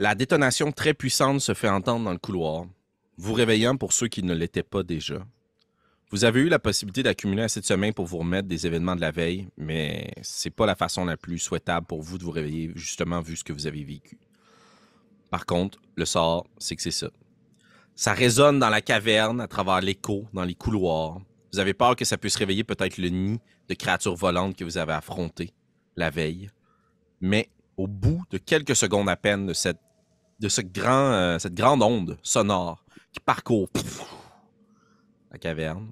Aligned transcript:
La 0.00 0.14
détonation 0.14 0.72
très 0.72 0.94
puissante 0.94 1.42
se 1.42 1.52
fait 1.52 1.68
entendre 1.68 2.06
dans 2.06 2.12
le 2.12 2.18
couloir, 2.18 2.64
vous 3.18 3.34
réveillant 3.34 3.76
pour 3.76 3.92
ceux 3.92 4.08
qui 4.08 4.22
ne 4.22 4.32
l'étaient 4.32 4.62
pas 4.62 4.82
déjà. 4.82 5.26
Vous 6.10 6.24
avez 6.24 6.40
eu 6.40 6.48
la 6.48 6.58
possibilité 6.58 7.02
d'accumuler 7.02 7.42
assez 7.42 7.60
de 7.60 7.66
sommeil 7.66 7.92
pour 7.92 8.06
vous 8.06 8.16
remettre 8.16 8.48
des 8.48 8.66
événements 8.66 8.96
de 8.96 9.02
la 9.02 9.10
veille, 9.10 9.48
mais 9.58 10.10
c'est 10.22 10.48
pas 10.48 10.64
la 10.64 10.74
façon 10.74 11.04
la 11.04 11.18
plus 11.18 11.38
souhaitable 11.38 11.86
pour 11.86 12.00
vous 12.00 12.16
de 12.16 12.24
vous 12.24 12.30
réveiller, 12.30 12.72
justement, 12.76 13.20
vu 13.20 13.36
ce 13.36 13.44
que 13.44 13.52
vous 13.52 13.66
avez 13.66 13.84
vécu. 13.84 14.18
Par 15.28 15.44
contre, 15.44 15.78
le 15.96 16.06
sort, 16.06 16.46
c'est 16.56 16.76
que 16.76 16.82
c'est 16.82 16.90
ça. 16.90 17.10
Ça 17.94 18.14
résonne 18.14 18.58
dans 18.58 18.70
la 18.70 18.80
caverne, 18.80 19.42
à 19.42 19.48
travers 19.48 19.82
l'écho, 19.82 20.26
dans 20.32 20.44
les 20.44 20.54
couloirs. 20.54 21.20
Vous 21.52 21.58
avez 21.58 21.74
peur 21.74 21.94
que 21.94 22.06
ça 22.06 22.16
puisse 22.16 22.36
réveiller 22.36 22.64
peut-être 22.64 22.96
le 22.96 23.10
nid 23.10 23.38
de 23.68 23.74
créatures 23.74 24.16
volantes 24.16 24.56
que 24.56 24.64
vous 24.64 24.78
avez 24.78 24.94
affrontées 24.94 25.52
la 25.94 26.08
veille. 26.08 26.48
Mais 27.20 27.50
au 27.76 27.86
bout 27.86 28.22
de 28.30 28.38
quelques 28.38 28.76
secondes 28.76 29.10
à 29.10 29.16
peine 29.16 29.46
de 29.46 29.52
cette, 29.52 29.78
de 30.40 30.46
euh, 30.46 31.38
cette 31.38 31.54
grande 31.54 31.82
onde 31.82 32.18
sonore 32.22 32.84
qui 33.12 33.20
parcourt 33.20 33.68
la 35.30 35.38
caverne, 35.38 35.90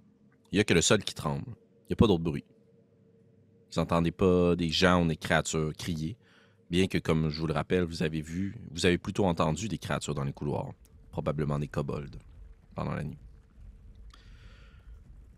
il 0.50 0.56
n'y 0.56 0.60
a 0.60 0.64
que 0.64 0.74
le 0.74 0.80
sol 0.80 1.04
qui 1.04 1.14
tremble. 1.14 1.44
Il 1.46 1.90
n'y 1.90 1.92
a 1.92 1.96
pas 1.96 2.06
d'autre 2.06 2.24
bruit. 2.24 2.44
Vous 3.72 3.80
n'entendez 3.80 4.10
pas 4.10 4.56
des 4.56 4.70
gens 4.70 5.04
ou 5.04 5.06
des 5.06 5.16
créatures 5.16 5.72
crier, 5.76 6.16
bien 6.70 6.86
que, 6.86 6.98
comme 6.98 7.28
je 7.28 7.40
vous 7.40 7.46
le 7.46 7.52
rappelle, 7.52 7.84
vous 7.84 8.02
avez 8.02 8.22
vu, 8.22 8.56
vous 8.70 8.86
avez 8.86 8.96
plutôt 8.96 9.26
entendu 9.26 9.68
des 9.68 9.78
créatures 9.78 10.14
dans 10.14 10.24
les 10.24 10.32
couloirs, 10.32 10.72
probablement 11.10 11.58
des 11.58 11.68
kobolds, 11.68 12.18
pendant 12.74 12.94
la 12.94 13.04
nuit. 13.04 13.18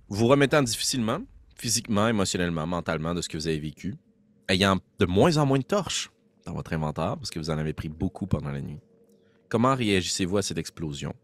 Vous 0.09 0.17
vous 0.17 0.29
remettant 0.29 0.63
difficilement, 0.63 1.21
physiquement, 1.57 2.07
émotionnellement, 2.07 2.67
mentalement, 2.67 3.15
de 3.15 3.21
ce 3.21 3.29
que 3.29 3.37
vous 3.37 3.49
avez 3.49 3.61
vécu, 3.61 3.97
ayant 4.49 4.79
de 4.99 5.07
moins 5.07 5.37
en 5.37 5.47
moins 5.47 5.59
de 5.59 5.65
torches 5.65 6.11
dans 6.47 6.53
votre 6.53 6.73
inventaire, 6.73 7.17
parce 7.17 7.31
que 7.31 7.41
vous 7.41 7.51
en 7.51 7.59
avez 7.59 7.73
pris 7.73 7.89
beaucoup 7.89 8.27
pendant 8.27 8.53
la 8.53 8.61
nuit. 8.61 8.81
Comment 9.51 9.75
réagissez-vous 9.75 10.39
à 10.39 10.43
cette 10.43 10.57
explosion? 10.59 11.15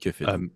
Que 0.00 0.12
faites-vous? 0.12 0.44
Euh, 0.44 0.48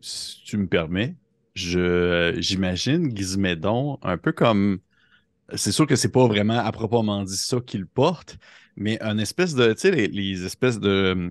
si 0.00 0.42
tu 0.44 0.56
me 0.56 0.66
permets, 0.66 1.14
je 1.54 2.34
j'imagine 2.38 3.14
Gizmédon 3.16 3.98
un 4.02 4.16
peu 4.16 4.32
comme. 4.32 4.78
C'est 5.54 5.72
sûr 5.72 5.86
que 5.86 5.96
c'est 5.96 6.08
pas 6.10 6.26
vraiment 6.26 6.58
à 6.58 6.72
proprement 6.72 7.22
dit 7.22 7.36
ça 7.36 7.58
qu'il 7.60 7.84
porte, 7.86 8.38
mais 8.76 9.00
un 9.02 9.18
espèce 9.18 9.54
de. 9.54 9.72
Tu 9.74 9.80
sais, 9.80 9.90
les, 9.90 10.06
les 10.08 10.44
espèces 10.46 10.80
de 10.80 11.30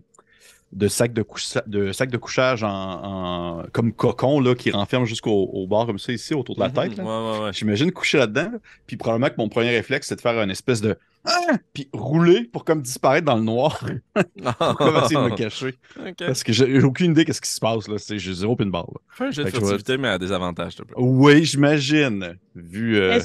de 0.72 0.88
sacs 0.88 1.14
de, 1.14 1.22
coucha- 1.22 1.62
de, 1.68 1.92
sacs 1.92 2.10
de 2.10 2.18
couchage 2.18 2.64
en, 2.64 2.70
en- 2.70 3.64
comme 3.74 3.94
cocon 3.94 4.40
là, 4.40 4.56
qui 4.56 4.72
renferment 4.72 5.06
jusqu'au 5.06 5.32
au 5.54 5.68
bord 5.68 5.86
comme 5.86 6.00
ça 6.00 6.12
ici 6.12 6.34
autour 6.34 6.56
de 6.56 6.62
la 6.62 6.72
tête. 6.72 6.98
là. 6.98 7.04
Mhm. 7.04 7.10
Ouais, 7.10 7.32
ouais, 7.40 7.46
ouais. 7.46 7.54
J'imagine 7.54 7.92
coucher 7.92 8.18
là-dedans. 8.18 8.50
là. 8.54 8.58
Puis 8.88 8.98
probablement 8.98 9.30
que 9.30 9.38
mon 9.38 9.50
premier 9.50 9.70
réflexe, 9.70 10.08
c'est 10.08 10.16
de 10.16 10.22
faire 10.22 10.42
une 10.42 10.50
espèce 10.52 10.82
de. 10.82 10.98
Ah! 11.26 11.58
Puis 11.74 11.90
rouler 11.94 12.44
pour 12.44 12.66
comme 12.66 12.82
disparaître 12.82 13.26
dans 13.26 13.36
le 13.38 13.44
noir. 13.44 13.84
pour 14.16 14.76
comme 14.76 14.98
essayer 14.98 15.16
de 15.16 15.22
me 15.30 15.30
cacher. 15.36 15.76
Parce 16.18 16.44
que 16.44 16.52
j'ai 16.52 16.82
aucune 16.84 17.12
idée 17.12 17.24
qu'est-ce 17.26 17.40
qui 17.42 17.50
se 17.52 17.60
passe. 17.60 17.88
là. 17.88 17.98
C'est- 17.98 18.20
J'ai 18.20 18.34
zéro 18.34 18.56
pin 18.56 18.66
barre. 18.66 18.88
là. 18.94 19.00
Fais 19.10 19.24
un 19.26 19.32
jet 19.32 19.44
de 19.46 19.50
furtivité, 19.50 19.98
mais 19.98 20.10
à 20.10 20.20
te 20.20 20.84
plaît. 20.84 20.96
Oui, 20.98 21.44
j'imagine. 21.46 22.38
Vu. 22.56 22.98
euh, 22.98 23.20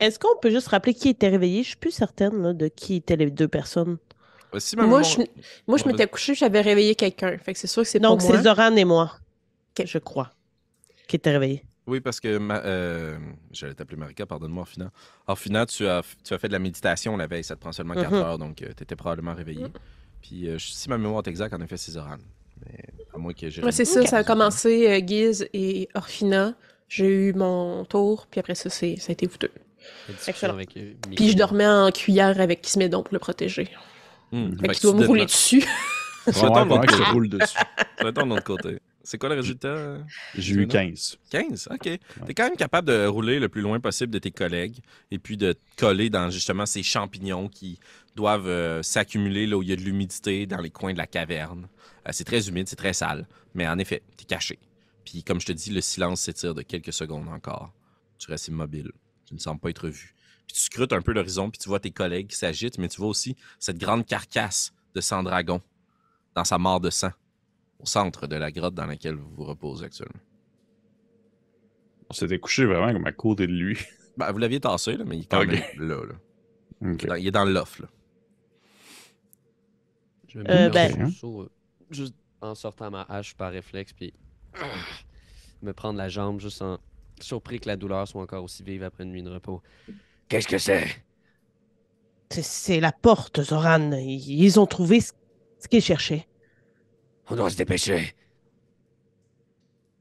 Est-ce 0.00 0.18
qu'on 0.18 0.36
peut 0.40 0.50
juste 0.50 0.68
rappeler 0.68 0.94
qui 0.94 1.08
était 1.10 1.28
réveillé? 1.28 1.62
Je 1.62 1.68
suis 1.68 1.76
plus 1.76 1.90
certaine 1.90 2.42
là, 2.42 2.52
de 2.52 2.68
qui 2.68 2.96
étaient 2.96 3.16
les 3.16 3.30
deux 3.30 3.48
personnes. 3.48 3.98
Euh, 4.54 4.58
Si 4.58 4.74
Moi, 4.76 5.02
je, 5.02 5.18
moi, 5.66 5.78
je 5.78 5.84
m'étais 5.86 6.06
couché, 6.06 6.34
j'avais 6.34 6.60
réveillé 6.60 6.94
quelqu'un. 6.94 7.36
Fait 7.38 7.52
que 7.52 7.58
c'est 7.58 7.66
sûr 7.66 7.82
que 7.82 7.88
c'est 7.88 8.00
pas 8.00 8.08
Donc, 8.08 8.20
c'est 8.22 8.42
Zoran 8.42 8.74
et 8.76 8.84
moi, 8.84 9.12
je 9.84 9.98
crois, 9.98 10.30
qui 11.06 11.16
étaient 11.16 11.30
réveillés. 11.30 11.64
Oui, 11.86 12.00
parce 12.00 12.20
que 12.20 12.38
ma- 12.38 12.62
euh, 12.64 13.18
j'allais 13.50 13.74
t'appeler 13.74 13.96
Marika, 13.96 14.24
pardonne-moi, 14.24 14.60
Orphina. 14.62 14.90
Orphina, 15.26 15.66
tu 15.66 15.86
as, 15.86 16.02
tu 16.24 16.32
as 16.32 16.38
fait 16.38 16.46
de 16.48 16.52
la 16.52 16.58
méditation 16.60 17.16
la 17.16 17.26
veille, 17.26 17.42
ça 17.44 17.56
te 17.56 17.60
prend 17.60 17.72
seulement 17.72 17.94
4 17.94 18.10
Mhm. 18.12 18.14
heures, 18.18 18.38
donc 18.38 18.56
tu 18.56 18.64
étais 18.64 18.94
probablement 18.96 19.34
réveillé. 19.34 19.66
Puis 20.20 20.48
euh, 20.48 20.58
si 20.58 20.88
ma 20.88 20.96
mémoire 20.98 21.22
est 21.26 21.28
exacte, 21.30 21.54
en 21.54 21.60
effet, 21.60 21.76
c'est 21.76 21.92
Zoran. 21.92 22.18
Mais 22.64 22.84
à 23.12 23.18
moins 23.18 23.32
que 23.32 23.50
j'ai. 23.50 23.62
Ouais, 23.64 23.72
c'est 23.72 23.84
ça, 23.84 24.06
ça 24.06 24.18
a 24.18 24.24
commencé 24.24 24.88
euh, 24.88 25.00
Giz 25.06 25.48
et 25.52 25.88
Orphina. 25.94 26.54
J'ai 26.88 27.28
eu 27.28 27.32
mon 27.32 27.84
tour, 27.84 28.26
puis 28.30 28.38
après 28.38 28.54
ça, 28.54 28.70
c'est, 28.70 28.96
ça 28.96 29.10
a 29.10 29.12
été 29.14 29.26
vous 29.26 29.38
deux. 29.38 29.50
La 30.06 30.14
discussion 30.14 30.30
Excellent. 30.30 30.54
avec, 30.54 30.76
euh. 30.76 30.92
Puis 31.16 31.30
je 31.30 31.36
dormais 31.36 31.66
en 31.66 31.90
cuillère 31.90 32.40
avec 32.40 32.62
Kismédon 32.62 33.02
pour 33.02 33.14
le 33.14 33.18
protéger. 33.18 33.68
Hmm, 34.30 34.50
Fait 34.60 34.68
fait 34.68 34.74
qu'il 34.74 34.82
doit 34.90 35.00
me 35.00 35.06
rouler 35.06 35.24
dessus. 35.26 35.64
Je 36.28 36.32
côté. 36.32 37.10
roule 37.12 37.28
dessus. 37.28 37.58
Souhaitons 38.00 38.24
de 38.26 38.28
l'autre 38.30 38.44
côté. 38.44 38.78
C'est 39.04 39.18
quoi 39.18 39.28
le 39.28 39.34
résultat? 39.34 39.68
euh? 39.68 40.02
J'ai 40.36 40.54
eu 40.54 40.66
15. 40.66 41.18
15, 41.30 41.68
OK. 41.72 41.80
T'es 41.80 42.34
quand 42.34 42.44
même 42.44 42.56
capable 42.56 42.88
de 42.88 43.06
rouler 43.06 43.40
le 43.40 43.48
plus 43.48 43.60
loin 43.60 43.80
possible 43.80 44.12
de 44.12 44.18
tes 44.18 44.30
collègues 44.30 44.80
et 45.10 45.18
puis 45.18 45.36
de 45.36 45.52
te 45.52 45.58
coller 45.76 46.08
dans 46.10 46.30
justement 46.30 46.66
ces 46.66 46.82
champignons 46.82 47.48
qui 47.48 47.78
doivent 48.14 48.46
euh, 48.46 48.82
s'accumuler 48.82 49.46
là 49.46 49.56
où 49.56 49.62
il 49.62 49.70
y 49.70 49.72
a 49.72 49.76
de 49.76 49.80
l'humidité 49.80 50.46
dans 50.46 50.60
les 50.60 50.70
coins 50.70 50.92
de 50.92 50.98
la 50.98 51.06
caverne. 51.06 51.68
Euh, 52.06 52.10
c'est 52.12 52.24
très 52.24 52.48
humide, 52.48 52.68
c'est 52.68 52.76
très 52.76 52.92
sale, 52.92 53.26
mais 53.54 53.66
en 53.66 53.78
effet, 53.78 54.02
t'es 54.16 54.24
caché. 54.24 54.58
Puis 55.04 55.24
comme 55.24 55.40
je 55.40 55.46
te 55.46 55.52
dis, 55.52 55.70
le 55.70 55.80
silence 55.80 56.20
s'étire 56.20 56.54
de 56.54 56.62
quelques 56.62 56.92
secondes 56.92 57.28
encore. 57.28 57.72
Tu 58.18 58.30
restes 58.30 58.48
immobile. 58.48 58.92
Tu 59.26 59.34
ne 59.34 59.40
sembles 59.40 59.60
pas 59.60 59.70
être 59.70 59.88
vu. 59.88 60.14
Puis 60.46 60.56
tu 60.56 60.62
scrutes 60.62 60.92
un 60.92 61.02
peu 61.02 61.12
l'horizon, 61.12 61.50
puis 61.50 61.58
tu 61.58 61.68
vois 61.68 61.80
tes 61.80 61.90
collègues 61.90 62.28
qui 62.28 62.36
s'agitent, 62.36 62.78
mais 62.78 62.88
tu 62.88 63.00
vois 63.00 63.08
aussi 63.08 63.36
cette 63.58 63.78
grande 63.78 64.06
carcasse 64.06 64.72
de 64.94 65.00
sang 65.00 65.22
dragon 65.22 65.60
dans 66.34 66.44
sa 66.44 66.58
mort 66.58 66.80
de 66.80 66.90
sang 66.90 67.10
au 67.82 67.86
centre 67.86 68.26
de 68.26 68.36
la 68.36 68.50
grotte 68.50 68.74
dans 68.74 68.86
laquelle 68.86 69.16
vous 69.16 69.28
vous 69.34 69.44
reposez 69.44 69.86
actuellement. 69.86 70.20
On 72.10 72.14
s'était 72.14 72.38
couché 72.38 72.64
vraiment 72.64 72.92
comme 72.92 73.06
à 73.06 73.12
côté 73.12 73.46
de 73.46 73.52
lui. 73.52 73.78
Ben, 74.18 74.30
vous 74.30 74.36
l'aviez 74.36 74.60
tassé, 74.60 74.98
là, 74.98 75.04
mais 75.06 75.16
il 75.16 75.22
est 75.22 75.30
quand 75.30 75.40
Ok. 75.40 75.46
même 75.48 75.62
là. 75.88 75.96
Dans- 76.82 77.14
il 77.14 77.26
est 77.26 77.30
dans 77.30 77.46
le 77.46 77.52
loft. 77.54 77.78
Là. 77.80 77.86
Je 80.28 80.38
vais 80.38 80.50
Euh, 80.50 80.68
ben- 80.68 81.02
en 81.04 81.08
sursaut, 81.08 81.40
euh, 81.44 81.50
juste 81.90 82.14
en 82.42 82.54
sortant 82.54 82.90
ma 82.90 83.02
hache 83.08 83.34
par 83.34 83.50
réflexe, 83.52 83.94
puis 83.94 84.12
me 85.62 85.72
prendre 85.72 85.96
la 85.96 86.10
jambe, 86.10 86.40
juste 86.40 86.60
en 86.60 86.78
surpris 87.22 87.58
que 87.58 87.68
la 87.68 87.76
douleur 87.76 88.06
soit 88.06 88.20
encore 88.20 88.44
aussi 88.44 88.62
vive 88.62 88.82
après 88.82 89.04
une 89.04 89.12
nuit 89.12 89.22
de 89.22 89.30
repos. 89.30 89.62
Qu'est-ce 90.28 90.48
que 90.48 90.58
c'est? 90.58 90.86
C'est- 92.28 92.80
la 92.80 92.92
porte, 92.92 93.42
Zoran. 93.42 93.92
Ils 93.92 94.60
ont 94.60 94.66
trouvé 94.66 95.00
ce 95.00 95.12
qu'ils 95.70 95.80
cherchaient. 95.80 96.26
On 97.32 97.36
doit 97.36 97.50
se 97.50 97.56
dépêcher. 97.56 98.14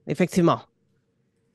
Effectivement. 0.08 0.59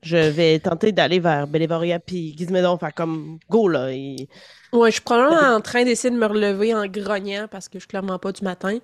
Je 0.02 0.16
vais 0.16 0.58
tenter 0.60 0.92
d'aller 0.92 1.18
vers 1.18 1.46
Bélévoria 1.46 1.98
puis 1.98 2.34
Gizmédon, 2.36 2.78
faire 2.78 2.94
comme 2.94 3.38
go 3.50 3.68
là. 3.68 3.92
et- 3.92 4.28
Ouais, 4.72 4.90
je 4.90 4.94
suis 4.94 5.02
probablement 5.02 5.54
en 5.56 5.60
train 5.60 5.84
d'essayer 5.84 6.14
de 6.14 6.18
me 6.18 6.26
relever 6.26 6.74
en 6.74 6.86
grognant 6.86 7.46
parce 7.50 7.68
que 7.68 7.74
je 7.74 7.80
suis 7.80 7.88
clairement 7.88 8.18
pas 8.18 8.32
du 8.32 8.42
matin. 8.44 8.78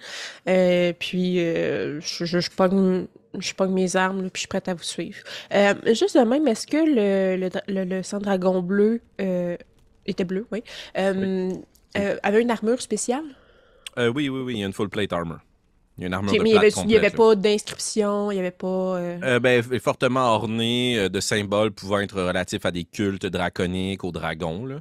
Euh, 0.48 0.92
puis, 0.98 1.40
euh, 1.40 2.00
je, 2.00 2.24
je, 2.24 2.40
je, 2.40 2.50
pogne, 2.50 3.06
je 3.38 3.54
pogne 3.54 3.72
mes 3.72 3.94
armes, 3.96 4.22
là, 4.22 4.30
puis 4.30 4.32
je 4.34 4.40
suis 4.40 4.48
prête 4.48 4.68
à 4.68 4.74
vous 4.74 4.82
suivre. 4.82 5.18
Euh, 5.54 5.74
juste 5.94 6.16
de 6.18 6.24
même, 6.24 6.46
est-ce 6.48 6.66
que 6.66 6.76
le, 6.76 7.36
le, 7.36 7.84
le, 7.84 8.60
bleu 8.62 9.00
euh, 9.20 9.56
était 10.06 10.24
bleu, 10.24 10.46
oui, 10.50 10.62
euh, 10.98 11.52
euh, 11.98 12.16
avait 12.22 12.42
une 12.42 12.50
armure 12.50 12.80
spéciale? 12.82 13.24
Euh, 13.98 14.08
oui, 14.08 14.28
oui, 14.28 14.40
oui, 14.40 14.54
il 14.54 14.60
y 14.60 14.62
a 14.64 14.66
une 14.66 14.72
full 14.72 14.88
plate 14.88 15.12
armor. 15.12 15.38
Il 15.98 16.02
y 16.02 16.04
a 16.04 16.06
une 16.08 16.14
armure 16.14 16.32
Ok, 16.32 16.38
de 16.38 16.42
mais 16.42 16.50
il 16.50 16.52
y 16.52 16.58
plate 16.58 16.78
avait, 16.78 17.08
il 17.08 17.12
pas 17.12 17.34
d'inscription, 17.34 18.30
il 18.30 18.36
y 18.36 18.38
avait 18.38 18.50
pas. 18.50 18.66
euh, 18.66 19.18
Euh, 19.22 19.40
ben, 19.40 19.62
fortement 19.80 20.34
orné 20.34 20.98
euh, 20.98 21.08
de 21.08 21.20
symboles 21.20 21.70
pouvant 21.72 22.00
être 22.00 22.20
relatifs 22.20 22.64
à 22.64 22.70
des 22.70 22.84
cultes 22.84 23.26
draconiques, 23.26 24.02
aux 24.04 24.12
dragons. 24.12 24.64
Là. 24.66 24.76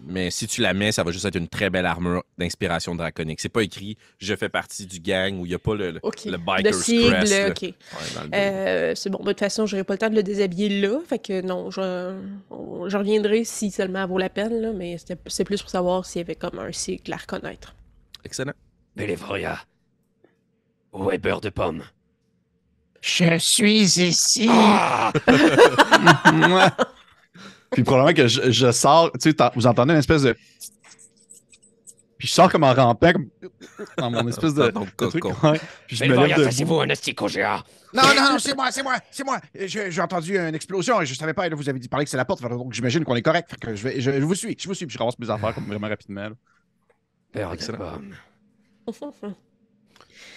Mais 0.00 0.30
si 0.30 0.46
tu 0.46 0.60
la 0.60 0.74
mets, 0.74 0.92
ça 0.92 1.02
va 1.02 1.12
juste 1.12 1.24
être 1.24 1.36
une 1.36 1.48
très 1.48 1.70
belle 1.70 1.86
armure 1.86 2.24
d'inspiration 2.36 2.94
draconique. 2.94 3.40
C'est 3.40 3.48
pas 3.48 3.62
écrit 3.62 3.96
«Je 4.18 4.34
fais 4.36 4.50
partie 4.50 4.84
du 4.84 5.00
gang» 5.00 5.38
où 5.40 5.46
il 5.46 5.48
n'y 5.48 5.54
a 5.54 5.58
pas 5.58 5.74
le, 5.74 5.92
le, 5.92 6.00
Ok. 6.02 6.26
le 6.26 6.32
De 6.32 6.36
biker's 6.36 6.82
sigle, 6.82 7.10
crest. 7.14 7.32
là. 7.32 7.48
ok. 7.48 7.62
Ouais, 7.62 7.72
dans 8.14 8.22
le 8.24 8.28
dos. 8.28 8.36
Euh, 8.36 8.92
c'est 8.94 9.08
bon. 9.08 9.18
De 9.20 9.28
toute 9.30 9.38
façon, 9.38 9.64
j'aurai 9.64 9.84
pas 9.84 9.94
le 9.94 9.98
temps 9.98 10.10
de 10.10 10.14
le 10.14 10.22
déshabiller 10.22 10.68
là. 10.82 10.98
Fait 11.08 11.18
que 11.18 11.40
non, 11.40 11.70
je, 11.70 12.14
on- 12.50 12.86
je 12.88 12.96
reviendrai 12.98 13.44
si 13.44 13.70
seulement 13.70 14.02
elle 14.02 14.08
vaut 14.10 14.18
la 14.18 14.28
peine, 14.28 14.60
là, 14.60 14.72
mais 14.74 14.98
c'était- 14.98 15.16
c'est 15.28 15.44
plus 15.44 15.62
pour 15.62 15.70
savoir 15.70 16.04
s'il 16.04 16.20
y 16.20 16.24
avait 16.24 16.34
comme 16.34 16.58
un 16.58 16.72
cycle 16.72 17.10
à 17.14 17.16
reconnaître. 17.16 17.74
Excellent. 18.26 18.52
Bélévoria. 18.94 19.58
Beurre 21.18 21.40
de 21.40 21.50
pomme? 21.50 21.82
Je 23.00 23.38
suis 23.38 23.80
ici. 23.82 24.48
Ah! 24.50 25.12
Puis 27.72 27.82
probablement 27.82 28.14
que 28.16 28.26
je, 28.28 28.50
je 28.50 28.72
sors, 28.72 29.10
tu 29.12 29.30
sais, 29.30 29.36
vous 29.54 29.66
entendez 29.66 29.92
une 29.92 29.98
espèce 29.98 30.22
de. 30.22 30.34
Puis 32.18 32.28
je 32.28 32.32
sors 32.32 32.50
comme 32.50 32.64
en 32.64 32.72
rampant, 32.72 33.12
comme 33.12 33.28
dans 33.98 34.10
mon 34.10 34.26
espèce 34.28 34.54
de, 34.54 34.70
Dans 34.70 34.86
ton 34.96 35.06
de 35.06 35.10
truc. 35.10 35.22
cocon. 35.22 35.50
ouais. 35.50 35.60
Puis 35.86 35.96
je 35.96 36.04
me 36.06 36.26
lève 36.26 36.48
vous 36.64 36.80
un 36.80 36.88
asticot 36.88 37.28
géant. 37.28 37.60
Non, 37.92 38.02
non, 38.16 38.32
non, 38.32 38.38
c'est 38.38 38.54
moi, 38.56 38.70
c'est 38.70 38.82
moi, 38.82 38.96
c'est 39.10 39.24
moi. 39.24 39.38
J'ai 39.54 40.00
entendu 40.00 40.38
une 40.38 40.54
explosion 40.54 41.00
et 41.02 41.06
je 41.06 41.14
savais 41.14 41.34
pas. 41.34 41.46
et 41.46 41.50
là, 41.50 41.56
vous 41.56 41.68
avez 41.68 41.78
dit 41.78 41.88
parler 41.88 42.04
que 42.06 42.10
c'est 42.10 42.16
la 42.16 42.24
porte, 42.24 42.40
donc 42.42 42.72
j'imagine 42.72 43.04
qu'on 43.04 43.16
est 43.16 43.22
correct. 43.22 43.50
Fait 43.50 43.56
que 43.58 43.74
je, 43.76 43.82
vais, 43.84 44.00
je, 44.00 44.10
je 44.12 44.24
vous 44.24 44.34
suis, 44.34 44.56
je 44.58 44.66
vous 44.66 44.74
suis. 44.74 44.86
Puis 44.86 44.94
je 44.94 44.98
ramasse 44.98 45.18
mes 45.18 45.28
affaires 45.28 45.54
comme 45.54 45.66
vraiment 45.66 45.88
rapidement. 45.88 46.30
là. 47.34 47.52
Excellent. 47.52 48.00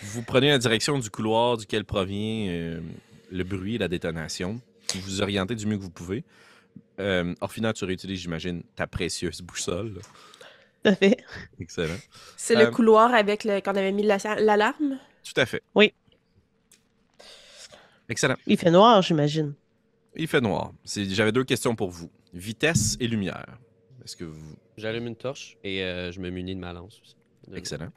Vous 0.03 0.23
prenez 0.23 0.49
la 0.49 0.57
direction 0.57 0.97
du 0.99 1.09
couloir 1.09 1.57
duquel 1.57 1.85
provient 1.85 2.47
euh, 2.49 2.81
le 3.31 3.43
bruit 3.43 3.75
et 3.75 3.77
la 3.77 3.87
détonation. 3.87 4.61
Vous 4.95 5.01
vous 5.01 5.21
orientez 5.21 5.55
du 5.55 5.65
mieux 5.65 5.77
que 5.77 5.83
vous 5.83 5.89
pouvez. 5.89 6.23
Euh, 6.99 7.33
Orphina, 7.41 7.73
tu 7.73 7.85
réutilises, 7.85 8.19
j'imagine, 8.21 8.63
ta 8.75 8.87
précieuse 8.87 9.41
boussole. 9.41 9.95
là. 9.95 10.01
Tout 10.83 10.89
à 10.91 10.95
fait. 10.95 11.17
Excellent. 11.59 11.97
C'est 12.37 12.55
Euh, 12.55 12.65
le 12.65 12.71
couloir 12.71 13.13
avec 13.13 13.43
le 13.43 13.59
qu'on 13.61 13.71
avait 13.71 13.91
mis 13.91 14.03
la- 14.03 14.17
l'alarme? 14.39 14.97
Tout 15.23 15.39
à 15.39 15.45
fait. 15.45 15.61
Oui. 15.75 15.93
Excellent. 18.07 18.35
Il 18.47 18.57
fait 18.57 18.71
noir, 18.71 19.01
j'imagine. 19.01 19.53
Il 20.15 20.27
fait 20.27 20.41
noir. 20.41 20.71
C'est- 20.83 21.05
J'avais 21.09 21.31
deux 21.31 21.43
questions 21.43 21.75
pour 21.75 21.89
vous. 21.91 22.09
Vitesse 22.33 22.97
et 22.99 23.07
lumière. 23.07 23.57
Est-ce 24.03 24.15
que 24.15 24.23
vous... 24.23 24.55
J'allume 24.77 25.07
une 25.07 25.15
torche 25.15 25.57
et 25.63 25.83
euh, 25.83 26.11
je 26.11 26.19
me 26.19 26.29
munis 26.29 26.55
de 26.55 26.59
ma 26.59 26.73
lance 26.73 26.99
aussi. 27.03 27.15
De- 27.47 27.57
Excellent. 27.57 27.91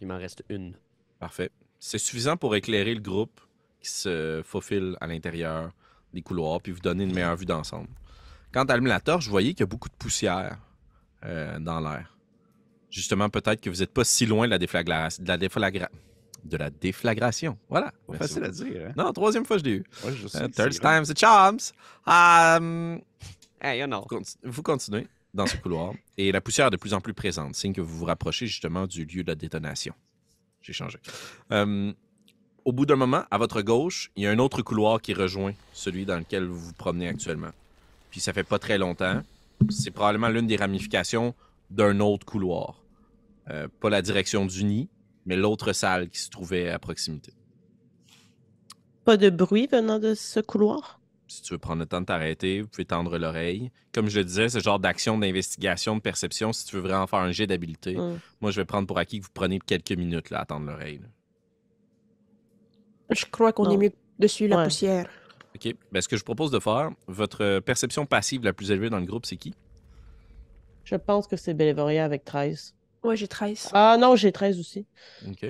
Il 0.00 0.06
m'en 0.06 0.16
reste 0.18 0.44
une. 0.48 0.74
Parfait. 1.18 1.50
C'est 1.80 1.98
suffisant 1.98 2.36
pour 2.36 2.54
éclairer 2.56 2.94
le 2.94 3.00
groupe 3.00 3.40
qui 3.80 3.90
se 3.90 4.42
faufile 4.44 4.96
à 5.00 5.06
l'intérieur 5.06 5.72
des 6.12 6.22
couloirs 6.22 6.60
puis 6.60 6.72
vous 6.72 6.80
donner 6.80 7.04
une 7.04 7.14
meilleure 7.14 7.36
vue 7.36 7.44
d'ensemble. 7.46 7.88
Quand 8.52 8.64
tu 8.66 8.72
allumes 8.72 8.86
la 8.86 9.00
torche, 9.00 9.26
vous 9.26 9.30
voyez 9.30 9.50
qu'il 9.52 9.60
y 9.60 9.62
a 9.64 9.66
beaucoup 9.66 9.88
de 9.88 9.94
poussière 9.94 10.58
euh, 11.24 11.58
dans 11.58 11.80
l'air. 11.80 12.16
Justement, 12.90 13.28
peut-être 13.28 13.60
que 13.60 13.68
vous 13.70 13.76
n'êtes 13.80 13.92
pas 13.92 14.04
si 14.04 14.24
loin 14.26 14.46
de 14.46 14.50
la, 14.50 14.58
déflagra- 14.58 15.20
de 15.20 15.28
la, 15.28 15.36
déflagra- 15.38 15.88
de 16.44 16.56
la 16.56 16.70
déflagration. 16.70 17.58
Voilà. 17.68 17.92
Merci 18.08 18.40
facile 18.40 18.44
à 18.44 18.48
dire, 18.48 18.86
hein? 18.88 18.92
Non, 18.96 19.12
troisième 19.12 19.44
fois 19.44 19.58
je 19.58 19.64
l'ai 19.64 19.70
eu. 19.72 19.84
Ouais, 20.04 20.12
je 20.14 20.26
sais 20.26 20.38
que 20.40 20.46
third 20.46 20.80
time's 20.80 21.08
the 21.08 21.18
charms. 21.18 21.72
Um, 22.06 23.00
Hey, 23.60 23.84
non. 23.88 24.02
Conti- 24.08 24.36
Vous 24.44 24.62
continuez 24.62 25.06
dans 25.38 25.46
ce 25.46 25.56
couloir 25.56 25.94
et 26.16 26.32
la 26.32 26.40
poussière 26.40 26.66
est 26.66 26.70
de 26.70 26.76
plus 26.76 26.94
en 26.94 27.00
plus 27.00 27.14
présente, 27.14 27.54
signe 27.54 27.72
que 27.72 27.80
vous 27.80 27.98
vous 27.98 28.04
rapprochez 28.04 28.46
justement 28.46 28.86
du 28.86 29.04
lieu 29.04 29.22
de 29.22 29.28
la 29.28 29.36
détonation. 29.36 29.94
J'ai 30.60 30.72
changé. 30.72 30.98
Euh, 31.52 31.92
au 32.64 32.72
bout 32.72 32.84
d'un 32.84 32.96
moment, 32.96 33.22
à 33.30 33.38
votre 33.38 33.62
gauche, 33.62 34.10
il 34.16 34.24
y 34.24 34.26
a 34.26 34.30
un 34.30 34.38
autre 34.40 34.62
couloir 34.62 35.00
qui 35.00 35.14
rejoint 35.14 35.54
celui 35.72 36.04
dans 36.04 36.18
lequel 36.18 36.44
vous 36.44 36.58
vous 36.58 36.72
promenez 36.72 37.08
actuellement. 37.08 37.52
Puis 38.10 38.20
ça 38.20 38.32
fait 38.32 38.42
pas 38.42 38.58
très 38.58 38.78
longtemps. 38.78 39.22
C'est 39.70 39.92
probablement 39.92 40.28
l'une 40.28 40.48
des 40.48 40.56
ramifications 40.56 41.34
d'un 41.70 42.00
autre 42.00 42.26
couloir. 42.26 42.82
Euh, 43.48 43.68
pas 43.80 43.90
la 43.90 44.02
direction 44.02 44.44
du 44.44 44.64
nid, 44.64 44.88
mais 45.24 45.36
l'autre 45.36 45.72
salle 45.72 46.08
qui 46.08 46.18
se 46.18 46.30
trouvait 46.30 46.68
à 46.68 46.80
proximité. 46.80 47.32
Pas 49.04 49.16
de 49.16 49.30
bruit 49.30 49.68
venant 49.70 50.00
de 50.00 50.14
ce 50.14 50.40
couloir? 50.40 50.97
Si 51.28 51.42
tu 51.42 51.52
veux 51.52 51.58
prendre 51.58 51.80
le 51.80 51.86
temps 51.86 52.00
de 52.00 52.06
t'arrêter, 52.06 52.62
vous 52.62 52.68
pouvez 52.68 52.86
tendre 52.86 53.18
l'oreille. 53.18 53.70
Comme 53.92 54.08
je 54.08 54.18
le 54.18 54.24
disais, 54.24 54.48
ce 54.48 54.58
genre 54.60 54.78
d'action 54.78 55.18
d'investigation, 55.18 55.94
de 55.96 56.00
perception, 56.00 56.52
si 56.54 56.64
tu 56.64 56.76
veux 56.76 56.82
vraiment 56.82 57.06
faire 57.06 57.18
un 57.20 57.30
jet 57.32 57.46
d'habileté, 57.46 57.96
Hmm. 57.96 58.18
moi, 58.40 58.50
je 58.50 58.60
vais 58.60 58.64
prendre 58.64 58.86
pour 58.86 58.98
acquis 58.98 59.20
que 59.20 59.24
vous 59.26 59.32
prenez 59.34 59.58
quelques 59.60 59.92
minutes 59.92 60.30
là, 60.30 60.40
à 60.40 60.44
tendre 60.46 60.66
l'oreille. 60.66 61.00
Je 63.10 63.24
crois 63.26 63.52
qu'on 63.52 63.70
est 63.70 63.76
mieux 63.76 63.92
dessus 64.18 64.48
la 64.48 64.56
Ouais. 64.58 64.64
poussière. 64.64 65.08
OK. 65.54 65.74
Ben, 65.92 66.00
ce 66.00 66.08
que 66.08 66.16
je 66.16 66.24
propose 66.24 66.50
de 66.50 66.58
faire, 66.60 66.90
votre 67.06 67.60
perception 67.60 68.06
passive 68.06 68.44
la 68.44 68.52
plus 68.52 68.70
élevée 68.70 68.90
dans 68.90 68.98
le 68.98 69.06
groupe, 69.06 69.26
c'est 69.26 69.36
qui? 69.36 69.54
Je 70.84 70.94
pense 70.96 71.26
que 71.26 71.36
c'est 71.36 71.54
Bélévoria 71.54 72.04
avec 72.04 72.24
13. 72.24 72.74
Ouais, 73.02 73.16
j'ai 73.16 73.28
13. 73.28 73.70
Ah 73.72 73.96
non, 73.98 74.16
j'ai 74.16 74.32
13 74.32 74.58
aussi. 74.58 74.86
OK. 75.26 75.46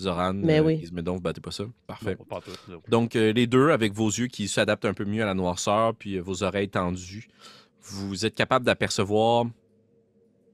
Zoran, 0.00 0.34
Mais 0.34 0.60
euh, 0.60 0.64
oui. 0.64 0.78
Gizmedon, 0.78 1.14
vous 1.14 1.20
battez 1.20 1.40
pas 1.40 1.50
ça? 1.50 1.64
Parfait. 1.86 2.16
Non, 2.18 2.24
pas 2.24 2.40
tout, 2.40 2.50
non. 2.70 2.80
Donc, 2.88 3.16
euh, 3.16 3.32
les 3.32 3.46
deux, 3.48 3.70
avec 3.70 3.92
vos 3.92 4.08
yeux 4.08 4.28
qui 4.28 4.46
s'adaptent 4.46 4.84
un 4.84 4.94
peu 4.94 5.04
mieux 5.04 5.22
à 5.22 5.26
la 5.26 5.34
noirceur, 5.34 5.94
puis 5.96 6.16
euh, 6.16 6.20
vos 6.22 6.42
oreilles 6.44 6.68
tendues, 6.68 7.28
vous 7.80 8.24
êtes 8.24 8.34
capable 8.36 8.64
d'apercevoir 8.64 9.46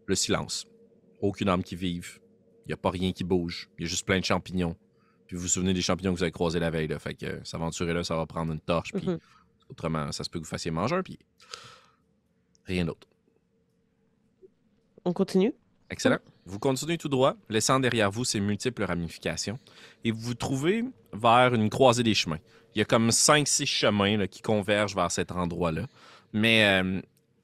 le 0.06 0.14
silence. 0.14 0.66
Aucune 1.20 1.48
âme 1.50 1.62
qui 1.62 1.76
vive. 1.76 2.20
Il 2.64 2.68
n'y 2.68 2.72
a 2.74 2.78
pas 2.78 2.90
rien 2.90 3.12
qui 3.12 3.24
bouge. 3.24 3.68
Il 3.78 3.82
y 3.82 3.84
a 3.84 3.88
juste 3.88 4.06
plein 4.06 4.18
de 4.18 4.24
champignons. 4.24 4.76
Puis 5.26 5.36
vous 5.36 5.42
vous 5.42 5.48
souvenez 5.48 5.74
des 5.74 5.82
champignons 5.82 6.12
que 6.12 6.18
vous 6.18 6.22
avez 6.22 6.32
croisés 6.32 6.58
la 6.58 6.70
veille. 6.70 6.88
Là. 6.88 6.98
Fait 6.98 7.14
que 7.14 7.26
euh, 7.26 7.44
s'aventurer 7.44 7.92
là, 7.92 8.02
ça 8.04 8.16
va 8.16 8.24
prendre 8.26 8.52
une 8.52 8.60
torche. 8.60 8.92
Puis 8.92 9.06
Mhm. 9.06 9.18
autrement, 9.68 10.10
ça 10.12 10.24
se 10.24 10.30
peut 10.30 10.38
que 10.38 10.44
vous 10.44 10.50
fassiez 10.50 10.70
manger 10.70 10.96
un 10.96 11.02
pied. 11.02 11.18
Rien 12.64 12.84
d'autre. 12.86 13.06
On 15.04 15.12
continue? 15.12 15.52
Excellent. 15.90 16.18
Vous 16.46 16.58
continuez 16.58 16.98
tout 16.98 17.08
droit, 17.08 17.34
laissant 17.48 17.80
derrière 17.80 18.10
vous 18.10 18.24
ces 18.24 18.40
multiples 18.40 18.84
ramifications, 18.84 19.58
et 20.04 20.10
vous 20.10 20.20
vous 20.20 20.34
trouvez 20.34 20.84
vers 21.12 21.54
une 21.54 21.70
croisée 21.70 22.02
des 22.02 22.14
chemins. 22.14 22.38
Il 22.74 22.80
y 22.80 22.82
a 22.82 22.84
comme 22.84 23.08
5-6 23.08 23.66
chemins 23.66 24.16
là, 24.16 24.26
qui 24.26 24.42
convergent 24.42 24.94
vers 24.94 25.10
cet 25.10 25.32
endroit-là. 25.32 25.86
Mais 26.32 26.82
euh, 26.82 27.00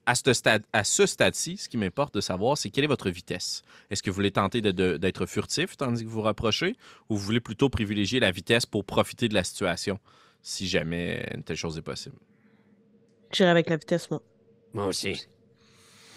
à 0.07 0.15
ce 0.15 0.33
stade, 0.33 0.65
à 0.73 0.85
ce 0.85 1.07
stade-ci, 1.07 1.57
ce 1.57 1.69
qui 1.69 1.77
m'importe 1.77 2.15
de 2.15 2.21
savoir, 2.21 2.59
c'est 2.59 2.71
quelle 2.71 2.85
est 2.85 2.89
votre 2.89 3.11
vitesse. 3.11 3.63
Est-ce 3.91 4.03
que 4.03 4.11
vous 4.11 4.17
voulez 4.17 4.33
tenter 4.33 4.61
d'être 4.61 5.27
furtif 5.27 5.77
tandis 5.77 6.03
que 6.03 6.09
vous 6.09 6.17
vous 6.17 6.23
rapprochez, 6.23 6.77
ou 7.09 7.17
vous 7.17 7.25
voulez 7.25 7.41
plutôt 7.41 7.71
privilégier 7.71 8.21
la 8.21 8.33
vitesse 8.33 8.67
pour 8.67 8.85
profiter 8.85 9.29
de 9.29 9.35
la 9.35 9.45
situation, 9.45 9.99
si 10.43 10.67
jamais 10.67 11.27
une 11.35 11.43
telle 11.43 11.57
chose 11.57 11.79
est 11.79 11.83
possible? 11.83 12.17
J'irai 13.33 13.51
avec 13.51 13.71
la 13.71 13.77
vitesse, 13.77 14.11
moi. 14.11 14.21
Moi 14.75 14.87
aussi. 14.87 15.27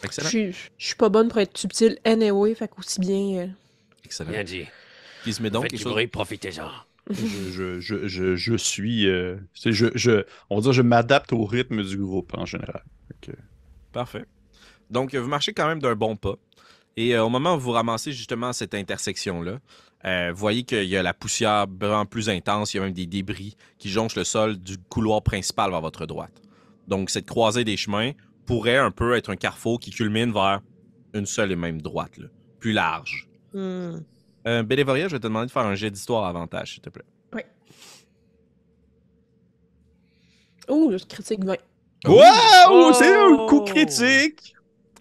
Je 0.04 0.08
Excellent. 0.08 0.30
suis 0.30 0.52
je 0.78 0.86
suis 0.86 0.96
pas 0.96 1.10
bonne 1.10 1.30
pour 1.30 1.40
être 1.40 1.58
subtile 1.58 1.98
anyway, 2.04 2.54
fait 2.56 2.68
qu'aussi 2.68 3.00
bien. 3.00 3.38
euh, 3.40 3.48
Excellent. 4.06 4.32
Bien 4.32 4.44
dit. 4.44 4.66
Qui 5.24 5.34
se 5.34 5.42
met 5.42 5.50
donc 5.50 5.64
Faites 5.64 5.72
quelque 5.72 5.80
du 5.80 5.84
chose... 5.84 5.94
bruit, 5.94 6.08
profitez-en. 6.08 6.70
je, 7.10 7.16
je, 7.52 7.80
je, 7.80 8.08
je, 8.08 8.36
je 8.36 8.56
suis. 8.56 9.08
euh, 9.08 9.38
c'est- 9.54 9.72
je, 9.72 9.88
je, 9.96 10.24
on 10.50 10.58
va 10.58 10.62
dire, 10.62 10.74
je 10.74 10.82
m'adapte 10.82 11.32
au 11.34 11.46
rythme 11.46 11.84
du 11.84 11.98
groupe 11.98 12.34
en 12.38 12.46
général. 12.46 12.84
Parfait. 13.92 14.26
Donc, 14.90 15.14
vous 15.16 15.28
marchez 15.28 15.54
quand 15.54 15.68
même 15.68 15.80
d'un 15.80 15.96
bon 15.96 16.16
pas. 16.16 16.36
Et 16.98 17.16
euh, 17.16 17.24
au 17.24 17.30
moment 17.30 17.56
où 17.56 17.60
vous 17.60 17.72
ramassez 17.72 18.12
justement 18.12 18.50
à 18.50 18.54
cette 18.54 18.74
intersection-là, 18.74 19.60
euh, 20.06 20.32
vous 20.34 20.40
voyez 20.40 20.64
qu'il 20.64 20.84
y 20.86 20.98
a 20.98 21.04
la 21.04 21.14
poussière 21.14 21.66
vraiment 21.68 22.06
plus 22.06 22.30
intense. 22.30 22.74
Il 22.74 22.78
y 22.78 22.80
a 22.80 22.84
même 22.84 22.94
des 22.94 23.06
débris 23.06 23.56
qui 23.78 23.90
jonchent 23.90 24.16
le 24.16 24.24
sol 24.24 24.58
du 24.58 24.78
couloir 24.78 25.22
principal 25.24 25.72
vers 25.72 25.82
votre 25.82 26.06
droite. 26.06 26.42
Donc, 26.88 27.10
cette 27.10 27.26
croisée 27.28 27.64
des 27.64 27.78
chemins 27.78 28.12
pourrait 28.46 28.78
un 28.78 28.92
peu 28.92 29.16
être 29.16 29.30
un 29.30 29.36
carrefour 29.36 29.80
qui 29.80 29.92
culmine 29.92 30.32
vers 30.32 30.62
une 31.14 31.26
seule 31.26 31.52
et 31.52 31.56
même 31.56 31.82
droite, 31.82 32.18
là, 32.18 32.28
plus 32.60 32.74
large. 32.74 33.28
Euh, 33.56 34.64
Bélévoria, 34.64 35.08
je 35.08 35.14
vais 35.14 35.20
te 35.20 35.28
demander 35.28 35.48
de 35.48 35.52
faire 35.52 35.62
un 35.66 35.76
jet 35.76 35.92
d'histoire 35.92 36.26
avantage, 36.26 36.74
s'il 36.74 36.82
te 36.82 36.90
plaît. 36.90 37.06
Ouh, 40.70 40.90
le 40.92 40.98
critique 41.00 41.44
20. 41.44 41.56
Wow! 42.06 42.94
C'est 42.94 43.14
un 43.14 43.48
coup 43.48 43.62
critique! 43.62 44.56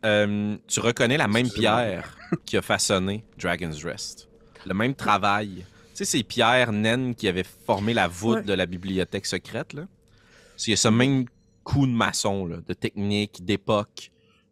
Euh, 0.04 0.56
tu 0.66 0.80
reconnais 0.80 1.16
la 1.16 1.28
même 1.28 1.48
pierre 1.48 2.16
qui 2.44 2.56
a 2.56 2.62
façonné 2.62 3.24
Dragon's 3.38 3.84
Rest. 3.84 4.28
Le 4.66 4.74
même 4.74 4.94
travail. 4.96 5.64
Tu 5.90 5.98
sais, 5.98 6.04
ces 6.04 6.22
pierres 6.24 6.72
naines 6.72 7.14
qui 7.14 7.28
avaient 7.28 7.44
formé 7.44 7.94
la 7.94 8.08
voûte 8.08 8.38
Ouais. 8.38 8.42
de 8.42 8.52
la 8.54 8.66
bibliothèque 8.66 9.26
secrète, 9.26 9.72
là. 9.74 9.82
A 9.82 10.76
ce 10.76 10.88
même 10.88 11.26
coup 11.62 11.86
de 11.86 11.92
maçon, 11.92 12.46
là, 12.46 12.58
de 12.66 12.72
technique, 12.74 13.44
d'époque. 13.44 14.10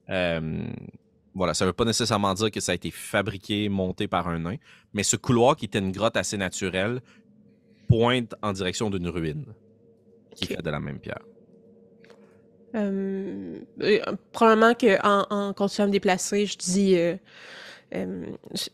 Euh, 0.08 0.62
voilà, 1.34 1.54
ça 1.54 1.64
veut 1.66 1.72
pas 1.72 1.84
nécessairement 1.84 2.34
dire 2.34 2.50
que 2.50 2.60
ça 2.60 2.72
a 2.72 2.74
été 2.74 2.90
fabriqué, 2.90 3.68
monté 3.68 4.08
par 4.08 4.28
un 4.28 4.40
nain, 4.40 4.56
mais 4.92 5.02
ce 5.04 5.16
couloir 5.16 5.56
qui 5.56 5.66
était 5.66 5.78
une 5.78 5.92
grotte 5.92 6.16
assez 6.16 6.36
naturelle 6.36 7.00
pointe 7.88 8.34
en 8.42 8.52
direction 8.52 8.90
d'une 8.90 9.08
ruine 9.08 9.44
qui 10.34 10.44
est 10.44 10.48
Ok. 10.48 10.56
faite 10.56 10.64
de 10.64 10.70
la 10.70 10.80
même 10.80 10.98
pierre. 10.98 11.20
Euh, 12.74 13.58
euh, 13.82 14.00
probablement 14.32 14.74
qu'en 14.74 15.26
en 15.30 15.52
continuant 15.52 15.84
à 15.84 15.88
me 15.88 15.92
déplacer, 15.92 16.46
je 16.46 16.56
dis. 16.56 16.96
euh, 16.96 17.16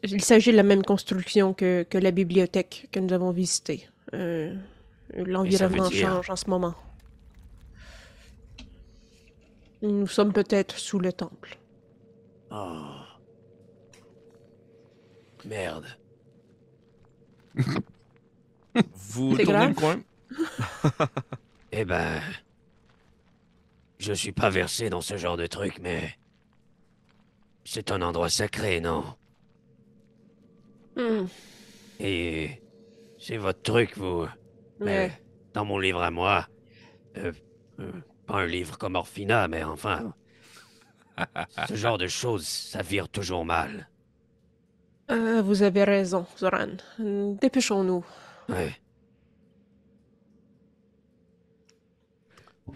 il 0.03 0.23
s'agit 0.23 0.51
de 0.53 0.57
la 0.57 0.63
même 0.63 0.83
construction 0.83 1.55
que, 1.55 1.85
que 1.89 1.97
la 1.97 2.11
bibliothèque 2.11 2.89
que 2.93 3.01
nous 3.01 3.13
avons 3.15 3.31
visitée. 3.31 3.89
L'environnement 5.15 5.91
change 5.91 6.29
en 6.29 6.37
ce 6.37 6.51
moment. 6.51 6.75
Nous 9.83 10.07
sommes 10.07 10.33
peut-être 10.33 10.79
sous 10.79 10.99
le 10.99 11.13
temple. 11.13 11.59
Oh. 12.51 12.83
Merde. 15.45 15.87
Vous 18.95 19.37
tournez 19.39 19.69
le 19.69 19.75
coin, 19.75 20.01
Eh 21.73 21.85
ben. 21.85 22.21
Je 23.99 24.13
suis 24.13 24.33
pas 24.33 24.51
versé 24.51 24.91
dans 24.91 25.01
ce 25.01 25.17
genre 25.17 25.37
de 25.37 25.47
truc, 25.47 25.79
mais. 25.81 26.17
C'est 27.65 27.91
un 27.91 28.03
endroit 28.03 28.29
sacré, 28.31 28.81
non? 28.81 29.05
Hmm, 30.97 31.27
Et. 32.01 32.63
C'est 33.19 33.37
votre 33.39 33.63
truc, 33.63 33.97
vous? 33.97 34.27
Mais 34.81 35.07
ouais. 35.07 35.23
dans 35.55 35.65
mon 35.65 35.79
livre 35.79 36.03
à 36.03 36.11
moi. 36.11 36.47
euh, 37.17 37.33
euh, 37.81 37.93
pas 38.27 38.35
un 38.35 38.47
livre 38.47 38.77
comme 38.79 38.97
Orphina, 38.97 39.49
mais 39.49 39.65
enfin. 39.65 40.15
ce 41.69 41.75
genre 41.75 41.99
de 41.99 42.09
choses, 42.09 42.47
ça 42.47 42.83
vire 42.83 43.09
toujours 43.09 43.45
mal. 43.45 43.89
Euh, 45.11 45.41
vous 45.41 45.63
avez 45.63 45.85
raison, 45.85 46.27
Zoran. 46.39 46.77
Dépêchons-nous. 46.99 48.05
Ouais. 48.49 48.77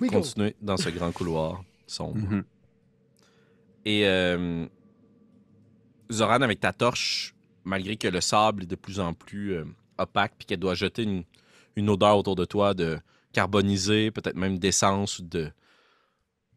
Continuez 0.09 0.57
dans 0.63 0.77
ce 0.77 0.89
grand 0.89 1.13
couloir 1.13 1.63
sombre. 1.87 2.17
Mhm. 2.17 2.45
Et 3.85 4.07
euh, 4.07 4.67
Zoran, 6.11 6.43
avec 6.43 6.61
ta 6.61 6.73
torche, 6.73 7.35
malgré 7.65 7.97
que 7.97 8.09
le 8.09 8.21
sable 8.21 8.63
est 8.63 8.67
de 8.67 8.77
plus 8.77 9.01
en 9.01 9.13
plus 9.13 9.55
euh, 9.55 9.65
opaque, 9.99 10.35
puis 10.39 10.47
qu'elle 10.47 10.61
doit 10.61 10.75
jeter 10.75 11.03
une, 11.03 11.25
une 11.77 11.91
odeur 11.91 12.17
autour 12.17 12.37
de 12.37 12.45
toi 12.45 12.75
de 12.75 12.99
carbonisé, 13.33 14.11
peut-être 14.11 14.37
même 14.37 14.59
d'essence 14.59 15.19
ou 15.19 15.23
de 15.23 15.51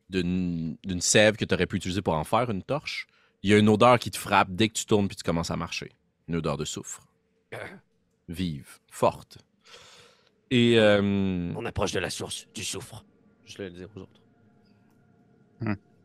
d'une 0.09 0.77
d'une 0.83 1.01
sève 1.01 1.35
que 1.37 1.45
tu 1.45 1.53
aurais 1.53 1.65
pu 1.65 1.77
utiliser 1.77 2.01
pour 2.01 2.13
en 2.13 2.23
faire 2.23 2.49
une 2.51 2.63
torche, 2.63 3.07
Il 3.41 3.49
y 3.49 3.53
a 3.53 3.57
une 3.57 3.67
odeur 3.69 3.99
qui 3.99 4.09
te 4.11 4.17
frappe 4.17 4.49
dès 4.51 4.69
que 4.69 4.73
tu 4.73 4.85
tournes 4.85 5.07
puis 5.07 5.17
tu 5.17 5.23
commences 5.23 5.51
à 5.51 5.57
marcher. 5.57 5.91
Une 6.27 6.35
odeur 6.37 6.55
de 6.57 6.65
soufre. 6.65 7.05
Vive, 8.29 8.79
forte. 8.89 9.37
Et 10.51 10.77
euh, 10.79 11.51
On 11.55 11.65
approche 11.65 11.91
de 11.91 11.99
la 11.99 12.09
source 12.09 12.47
du 12.53 12.63
soufre. 12.63 13.03
Je 13.45 13.61
le 13.63 13.89
aux 13.95 13.99
autres. 14.01 14.21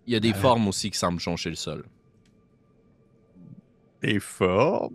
il 0.07 0.13
y 0.13 0.17
a 0.17 0.21
des 0.21 0.31
Euh. 0.33 0.35
formes 0.35 0.67
aussi 0.69 0.91
qui 0.91 0.99
semblent 0.99 1.21
joncher 1.21 1.51
le 1.51 1.57
sol. 1.57 1.85
T'es 4.01 4.19
fort. 4.21 4.91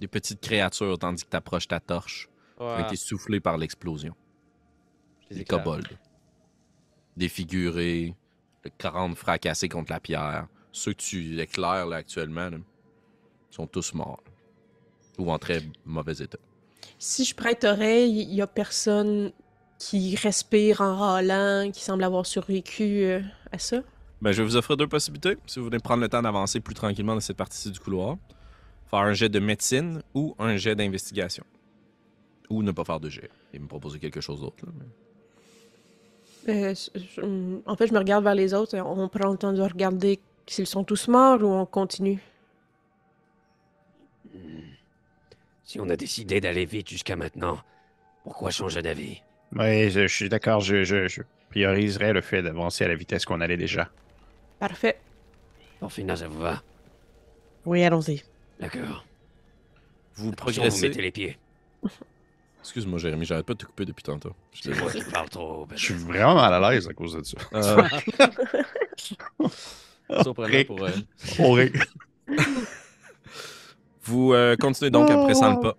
Des 0.00 0.08
petites 0.08 0.40
créatures 0.40 0.98
tandis 0.98 1.24
que 1.24 1.30
tu 1.30 1.36
approches 1.36 1.68
ta 1.68 1.78
torche. 1.80 2.28
qui 2.56 2.62
ont 2.64 2.86
été 2.86 2.96
soufflées 2.96 3.40
par 3.40 3.56
l'explosion. 3.56 4.14
Les 5.30 5.38
Des 5.38 5.44
kobolds. 5.44 5.86
Défigurés. 7.16 8.14
Le 8.64 8.70
crâne 8.76 9.14
fracassé 9.14 9.68
contre 9.68 9.90
la 9.92 10.00
pierre. 10.00 10.46
Ceux 10.72 10.92
que 10.92 10.98
tu 10.98 11.40
éclaires 11.40 11.86
là, 11.86 11.96
actuellement 11.96 12.50
là, 12.50 12.58
sont 13.50 13.66
tous 13.66 13.94
morts. 13.94 14.22
Ou 15.18 15.30
en 15.30 15.38
très 15.38 15.62
mauvais 15.84 16.14
état. 16.14 16.38
Si 16.98 17.24
je 17.24 17.34
prête 17.34 17.64
oreille, 17.64 18.20
il 18.22 18.34
y 18.34 18.42
a 18.42 18.46
personne 18.46 19.32
qui 19.78 20.14
respire 20.16 20.82
en 20.82 20.96
râlant, 20.96 21.70
qui 21.72 21.80
semble 21.82 22.04
avoir 22.04 22.26
survécu 22.26 23.04
euh, 23.04 23.20
à 23.50 23.58
ça. 23.58 23.80
Ben, 24.20 24.32
je 24.32 24.42
vais 24.42 24.48
vous 24.48 24.56
offrir 24.56 24.76
deux 24.76 24.86
possibilités. 24.86 25.38
Si 25.46 25.58
vous 25.58 25.64
voulez 25.64 25.78
prendre 25.78 26.02
le 26.02 26.08
temps 26.10 26.20
d'avancer 26.20 26.60
plus 26.60 26.74
tranquillement 26.74 27.14
dans 27.14 27.20
cette 27.20 27.38
partie 27.38 27.70
du 27.70 27.80
couloir, 27.80 28.18
faire 28.90 29.00
un 29.00 29.14
jet 29.14 29.30
de 29.30 29.38
médecine 29.38 30.02
ou 30.14 30.34
un 30.38 30.56
jet 30.58 30.74
d'investigation. 30.74 31.44
Ou 32.50 32.62
ne 32.62 32.72
pas 32.72 32.84
faire 32.84 33.00
de 33.00 33.08
jet. 33.08 33.30
Et 33.54 33.58
me 33.58 33.66
proposer 33.66 33.98
quelque 33.98 34.20
chose 34.20 34.40
d'autre. 34.40 34.56
mais- 34.66 34.84
Euh, 36.48 36.74
je- 36.74 37.60
en 37.66 37.76
fait, 37.76 37.86
je 37.86 37.92
me 37.92 37.98
regarde 37.98 38.24
vers 38.24 38.34
les 38.34 38.54
autres. 38.54 38.76
On 38.78 39.08
prend 39.08 39.30
le 39.30 39.36
temps 39.38 39.52
de 39.52 39.60
regarder 39.62 40.18
s'ils 40.46 40.66
sont 40.66 40.84
tous 40.84 41.08
morts 41.08 41.42
ou 41.42 41.46
on 41.46 41.66
continue. 41.66 42.18
Si 45.64 45.78
on 45.80 45.88
a 45.88 45.96
décidé 45.96 46.40
d'aller 46.40 46.64
vite 46.64 46.88
jusqu'à 46.88 47.14
maintenant, 47.16 47.58
pourquoi 48.24 48.50
changer 48.50 48.82
d'avis? 48.82 49.22
Oui, 49.54 49.90
je, 49.90 50.06
je 50.06 50.14
suis 50.14 50.28
d'accord. 50.28 50.60
Je, 50.60 50.82
je, 50.84 51.06
je 51.08 51.22
prioriserais 51.50 52.12
le 52.12 52.20
fait 52.20 52.42
d'avancer 52.42 52.84
à 52.84 52.88
la 52.88 52.94
vitesse 52.96 53.24
qu'on 53.24 53.40
allait 53.40 53.56
déjà. 53.56 53.88
Parfait. 54.58 54.98
Porfina, 55.78 56.16
ça 56.16 56.28
vous 56.28 56.40
va? 56.40 56.62
Oui, 57.66 57.82
allons-y. 57.84 58.22
D'accord. 58.58 59.04
Vous 60.14 60.28
Attention, 60.30 60.30
vous 60.30 60.32
progressez. 60.68 60.88
mettez 60.88 61.02
les 61.02 61.10
pieds. 61.10 61.38
Excuse-moi, 62.60 62.98
Jérémy, 62.98 63.24
j'arrête 63.24 63.46
pas 63.46 63.54
de 63.54 63.58
te 63.58 63.64
couper 63.64 63.84
depuis 63.84 64.02
tantôt. 64.02 64.32
Je 64.52 65.10
parle 65.10 65.28
trop. 65.28 65.66
ben, 65.66 65.76
Je 65.76 65.84
suis 65.84 65.94
vraiment 65.94 66.34
mal 66.34 66.52
à 66.52 66.70
l'aise 66.70 66.88
à 66.88 66.92
cause 66.92 67.14
de 67.14 67.22
ça. 67.22 67.38
Euh, 67.54 69.48
Surprenant 70.22 70.64
pour 70.64 70.84
euh, 70.84 70.90
On 71.38 71.52
rit. 71.52 71.72
Vous 74.02 74.32
euh, 74.32 74.56
continuez 74.56 74.90
donc 74.90 75.10
à 75.10 75.16
presser 75.16 75.44
le 75.44 75.60
pas. 75.60 75.76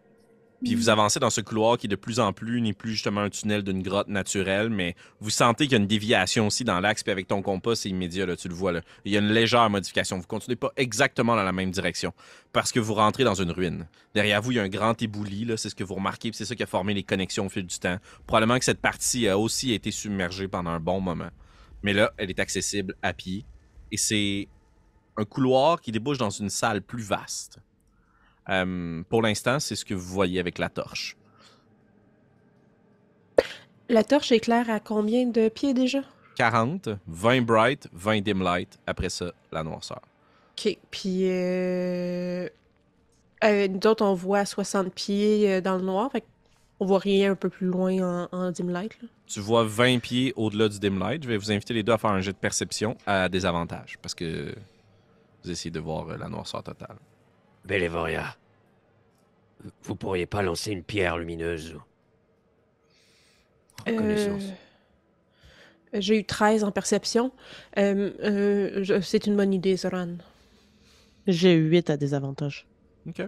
Mm. 0.61 0.65
Puis 0.65 0.75
vous 0.75 0.89
avancez 0.89 1.19
dans 1.19 1.29
ce 1.29 1.41
couloir 1.41 1.77
qui 1.77 1.87
de 1.87 1.95
plus 1.95 2.19
en 2.19 2.33
plus 2.33 2.61
n'est 2.61 2.73
plus 2.73 2.91
justement 2.91 3.21
un 3.21 3.29
tunnel 3.29 3.63
d'une 3.63 3.81
grotte 3.81 4.07
naturelle, 4.07 4.69
mais 4.69 4.95
vous 5.19 5.29
sentez 5.29 5.65
qu'il 5.65 5.73
y 5.73 5.75
a 5.75 5.79
une 5.79 5.87
déviation 5.87 6.47
aussi 6.47 6.63
dans 6.63 6.79
l'axe, 6.79 7.03
puis 7.03 7.11
avec 7.11 7.27
ton 7.27 7.41
compas, 7.41 7.75
c'est 7.75 7.89
immédiat, 7.89 8.25
là, 8.25 8.35
tu 8.35 8.47
le 8.47 8.53
vois. 8.53 8.71
Là. 8.71 8.81
Il 9.05 9.11
y 9.11 9.17
a 9.17 9.19
une 9.19 9.31
légère 9.31 9.69
modification. 9.69 10.17
Vous 10.17 10.27
continuez 10.27 10.55
pas 10.55 10.71
exactement 10.77 11.35
dans 11.35 11.43
la 11.43 11.51
même 11.51 11.71
direction 11.71 12.13
parce 12.53 12.71
que 12.71 12.79
vous 12.79 12.93
rentrez 12.93 13.23
dans 13.23 13.35
une 13.35 13.51
ruine. 13.51 13.87
Derrière 14.13 14.41
vous, 14.41 14.51
il 14.51 14.55
y 14.55 14.59
a 14.59 14.63
un 14.63 14.69
grand 14.69 15.01
ébouli, 15.01 15.45
là, 15.45 15.57
c'est 15.57 15.69
ce 15.69 15.75
que 15.75 15.83
vous 15.83 15.95
remarquez, 15.95 16.31
puis 16.31 16.37
c'est 16.37 16.45
ça 16.45 16.55
qui 16.55 16.63
a 16.63 16.67
formé 16.67 16.93
les 16.93 17.03
connexions 17.03 17.45
au 17.45 17.49
fil 17.49 17.65
du 17.65 17.79
temps. 17.79 17.97
Probablement 18.27 18.59
que 18.59 18.65
cette 18.65 18.81
partie 18.81 19.27
a 19.27 19.37
aussi 19.37 19.73
été 19.73 19.91
submergée 19.91 20.47
pendant 20.47 20.71
un 20.71 20.79
bon 20.79 21.01
moment. 21.01 21.29
Mais 21.83 21.93
là, 21.93 22.11
elle 22.17 22.29
est 22.29 22.39
accessible 22.39 22.95
à 23.01 23.13
pied. 23.13 23.45
Et 23.91 23.97
c'est 23.97 24.47
un 25.17 25.25
couloir 25.25 25.81
qui 25.81 25.91
débouche 25.91 26.17
dans 26.17 26.29
une 26.29 26.49
salle 26.49 26.81
plus 26.81 27.03
vaste. 27.03 27.59
Euh, 28.49 29.03
pour 29.09 29.21
l'instant, 29.21 29.59
c'est 29.59 29.75
ce 29.75 29.85
que 29.85 29.93
vous 29.93 30.13
voyez 30.13 30.39
avec 30.39 30.57
la 30.57 30.69
torche. 30.69 31.15
La 33.89 34.03
torche 34.03 34.31
éclaire 34.31 34.69
à 34.69 34.79
combien 34.79 35.25
de 35.27 35.49
pieds 35.49 35.73
déjà? 35.73 35.99
40, 36.37 36.89
20 37.07 37.41
bright, 37.41 37.87
20 37.91 38.21
dim 38.21 38.41
light. 38.41 38.79
Après 38.87 39.09
ça, 39.09 39.33
la 39.51 39.63
noirceur. 39.63 40.01
OK. 40.57 40.77
Puis, 40.89 41.29
euh... 41.29 42.47
euh, 43.43 43.67
nous 43.67 43.87
autres, 43.87 44.05
on 44.05 44.13
voit 44.13 44.45
60 44.45 44.93
pieds 44.93 45.51
euh, 45.51 45.61
dans 45.61 45.75
le 45.77 45.83
noir. 45.83 46.11
Fait 46.11 46.23
on 46.79 46.85
voit 46.85 46.99
rien 46.99 47.33
un 47.33 47.35
peu 47.35 47.49
plus 47.49 47.67
loin 47.67 47.99
en, 47.99 48.29
en 48.31 48.51
dim 48.51 48.71
light. 48.71 48.99
Là. 49.01 49.07
Tu 49.27 49.39
vois 49.39 49.65
20 49.65 49.99
pieds 49.99 50.33
au-delà 50.35 50.67
du 50.67 50.79
dim 50.79 50.97
light. 50.97 51.21
Je 51.21 51.27
vais 51.27 51.37
vous 51.37 51.51
inviter 51.51 51.75
les 51.75 51.83
deux 51.83 51.91
à 51.93 51.97
faire 51.99 52.09
un 52.09 52.21
jet 52.21 52.31
de 52.31 52.37
perception 52.37 52.97
à 53.05 53.29
désavantage 53.29 53.97
parce 54.01 54.15
que 54.15 54.55
vous 55.43 55.51
essayez 55.51 55.69
de 55.69 55.79
voir 55.79 56.17
la 56.17 56.27
noirceur 56.27 56.63
totale. 56.63 56.95
Bellevoria. 57.65 58.35
Vous 59.83 59.95
pourriez 59.95 60.25
pas 60.25 60.41
lancer 60.41 60.71
une 60.71 60.83
pierre 60.83 61.17
lumineuse 61.17 61.77
en 63.87 63.95
connaissance. 63.95 64.43
Euh, 64.43 65.99
J'ai 65.99 66.19
eu 66.19 66.23
13 66.23 66.63
en 66.63 66.71
perception. 66.71 67.31
Euh, 67.77 68.11
euh, 68.23 69.01
C'est 69.01 69.25
une 69.27 69.35
bonne 69.35 69.53
idée, 69.53 69.75
Zoran. 69.75 70.17
J'ai 71.27 71.53
eu 71.53 71.69
8 71.69 71.89
à 71.89 71.97
désavantage. 71.97 72.67
OK. 73.07 73.21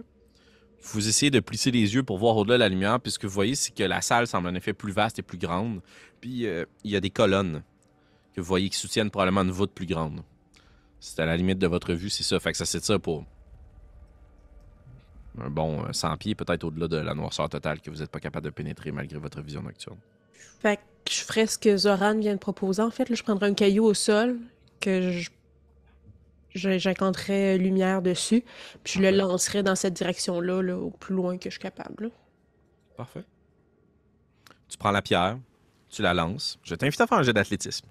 Vous 0.82 1.08
essayez 1.08 1.30
de 1.30 1.40
plisser 1.40 1.70
les 1.70 1.94
yeux 1.94 2.02
pour 2.02 2.18
voir 2.18 2.36
au-delà 2.36 2.56
de 2.56 2.60
la 2.60 2.68
lumière, 2.68 3.00
puis 3.00 3.10
ce 3.10 3.18
que 3.18 3.26
vous 3.26 3.32
voyez, 3.32 3.54
c'est 3.54 3.74
que 3.74 3.84
la 3.84 4.02
salle 4.02 4.26
semble 4.26 4.48
en 4.48 4.54
effet 4.54 4.74
plus 4.74 4.92
vaste 4.92 5.18
et 5.18 5.22
plus 5.22 5.38
grande. 5.38 5.80
Puis 6.20 6.46
euh, 6.46 6.66
il 6.84 6.90
y 6.90 6.96
a 6.96 7.00
des 7.00 7.10
colonnes 7.10 7.62
que 8.34 8.40
vous 8.40 8.46
voyez 8.46 8.68
qui 8.68 8.76
soutiennent 8.78 9.10
probablement 9.10 9.42
une 9.42 9.50
voûte 9.50 9.72
plus 9.72 9.86
grande. 9.86 10.20
C'est 11.00 11.20
à 11.20 11.26
la 11.26 11.36
limite 11.36 11.58
de 11.58 11.66
votre 11.66 11.94
vue, 11.94 12.10
c'est 12.10 12.22
ça. 12.22 12.38
Fait 12.38 12.52
que 12.52 12.58
ça 12.58 12.66
s'étire 12.66 13.00
pour 13.00 13.24
un 15.40 15.50
bon 15.50 15.84
euh, 15.84 15.92
100 15.92 16.16
pieds, 16.18 16.34
peut-être 16.34 16.64
au-delà 16.64 16.88
de 16.88 16.96
la 16.96 17.14
noirceur 17.14 17.48
totale 17.48 17.80
que 17.80 17.90
vous 17.90 17.98
n'êtes 17.98 18.10
pas 18.10 18.20
capable 18.20 18.44
de 18.46 18.50
pénétrer 18.50 18.92
malgré 18.92 19.18
votre 19.18 19.40
vision 19.42 19.62
nocturne. 19.62 19.98
Fait 20.60 20.76
que 21.04 21.12
je 21.12 21.20
ferais 21.24 21.46
ce 21.46 21.58
que 21.58 21.76
Zoran 21.76 22.18
vient 22.18 22.34
de 22.34 22.38
proposer. 22.38 22.82
En 22.82 22.90
fait, 22.90 23.08
là, 23.08 23.16
je 23.16 23.22
prendrais 23.22 23.48
un 23.48 23.54
caillou 23.54 23.84
au 23.84 23.94
sol 23.94 24.38
que 24.80 25.10
je 25.10 25.30
je- 26.54 26.78
j'incanterais 26.78 27.58
lumière 27.58 28.00
dessus, 28.00 28.44
puis 28.84 28.92
je 28.94 29.00
le 29.00 29.10
lancerais 29.10 29.64
dans 29.64 29.74
cette 29.74 29.94
direction-là, 29.94 30.62
là, 30.62 30.78
au 30.78 30.90
plus 30.90 31.12
loin 31.12 31.36
que 31.36 31.50
je 31.50 31.54
suis 31.54 31.60
capable. 31.60 32.04
là. 32.04 32.10
Parfait. 32.96 33.24
Tu 34.68 34.78
prends 34.78 34.92
la 34.92 35.02
pierre, 35.02 35.36
tu 35.90 36.00
la 36.02 36.14
lances. 36.14 36.60
Je 36.62 36.76
t'invite 36.76 37.00
à 37.00 37.08
faire 37.08 37.18
un 37.18 37.22
jet 37.24 37.32
d'athlétisme. 37.32 37.88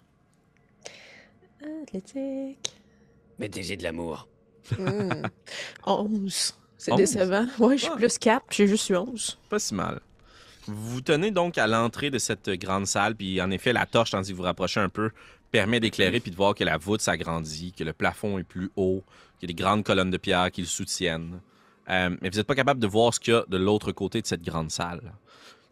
Athlétique. 1.84 2.74
Mettez-y 3.38 3.76
de 3.78 3.84
l'amour. 3.84 4.28
Hmm. 4.78 5.10
11. 5.86 6.54
C'est 6.78 6.92
11? 6.92 6.98
décevant. 6.98 7.48
Ouais, 7.60 7.78
je 7.78 7.84
suis 7.84 7.92
Ah. 7.94 7.98
plus 7.98 8.18
4, 8.18 8.46
puis 8.48 8.58
j'ai 8.58 8.68
juste 8.68 8.90
eu 8.90 8.96
11. 8.98 9.38
Pas 9.50 9.60
si 9.60 9.74
mal. 9.74 10.00
Vous 10.68 11.02
tenez 11.02 11.32
donc 11.32 11.58
à 11.58 11.68
l'entrée 11.68 12.10
de 12.10 12.18
cette 12.18 12.50
grande 12.52 12.88
salle, 12.88 13.16
puis 13.16 13.42
en 13.42 13.52
effet, 13.52 13.74
la 13.74 13.86
torche, 13.86 14.12
tandis 14.12 14.30
que 14.30 14.34
vous 14.36 14.38
vous 14.42 14.44
rapprochez 14.48 14.80
un 14.80 14.90
peu, 14.90 15.12
permet 15.52 15.80
d'éclairer 15.80 16.20
puis 16.20 16.32
de 16.32 16.36
voir 16.38 16.56
que 16.56 16.64
la 16.64 16.78
voûte 16.78 17.02
s'agrandit, 17.02 17.74
que 17.74 17.84
le 17.84 17.94
plafond 17.94 18.38
est 18.40 18.44
plus 18.44 18.72
haut, 18.76 19.04
qu'il 19.40 19.50
y 19.50 19.52
a 19.52 19.54
des 19.54 19.62
grandes 19.62 19.84
colonnes 19.84 20.10
de 20.10 20.18
pierre 20.18 20.50
qui 20.52 20.62
le 20.62 20.68
soutiennent. 20.68 21.42
Euh, 21.90 22.16
mais 22.22 22.30
vous 22.30 22.38
n'êtes 22.38 22.48
pas 22.48 22.56
capable 22.56 22.80
de 22.80 22.88
voir 22.88 23.14
ce 23.14 23.20
qu'il 23.20 23.34
y 23.34 23.38
a 23.38 23.44
de 23.48 23.58
l'autre 23.58 23.92
côté 23.92 24.22
de 24.22 24.26
cette 24.26 24.42
grande 24.42 24.72
salle. 24.72 25.02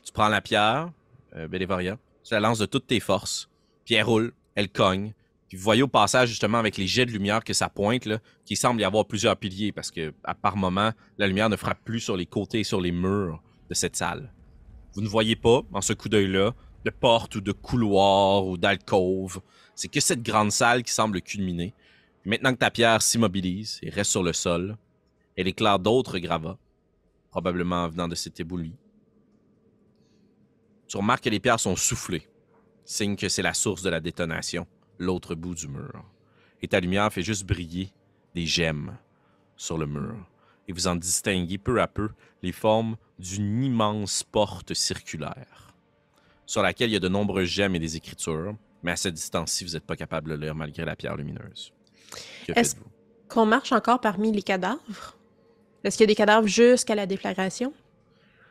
Tu 0.04 0.12
prends 0.12 0.28
la 0.28 0.42
pierre, 0.42 0.90
euh, 1.38 1.48
Bellevoria, 1.48 1.98
tu 2.24 2.34
la 2.34 2.42
lances 2.42 2.60
de 2.60 2.66
toutes 2.66 2.88
tes 2.88 3.00
forces, 3.00 3.48
puis 3.86 3.96
elle 3.96 4.04
roule, 4.04 4.34
elle 4.56 4.68
cogne. 4.70 5.14
Puis 5.52 5.58
vous 5.58 5.66
voyez 5.66 5.84
au 5.84 5.90
passage, 5.90 6.30
justement, 6.30 6.60
avec 6.60 6.78
les 6.78 6.88
jets 6.88 7.06
de 7.06 7.12
lumière 7.12 7.44
que 7.44 7.52
ça 7.52 7.68
pointe, 7.68 8.06
là, 8.06 8.20
qu'il 8.46 8.56
semble 8.56 8.80
y 8.80 8.86
avoir 8.86 9.06
plusieurs 9.06 9.36
piliers, 9.36 9.74
parce 9.74 9.92
que 9.92 10.14
à 10.24 10.34
par 10.34 10.56
moment, 10.56 10.94
la 11.18 11.28
lumière 11.28 11.50
ne 11.50 11.58
frappe 11.58 11.84
plus 11.84 12.00
sur 12.00 12.16
les 12.16 12.26
côtés 12.26 12.62
et 12.62 12.64
sur 12.64 12.80
les 12.80 12.94
murs 12.94 13.44
de 13.70 13.74
cette 13.74 13.98
salle. 13.98 14.34
Vous 14.94 15.02
ne 15.02 15.10
voyez 15.10 15.36
pas, 15.36 15.64
en 15.74 15.82
ce 15.82 15.92
coup 15.92 16.08
d'œil-là, 16.08 16.56
de 16.86 16.90
porte 16.90 17.36
ou 17.36 17.42
de 17.42 17.52
couloir 17.52 18.48
ou 18.48 18.58
d'alcôve. 18.58 19.42
C'est 19.76 19.90
que 19.90 20.00
cette 20.00 20.24
grande 20.24 20.54
salle 20.54 20.84
qui 20.84 20.94
semble 20.94 21.22
culminer. 21.22 21.74
Maintenant 22.24 22.54
que 22.54 22.60
ta 22.60 22.72
pierre 22.72 23.02
s'immobilise 23.02 23.78
et 23.84 23.90
reste 23.90 24.12
sur 24.12 24.24
le 24.24 24.32
sol, 24.32 24.78
elle 25.36 25.50
éclaire 25.50 25.80
d'autres 25.80 26.18
gravats, 26.20 26.60
probablement 27.30 27.90
venant 27.90 28.08
de 28.08 28.16
cet 28.16 28.40
éboulis. 28.40 28.78
Tu 30.88 30.96
remarques 30.96 31.26
que 31.26 31.30
les 31.30 31.42
pierres 31.42 31.60
sont 31.60 31.76
soufflées, 31.76 32.26
signe 32.86 33.18
que 33.18 33.28
c'est 33.28 33.42
la 33.42 33.54
source 33.54 33.82
de 33.82 33.90
la 33.90 34.00
détonation, 34.00 34.66
l'autre 35.02 35.36
bout 35.36 35.56
du 35.56 35.68
mur. 35.68 36.06
Et 36.62 36.68
ta 36.68 36.80
lumière 36.80 37.12
fait 37.12 37.24
juste 37.24 37.46
briller 37.46 37.92
des 38.36 38.46
gemmes 38.46 38.96
sur 39.58 39.78
le 39.78 39.88
mur. 39.88 40.16
Et 40.68 40.74
vous 40.74 40.88
en 40.88 40.96
distinguez 40.96 41.58
peu 41.58 41.82
à 41.82 41.88
peu 41.88 42.10
les 42.44 42.52
formes 42.52 42.96
d'une 43.20 43.64
immense 43.64 44.24
porte 44.24 44.74
circulaire, 44.74 45.76
sur 46.46 46.62
laquelle 46.62 46.90
il 46.90 46.94
y 46.94 46.98
a 46.98 47.00
de 47.00 47.08
nombreuses 47.08 47.50
gemmes 47.50 47.76
et 47.76 47.80
des 47.80 47.98
écritures, 47.98 48.56
mais 48.84 48.92
à 48.92 48.96
cette 48.96 49.16
distance-ci, 49.16 49.66
vous 49.66 49.74
n'êtes 49.74 49.86
pas 49.86 49.96
capable 49.96 50.32
de 50.32 50.36
lire 50.36 50.56
malgré 50.56 50.86
la 50.86 50.96
pierre 50.96 51.16
lumineuse. 51.16 51.74
Est-ce-? 52.48 52.76
Qu'on 53.28 53.46
marche 53.46 53.72
encore 53.72 54.02
parmi 54.02 54.32
les 54.32 54.42
cadavres? 54.44 55.18
Est-ce 55.84 55.98
qu'il 55.98 56.04
y 56.04 56.10
a 56.10 56.14
des 56.14 56.16
cadavres 56.16 56.48
jusqu'à 56.48 56.96
la 56.96 57.06
déflagration? 57.06 57.74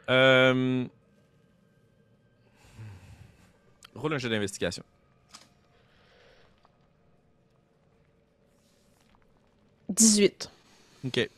Euh... 0.09 0.85
Roule 3.95 4.14
un 4.14 4.19
jeu 4.19 4.28
d'investigation. 4.28 4.83
18. 9.91 10.51
OK. 11.07 11.31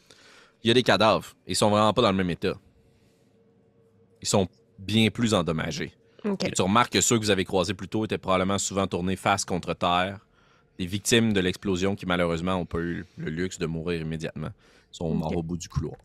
Il 0.64 0.68
y 0.68 0.70
a 0.70 0.74
des 0.74 0.82
cadavres. 0.82 1.34
Ils 1.46 1.56
sont 1.56 1.70
vraiment 1.70 1.92
pas 1.92 2.02
dans 2.02 2.10
le 2.10 2.16
même 2.16 2.30
état. 2.30 2.54
Ils 4.20 4.28
sont 4.28 4.48
bien 4.78 5.10
plus 5.10 5.34
endommagés. 5.34 5.92
OK. 6.24 6.44
Et 6.44 6.52
tu 6.52 6.62
remarques 6.62 6.92
que 6.92 7.00
ceux 7.00 7.18
que 7.18 7.24
vous 7.24 7.30
avez 7.30 7.44
croisés 7.44 7.74
plus 7.74 7.88
tôt 7.88 8.04
étaient 8.04 8.18
probablement 8.18 8.58
souvent 8.58 8.86
tournés 8.86 9.16
face 9.16 9.44
contre 9.44 9.74
terre. 9.74 10.20
Des 10.78 10.86
victimes 10.86 11.32
de 11.32 11.40
l'explosion 11.40 11.96
qui, 11.96 12.06
malheureusement, 12.06 12.52
n'ont 12.52 12.66
pas 12.66 12.78
eu 12.78 13.04
le 13.16 13.30
luxe 13.30 13.58
de 13.58 13.66
mourir 13.66 14.00
immédiatement. 14.00 14.50
Ils 14.92 14.96
sont 14.96 15.14
morts 15.14 15.36
au 15.36 15.42
bout 15.42 15.56
du 15.56 15.68
couloir. 15.68 15.96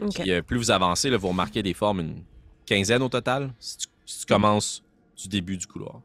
OK. 0.00 0.14
Puis, 0.14 0.32
euh, 0.32 0.42
plus 0.42 0.58
vous 0.58 0.70
avancez, 0.70 1.08
là, 1.10 1.16
vous 1.16 1.28
remarquez 1.28 1.62
des 1.62 1.74
formes, 1.74 2.00
une 2.00 2.22
quinzaine 2.66 3.02
au 3.02 3.08
total, 3.08 3.52
si 3.58 3.78
tu, 3.78 3.86
si 4.04 4.20
tu 4.20 4.26
commences 4.26 4.82
du 5.16 5.28
début 5.28 5.56
du 5.56 5.66
couloir. 5.66 6.00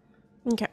OK. 0.45 0.63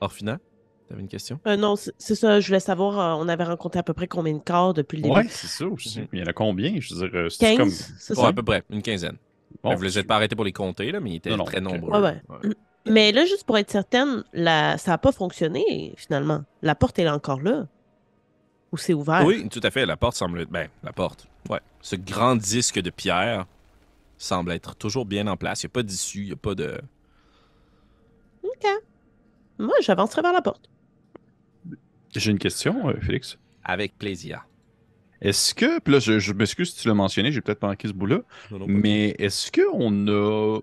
Orphina, 0.00 0.38
tu 0.86 0.92
avais 0.92 1.02
une 1.02 1.08
question? 1.08 1.40
Euh, 1.46 1.56
non, 1.56 1.74
c'est 1.76 2.14
ça. 2.14 2.40
Je 2.40 2.46
voulais 2.46 2.60
savoir, 2.60 2.98
euh, 2.98 3.24
on 3.24 3.28
avait 3.28 3.44
rencontré 3.44 3.78
à 3.78 3.82
peu 3.82 3.92
près 3.92 4.06
combien 4.06 4.34
de 4.34 4.42
corps 4.42 4.74
depuis 4.74 4.96
le 4.96 5.02
début? 5.02 5.14
Ouais, 5.14 5.26
c'est 5.28 5.46
ça 5.48 5.66
aussi. 5.66 6.00
Mhm. 6.00 6.08
Il 6.12 6.18
y 6.20 6.22
en 6.22 6.26
a 6.26 6.32
combien? 6.32 6.78
Je 6.78 6.94
veux 6.94 7.08
dire, 7.08 7.18
euh, 7.18 7.28
c'est 7.28 7.56
15, 7.56 7.58
comme. 7.58 7.70
c'est 7.98 8.18
Ouais, 8.18 8.26
à 8.26 8.32
peu 8.32 8.42
près, 8.42 8.62
une 8.70 8.82
quinzaine. 8.82 9.16
Bon, 9.62 9.74
vous 9.74 9.82
les 9.82 9.98
êtes 9.98 10.06
pas 10.06 10.16
arrêtés 10.16 10.36
pour 10.36 10.44
les 10.44 10.52
compter, 10.52 10.92
là, 10.92 11.00
mais 11.00 11.10
ils 11.10 11.16
étaient 11.16 11.30
Non, 11.30 11.38
non, 11.38 11.44
très 11.44 11.60
nombreux. 11.60 12.00
Ouais, 12.00 12.20
ouais. 12.28 12.50
Mais 12.88 13.10
là, 13.10 13.24
juste 13.24 13.44
pour 13.44 13.58
être 13.58 13.70
certaine, 13.70 14.22
la... 14.32 14.78
ça 14.78 14.92
n'a 14.92 14.98
pas 14.98 15.12
fonctionné, 15.12 15.94
finalement. 15.96 16.44
La 16.62 16.74
porte, 16.74 16.98
est 16.98 17.08
encore 17.08 17.40
là. 17.40 17.66
Ou 18.72 18.76
c'est 18.76 18.94
ouvert? 18.94 19.24
Oui, 19.24 19.48
tout 19.48 19.60
à 19.62 19.70
fait. 19.70 19.86
La 19.86 19.96
porte 19.96 20.16
semble 20.16 20.40
être. 20.42 20.50
Ben, 20.50 20.68
la 20.84 20.92
porte. 20.92 21.26
Ouais. 21.48 21.60
Ce 21.80 21.96
grand 21.96 22.36
disque 22.36 22.80
de 22.80 22.90
pierre 22.90 23.46
semble 24.18 24.52
être 24.52 24.76
toujours 24.76 25.04
bien 25.06 25.26
en 25.26 25.36
place. 25.36 25.62
Il 25.62 25.66
n'y 25.66 25.70
a 25.70 25.74
pas 25.74 25.82
d'issue, 25.82 26.20
il 26.20 26.26
n'y 26.26 26.32
a 26.32 26.36
pas 26.36 26.54
de. 26.54 26.80
OK. 28.44 28.66
Moi, 29.58 29.74
j'avancerai 29.80 30.22
vers 30.22 30.32
la 30.32 30.42
porte. 30.42 30.68
J'ai 32.18 32.30
une 32.30 32.38
question, 32.38 32.88
euh, 32.88 32.94
Félix. 33.00 33.38
Avec 33.64 33.96
plaisir. 33.98 34.46
Est-ce 35.20 35.54
que, 35.54 35.80
puis 35.80 35.92
là, 35.94 35.98
je, 35.98 36.18
je 36.18 36.32
m'excuse 36.32 36.72
si 36.74 36.82
tu 36.82 36.88
l'as 36.88 36.94
mentionné, 36.94 37.32
j'ai 37.32 37.40
peut-être 37.40 37.62
manqué 37.62 37.88
ce 37.88 37.92
bout-là, 37.94 38.20
mais 38.66 39.14
est-ce 39.18 39.50
qu'on 39.50 40.08
a 40.08 40.60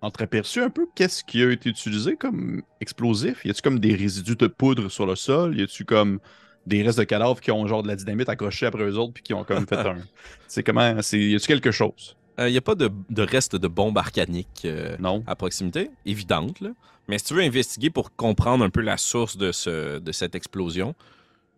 entreaperçu 0.00 0.60
un 0.62 0.70
peu 0.70 0.86
qu'est-ce 0.94 1.22
qui 1.24 1.42
a 1.42 1.50
été 1.50 1.68
utilisé 1.68 2.16
comme 2.16 2.62
explosif? 2.80 3.44
Y 3.44 3.50
a-tu 3.50 3.62
comme 3.62 3.78
des 3.78 3.94
résidus 3.94 4.36
de 4.36 4.46
poudre 4.46 4.88
sur 4.88 5.06
le 5.06 5.14
sol? 5.14 5.56
Y 5.58 5.62
a-tu 5.62 5.84
comme 5.84 6.18
des 6.66 6.82
restes 6.82 6.98
de 6.98 7.04
cadavres 7.04 7.40
qui 7.40 7.50
ont 7.52 7.66
genre 7.66 7.82
de 7.82 7.88
la 7.88 7.96
dynamite 7.96 8.28
accrochée 8.28 8.66
après 8.66 8.82
eux 8.84 8.96
autres 8.98 9.12
puis 9.12 9.22
qui 9.22 9.34
ont 9.34 9.44
comme 9.44 9.66
fait 9.66 9.76
un? 9.76 9.98
C'est 10.48 10.62
comment. 10.62 11.00
c'est- 11.02 11.18
Y 11.20 11.34
a-tu 11.36 11.46
quelque 11.46 11.70
chose? 11.70 12.16
Il 12.38 12.46
n'y 12.46 12.54
Euh, 12.56 12.58
a 12.58 12.62
pas 12.62 12.74
de, 12.74 12.90
de 13.10 13.22
reste 13.22 13.56
de 13.56 13.68
bombes 13.68 13.98
arcaniques 13.98 14.62
euh, 14.64 14.96
Non. 14.98 15.22
à 15.26 15.36
proximité, 15.36 15.90
évidente. 16.06 16.60
Là. 16.60 16.70
Mais 17.08 17.18
si 17.18 17.24
tu 17.26 17.34
veux 17.34 17.42
investiguer 17.42 17.90
pour 17.90 18.14
comprendre 18.14 18.64
un 18.64 18.70
peu 18.70 18.80
la 18.80 18.96
source 18.96 19.36
de, 19.36 19.52
ce, 19.52 19.98
de 19.98 20.12
cette 20.12 20.34
explosion, 20.34 20.94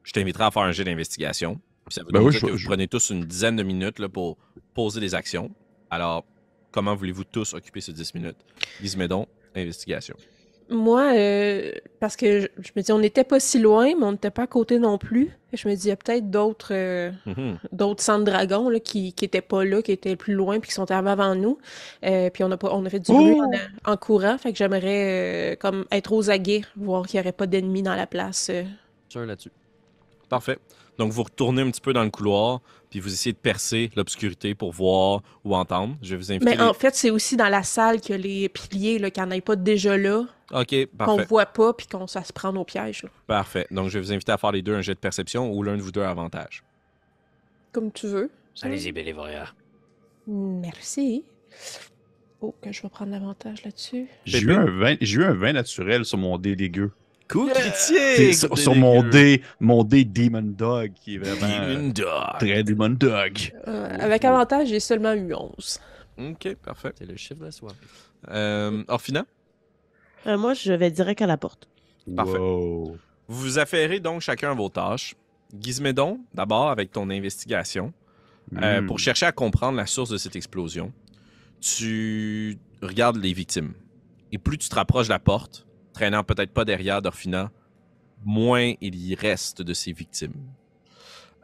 je 0.03 0.13
t'inviterai 0.13 0.45
à 0.45 0.51
faire 0.51 0.63
un 0.63 0.73
jet 0.73 0.85
d'investigation. 0.85 1.61
Ça 1.89 2.03
veut 2.03 2.09
Ben 2.13 2.21
donc 2.21 2.29
oui, 2.29 2.33
dire 2.33 2.41
je- 2.41 2.47
que 2.47 2.53
vous 2.53 2.67
prenez 2.67 2.89
tous 2.89 3.11
une 3.11 3.25
dizaine 3.25 3.57
de 3.57 3.63
minutes 3.63 3.99
là, 3.99 4.09
pour 4.09 4.39
poser 4.73 5.01
des 5.01 5.15
actions. 5.15 5.51
Alors, 5.91 6.25
comment 6.73 6.95
voulez-vous 6.95 7.25
tous 7.25 7.53
occuper 7.55 7.81
ces 7.81 7.93
10 7.93 8.15
minutes? 8.15 8.39
Gizmédon, 8.81 9.27
investigation. 9.55 10.17
Moi, 10.71 11.13
euh, 11.15 11.73
parce 12.01 12.17
que 12.17 12.41
je, 12.41 12.47
je 12.59 12.71
me 12.75 12.83
dis, 12.83 12.91
on 12.93 12.99
n'était 12.99 13.25
pas 13.25 13.39
si 13.39 13.59
loin, 13.59 13.95
mais 13.99 14.05
on 14.05 14.13
n'était 14.13 14.31
pas 14.31 14.45
à 14.45 14.47
côté 14.47 14.79
non 14.79 14.97
plus. 14.99 15.31
Et 15.53 15.57
je 15.59 15.69
me 15.69 15.75
dis, 15.75 15.87
il 15.87 15.89
y 15.89 15.93
a 15.93 15.97
peut-être 15.97 16.31
d'autres 16.31 16.73
euh, 16.73 17.11
Mhm. 17.27 17.59
d'autres 17.71 18.03
centres 18.03 18.25
dragons 18.25 18.69
là, 18.71 18.81
qui 18.81 19.15
n'étaient 19.21 19.43
pas 19.43 19.65
là, 19.65 19.83
qui 19.83 19.93
étaient 19.93 20.17
plus 20.17 20.35
loin, 20.35 20.61
puis 20.61 20.69
qui 20.71 20.75
sont 20.75 20.91
arrivés 20.91 21.11
avant 21.11 21.35
nous. 21.35 21.59
Euh, 22.05 22.31
puis 22.31 22.45
on 22.45 22.51
a, 22.51 22.57
pas, 22.57 22.71
on 22.73 22.85
a 22.87 22.91
fait 22.91 22.99
du 23.01 23.13
bruit 23.13 23.37
en, 23.87 23.93
en 23.93 23.97
courant. 23.99 24.39
Fait 24.39 24.53
que 24.53 24.59
j'aimerais 24.59 25.53
euh, 25.53 25.57
comme 25.57 25.85
être 25.93 26.13
aux 26.13 26.31
aguets, 26.31 26.63
voir 26.77 27.07
qu'il 27.07 27.19
n'y 27.21 27.25
aurait 27.25 27.33
pas 27.33 27.47
d'ennemis 27.47 27.83
dans 27.83 27.95
la 27.95 28.07
place. 28.07 28.49
euh. 28.51 28.65
Tiens 29.11 29.27
là-dessus. 29.27 29.53
Parfait. 30.31 30.59
Donc, 30.99 31.13
vous 31.13 31.23
retournez 31.25 31.63
un 31.63 31.71
petit 31.71 31.81
peu 31.81 31.93
dans 31.93 32.05
le 32.05 32.11
couloir, 32.11 32.61
puis 32.91 33.01
vous 33.01 33.13
essayez 33.13 33.33
de 33.33 33.39
percer 33.39 33.91
l'obscurité 33.97 34.55
pour 34.55 34.73
voir 34.73 35.23
ou 35.45 35.57
entendre. 35.57 35.97
Je 36.03 36.11
vais 36.11 36.17
vous 36.17 36.33
inviter. 36.33 36.45
Mais 36.57 36.63
en 36.63 36.73
fait, 36.75 36.95
c'est 36.95 37.11
aussi 37.11 37.37
dans 37.37 37.49
la 37.49 37.63
salle 37.65 38.01
que 38.01 38.13
les 38.13 38.49
piliers, 38.49 38.99
là, 38.99 39.11
qu'il 39.11 39.23
n'y 39.25 39.29
en 39.29 39.33
ait 39.33 39.41
pas 39.41 39.57
déjà 39.57 39.97
là, 39.97 40.25
OK, 40.53 40.69
qu'on 40.71 40.97
parfait. 40.97 41.25
voit 41.27 41.47
pas, 41.47 41.73
puis 41.73 41.87
qu'on 41.87 42.07
ça 42.07 42.23
se 42.23 42.33
prend 42.33 42.55
au 42.55 42.65
piège. 42.65 43.03
là. 43.03 43.09
Parfait. 43.27 43.67
Donc, 43.71 43.89
je 43.89 43.99
vais 43.99 44.05
vous 44.05 44.13
inviter 44.13 44.33
à 44.33 44.39
faire 44.39 44.53
les 44.53 44.63
deux 44.63 44.75
un 44.75 44.83
jet 44.83 44.95
de 44.95 44.99
perception 45.01 45.53
ou 45.53 45.63
l'un 45.63 45.77
de 45.77 45.83
vous 45.83 45.91
deux 45.93 46.03
avantage. 46.03 46.63
Comme 47.73 47.91
tu 47.91 48.07
veux. 48.07 48.31
Allez-y, 48.63 48.93
Bélévoria. 48.93 49.47
Merci. 50.29 51.25
Oh, 52.41 52.55
que 52.63 52.71
je 52.73 52.83
vais 52.83 52.89
prendre 52.89 53.11
l'avantage 53.11 53.65
là-dessus. 53.65 54.07
J'ai 54.27 54.41
eu, 54.41 54.53
un 54.53 54.67
vin, 54.67 54.97
j'ai 55.01 55.19
eu 55.21 55.25
un 55.25 55.33
vin 55.35 55.53
naturel 55.53 56.05
sur 56.05 56.19
mon 56.19 56.39
dé 56.39 56.55
dégueu. 56.55 56.93
Coup 57.29 57.49
C'est 57.75 58.33
sur, 58.35 58.57
sur 58.59 58.75
mon 58.75 59.03
dé, 59.03 59.43
mon 59.61 59.83
dé 59.83 60.05
Demon 60.05 60.43
Dog, 60.43 60.93
qui 60.95 61.15
est 61.15 61.19
vraiment 61.19 61.69
Demon 61.69 61.89
Dog. 61.89 62.39
très 62.39 62.63
Demon 62.63 62.91
Dog. 62.91 63.53
Euh, 63.67 63.97
avec 63.99 64.25
avantage, 64.25 64.69
j'ai 64.69 64.81
seulement 64.81 65.15
eu 65.15 65.33
11. 65.35 65.81
OK, 66.19 66.55
parfait. 66.65 66.93
C'est 66.99 67.07
le 67.07 67.17
chiffre 67.17 67.41
de 67.41 67.47
la 67.47 67.51
soirée. 67.51 67.75
Euh, 68.31 68.85
Orphina, 68.89 69.25
Euh, 70.27 70.37
moi, 70.39 70.55
je 70.55 70.73
vais 70.73 70.91
direct 70.91 71.23
à 71.23 71.27
la 71.27 71.37
porte. 71.37 71.67
Parfait. 72.15 72.39
Wow. 72.39 72.97
vous 73.29 73.41
vous 73.41 73.59
affairez 73.59 74.01
donc 74.01 74.21
chacun 74.21 74.55
vos 74.55 74.69
tâches. 74.69 75.15
Gizmédon, 75.59 76.21
d'abord 76.35 76.71
avec 76.71 76.91
ton 76.93 77.09
investigation, 77.11 77.93
euh, 78.61 78.81
Mm. 78.83 78.87
pour 78.87 78.99
chercher 78.99 79.25
à 79.27 79.33
comprendre 79.33 79.77
la 79.77 79.87
source 79.87 80.11
de 80.11 80.17
cette 80.19 80.37
explosion. 80.37 80.93
Tu 81.61 82.59
regardes 82.83 83.17
les 83.17 83.33
victimes. 83.33 83.73
Et 84.33 84.39
plus 84.39 84.59
tu 84.59 84.69
te 84.69 84.75
rapproches 84.75 85.07
de 85.07 85.13
la 85.13 85.19
porte, 85.19 85.67
traînant 85.95 86.25
peut-être 86.25 86.53
pas 86.53 86.67
derrière 86.67 87.01
d'Orphina, 87.01 87.51
moins 88.25 88.75
il 88.81 88.97
y 88.97 89.15
reste 89.15 89.63
de 89.63 89.73
ces 89.73 89.93
victimes. 89.93 90.53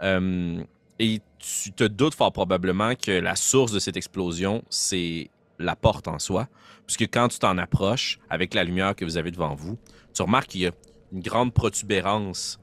Euh, 0.02 0.62
et 0.98 1.20
tu 1.38 1.72
te 1.72 1.84
doutes 1.84 2.14
fort 2.14 2.32
probablement 2.32 2.94
que 2.94 3.12
la 3.12 3.36
source 3.36 3.72
de 3.72 3.78
cette 3.78 3.96
explosion, 3.96 4.62
c'est 4.68 5.30
la 5.58 5.76
porte 5.76 6.08
en 6.08 6.18
soi. 6.18 6.48
Puisque 6.86 7.10
quand 7.12 7.28
tu 7.28 7.38
t'en 7.38 7.56
approches, 7.58 8.18
avec 8.28 8.52
la 8.52 8.64
lumière 8.64 8.94
que 8.94 9.04
vous 9.04 9.16
avez 9.16 9.30
devant 9.30 9.54
vous, 9.54 9.78
tu 10.12 10.22
remarques 10.22 10.48
qu'il 10.48 10.62
y 10.62 10.66
a 10.66 10.72
une 11.12 11.20
grande 11.20 11.54
protubérance 11.54 12.60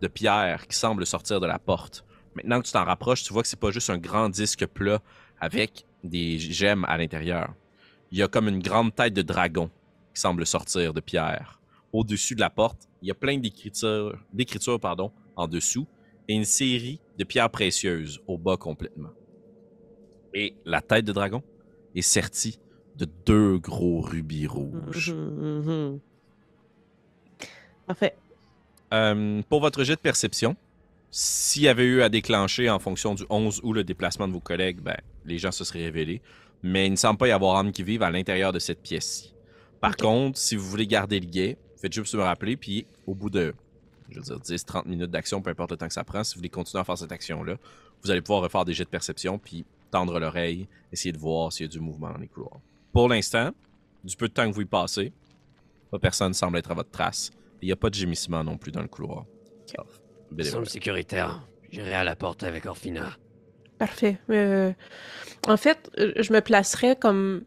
de 0.00 0.08
pierre 0.08 0.66
qui 0.68 0.76
semble 0.76 1.06
sortir 1.06 1.40
de 1.40 1.46
la 1.46 1.58
porte. 1.58 2.04
Maintenant 2.34 2.60
que 2.60 2.66
tu 2.66 2.72
t'en 2.72 2.84
rapproches, 2.84 3.22
tu 3.22 3.32
vois 3.32 3.42
que 3.42 3.48
c'est 3.48 3.58
pas 3.58 3.70
juste 3.70 3.90
un 3.90 3.98
grand 3.98 4.28
disque 4.28 4.66
plat 4.66 5.00
avec 5.40 5.86
des 6.02 6.38
gemmes 6.38 6.84
à 6.86 6.98
l'intérieur. 6.98 7.54
Il 8.10 8.18
y 8.18 8.22
a 8.22 8.28
comme 8.28 8.48
une 8.48 8.60
grande 8.60 8.94
tête 8.94 9.14
de 9.14 9.22
dragon 9.22 9.70
qui 10.14 10.20
semble 10.20 10.46
sortir 10.46 10.94
de 10.94 11.00
pierre. 11.00 11.60
Au-dessus 11.92 12.34
de 12.34 12.40
la 12.40 12.50
porte, 12.50 12.88
il 13.02 13.08
y 13.08 13.10
a 13.10 13.14
plein 13.14 13.38
d'écritures, 13.38 14.18
d'écritures 14.32 14.80
pardon, 14.80 15.12
en 15.36 15.46
dessous 15.46 15.86
et 16.28 16.34
une 16.34 16.44
série 16.44 17.00
de 17.18 17.24
pierres 17.24 17.50
précieuses 17.50 18.20
au 18.26 18.38
bas 18.38 18.56
complètement. 18.56 19.10
Et 20.32 20.54
la 20.64 20.80
tête 20.80 21.04
de 21.04 21.12
dragon 21.12 21.42
est 21.94 22.02
sertie 22.02 22.58
de 22.96 23.06
deux 23.26 23.58
gros 23.58 24.00
rubis 24.00 24.46
rouges. 24.46 25.12
Mhm, 25.12 25.62
mhm. 25.64 26.00
Parfait. 27.86 28.16
Euh, 28.92 29.42
pour 29.48 29.60
votre 29.60 29.84
jet 29.84 29.96
de 29.96 30.00
perception, 30.00 30.56
s'il 31.10 31.62
y 31.62 31.68
avait 31.68 31.84
eu 31.84 32.02
à 32.02 32.08
déclencher 32.08 32.70
en 32.70 32.78
fonction 32.78 33.14
du 33.14 33.24
11 33.28 33.60
ou 33.62 33.72
le 33.72 33.84
déplacement 33.84 34.26
de 34.26 34.32
vos 34.32 34.40
collègues, 34.40 34.80
ben, 34.80 34.96
les 35.24 35.38
gens 35.38 35.52
se 35.52 35.64
seraient 35.64 35.84
révélés. 35.84 36.22
Mais 36.62 36.86
il 36.86 36.92
ne 36.92 36.96
semble 36.96 37.18
pas 37.18 37.28
y 37.28 37.30
avoir 37.30 37.56
âme 37.56 37.72
qui 37.72 37.82
vive 37.82 38.02
à 38.02 38.10
l'intérieur 38.10 38.52
de 38.52 38.58
cette 38.58 38.80
pièce-ci. 38.80 39.33
Par 39.84 39.96
contre, 39.96 40.38
si 40.38 40.56
vous 40.56 40.64
voulez 40.68 40.86
garder 40.86 41.20
le 41.20 41.26
guet, 41.26 41.58
faites 41.76 41.92
juste 41.92 42.14
me 42.14 42.22
rappeler, 42.22 42.56
puis 42.56 42.86
au 43.06 43.14
bout 43.14 43.30
de, 43.30 43.54
je 44.10 44.16
veux 44.18 44.22
dire, 44.22 44.38
10-30 44.38 44.88
minutes 44.88 45.10
d'action, 45.10 45.42
peu 45.42 45.50
importe 45.50 45.72
le 45.72 45.76
temps 45.76 45.88
que 45.88 45.92
ça 45.94 46.04
prend, 46.04 46.24
si 46.24 46.34
vous 46.34 46.38
voulez 46.38 46.48
continuer 46.48 46.80
à 46.80 46.84
faire 46.84 46.96
cette 46.98 47.12
action-là, 47.12 47.56
vous 48.02 48.10
allez 48.10 48.20
pouvoir 48.22 48.42
refaire 48.42 48.64
des 48.64 48.72
jets 48.74 48.84
de 48.84 48.88
perception, 48.88 49.38
puis 49.38 49.64
tendre 49.90 50.18
l'oreille, 50.18 50.68
essayer 50.92 51.12
de 51.12 51.18
voir 51.18 51.52
s'il 51.52 51.66
y 51.66 51.68
a 51.68 51.72
du 51.72 51.80
mouvement 51.80 52.10
dans 52.10 52.18
les 52.18 52.28
couloirs. 52.28 52.60
Pour 52.92 53.08
l'instant, 53.08 53.50
du 54.02 54.16
peu 54.16 54.28
de 54.28 54.32
temps 54.32 54.48
que 54.48 54.54
vous 54.54 54.62
y 54.62 54.66
passez, 54.66 55.12
pas 55.90 55.98
personne 55.98 56.34
semble 56.34 56.58
être 56.58 56.70
à 56.70 56.74
votre 56.74 56.90
trace. 56.90 57.30
Il 57.62 57.66
n'y 57.66 57.72
a 57.72 57.76
pas 57.76 57.90
de 57.90 57.94
gémissement 57.94 58.42
non 58.44 58.56
plus 58.58 58.72
dans 58.72 58.82
le 58.82 58.88
couloir. 58.88 59.24
Ça 59.66 59.84
Bénévole. 60.30 60.52
semble 60.52 60.68
sécuritaire. 60.68 61.46
J'irai 61.70 61.94
à 61.94 62.04
la 62.04 62.16
porte 62.16 62.42
avec 62.42 62.66
Orphina. 62.66 63.16
Parfait. 63.78 64.18
Euh, 64.30 64.72
en 65.46 65.56
fait, 65.56 65.90
euh, 65.98 66.12
je 66.16 66.32
me 66.32 66.40
placerais 66.40 66.96
comme 66.96 67.44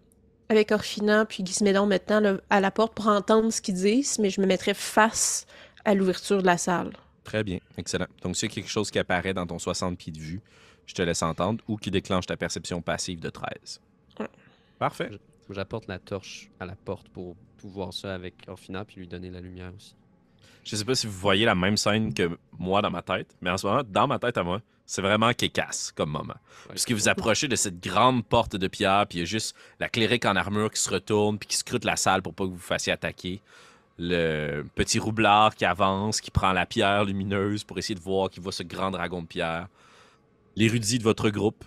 avec 0.50 0.72
Orphina 0.72 1.26
puis 1.26 1.46
Gizmédon 1.46 1.86
maintenant 1.86 2.20
là, 2.20 2.38
à 2.50 2.60
la 2.60 2.72
porte 2.72 2.94
pour 2.94 3.08
entendre 3.08 3.52
ce 3.52 3.62
qu'ils 3.62 3.76
disent, 3.76 4.20
mais 4.20 4.30
je 4.30 4.42
me 4.42 4.46
mettrais 4.46 4.74
face 4.74 5.46
à 5.86 5.94
l'ouverture 5.94 6.42
de 6.42 6.46
la 6.46 6.58
salle. 6.58 6.92
Très 7.24 7.44
bien, 7.44 7.60
excellent. 7.78 8.08
Donc, 8.22 8.38
s'il 8.38 8.50
y 8.50 8.52
a 8.52 8.56
quelque 8.56 8.70
chose 8.70 8.90
qui 8.90 9.00
apparaît 9.00 9.34
dans 9.34 9.46
ton 9.46 9.60
60 9.60 9.98
pieds 9.98 10.14
de 10.14 10.20
vue, 10.20 10.42
je 10.86 10.94
te 10.94 11.02
laisse 11.02 11.22
entendre 11.22 11.64
ou 11.68 11.76
qui 11.76 11.92
déclenche 11.92 12.26
ta 12.26 12.38
perception 12.38 12.82
passive 12.82 13.20
de 13.20 13.30
13. 13.30 13.82
Ouais. 14.20 14.28
Parfait. 14.80 15.12
J'apporte 15.50 15.88
la 15.88 16.00
torche 16.00 16.50
à 16.60 16.66
la 16.66 16.76
porte 16.76 17.08
pour 17.10 17.36
pouvoir 17.58 17.94
ça 17.94 18.14
avec 18.14 18.36
Orphina 18.48 18.86
puis 18.86 18.98
lui 18.98 19.08
donner 19.08 19.30
la 19.30 19.42
lumière 19.42 19.72
aussi. 19.76 19.96
Je 20.64 20.76
sais 20.76 20.86
pas 20.86 20.96
si 20.96 21.08
vous 21.08 21.14
voyez 21.14 21.46
la 21.46 21.56
même 21.56 21.78
scène 21.78 22.14
que 22.14 22.38
moi 22.58 22.82
dans 22.82 22.92
ma 22.92 23.02
tête, 23.02 23.36
mais 23.42 23.50
en 23.50 23.58
ce 23.58 23.66
moment, 23.66 23.84
dans 23.88 24.08
ma 24.08 24.20
tête 24.20 24.38
à 24.38 24.44
moi, 24.44 24.62
c'est 24.88 25.02
vraiment 25.02 25.34
kékasse 25.34 25.92
comme 25.92 26.10
moment. 26.10 26.34
Ouais. 26.34 26.72
Puisque 26.72 26.94
vous 26.94 27.10
approchez 27.10 27.48
de 27.48 27.56
cette 27.56 27.80
grande 27.80 28.26
porte 28.26 28.56
de 28.56 28.68
pierre, 28.68 29.06
puis 29.08 29.20
il 29.20 29.22
y 29.22 29.24
a 29.24 29.26
juste 29.26 29.56
la 29.80 29.90
clérique 29.90 30.26
en 30.26 30.36
armure 30.36 30.72
qui 30.72 30.82
se 30.82 30.90
retourne, 30.90 31.38
puis 31.38 31.48
qui 31.48 31.58
scrute 31.58 31.84
la 31.84 31.98
salle 31.98 32.22
pour 32.22 32.34
pas 32.34 32.46
que 32.46 32.50
vous 32.50 32.56
vous 32.56 32.62
fassiez 32.62 32.94
attaquer. 32.94 33.42
le 34.00 34.64
petit 34.76 35.00
roublard 35.00 35.56
qui 35.56 35.66
avance, 35.66 36.22
qui 36.22 36.32
prend 36.32 36.54
la 36.54 36.66
pierre 36.66 37.04
lumineuse 37.04 37.64
pour 37.64 37.78
essayer 37.78 37.96
de 37.96 38.00
voir, 38.00 38.30
qui 38.30 38.40
voit 38.40 38.52
ce 38.52 38.64
grand 38.64 38.92
dragon 38.92 39.22
de 39.22 39.28
pierre. 39.28 39.68
L'érudit 40.56 41.00
de 41.00 41.04
votre 41.04 41.30
groupe, 41.30 41.64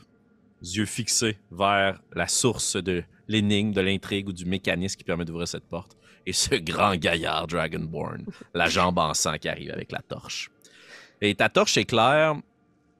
yeux 0.62 0.86
fixés 0.86 1.38
vers 1.50 2.00
la 2.14 2.26
source 2.28 2.76
de 2.76 3.02
l'énigme, 3.28 3.72
de 3.72 3.80
l'intrigue 3.80 4.28
ou 4.28 4.32
du 4.32 4.44
mécanisme 4.44 4.96
qui 4.96 5.04
permet 5.04 5.24
d'ouvrir 5.24 5.48
cette 5.48 5.66
porte. 5.66 5.96
Et 6.26 6.32
ce 6.32 6.54
grand 6.54 6.96
gaillard 6.96 7.46
Dragonborn, 7.46 8.24
la 8.54 8.68
jambe 8.68 8.98
en 8.98 9.14
sang 9.14 9.38
qui 9.38 9.48
arrive 9.48 9.70
avec 9.72 9.90
la 9.90 10.00
torche. 10.00 10.50
Et 11.20 11.34
ta 11.34 11.48
torche 11.48 11.76
éclaire 11.76 12.36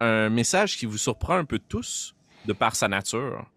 un 0.01 0.31
message 0.31 0.77
qui 0.77 0.87
vous 0.87 0.99
surprend 0.99 1.37
un 1.37 1.45
peu 1.45 1.59
tous 1.59 2.15
de 2.47 2.53
par 2.53 2.75
sa 2.75 2.89
nature, 2.89 3.51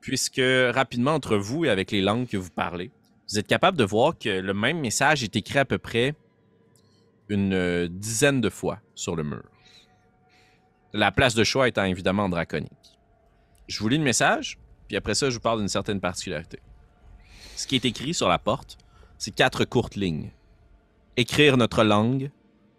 puisque 0.00 0.42
rapidement 0.72 1.14
entre 1.14 1.36
vous 1.36 1.64
et 1.64 1.70
avec 1.70 1.90
les 1.90 2.02
langues 2.02 2.26
que 2.26 2.36
vous 2.36 2.50
parlez, 2.50 2.90
vous 3.28 3.38
êtes 3.38 3.46
capable 3.46 3.76
de 3.76 3.84
voir 3.84 4.16
que 4.18 4.28
le 4.28 4.54
même 4.54 4.78
message 4.78 5.24
est 5.24 5.34
écrit 5.34 5.58
à 5.58 5.64
peu 5.64 5.78
près 5.78 6.14
une 7.28 7.54
euh, 7.54 7.88
dizaine 7.90 8.40
de 8.40 8.50
fois 8.50 8.80
sur 8.94 9.16
le 9.16 9.24
mur. 9.24 9.42
La 10.92 11.10
place 11.10 11.34
de 11.34 11.42
choix 11.42 11.66
étant 11.66 11.84
évidemment 11.84 12.28
draconique. 12.28 12.70
Je 13.66 13.80
vous 13.80 13.88
lis 13.88 13.98
le 13.98 14.04
message, 14.04 14.58
puis 14.86 14.96
après 14.96 15.14
ça, 15.14 15.28
je 15.28 15.34
vous 15.34 15.40
parle 15.40 15.58
d'une 15.58 15.68
certaine 15.68 16.00
particularité. 16.00 16.60
Ce 17.56 17.66
qui 17.66 17.74
est 17.74 17.84
écrit 17.84 18.14
sur 18.14 18.28
la 18.28 18.38
porte, 18.38 18.78
c'est 19.18 19.34
quatre 19.34 19.64
courtes 19.64 19.96
lignes. 19.96 20.30
Écrire 21.16 21.56
notre 21.56 21.82
langue, 21.82 22.30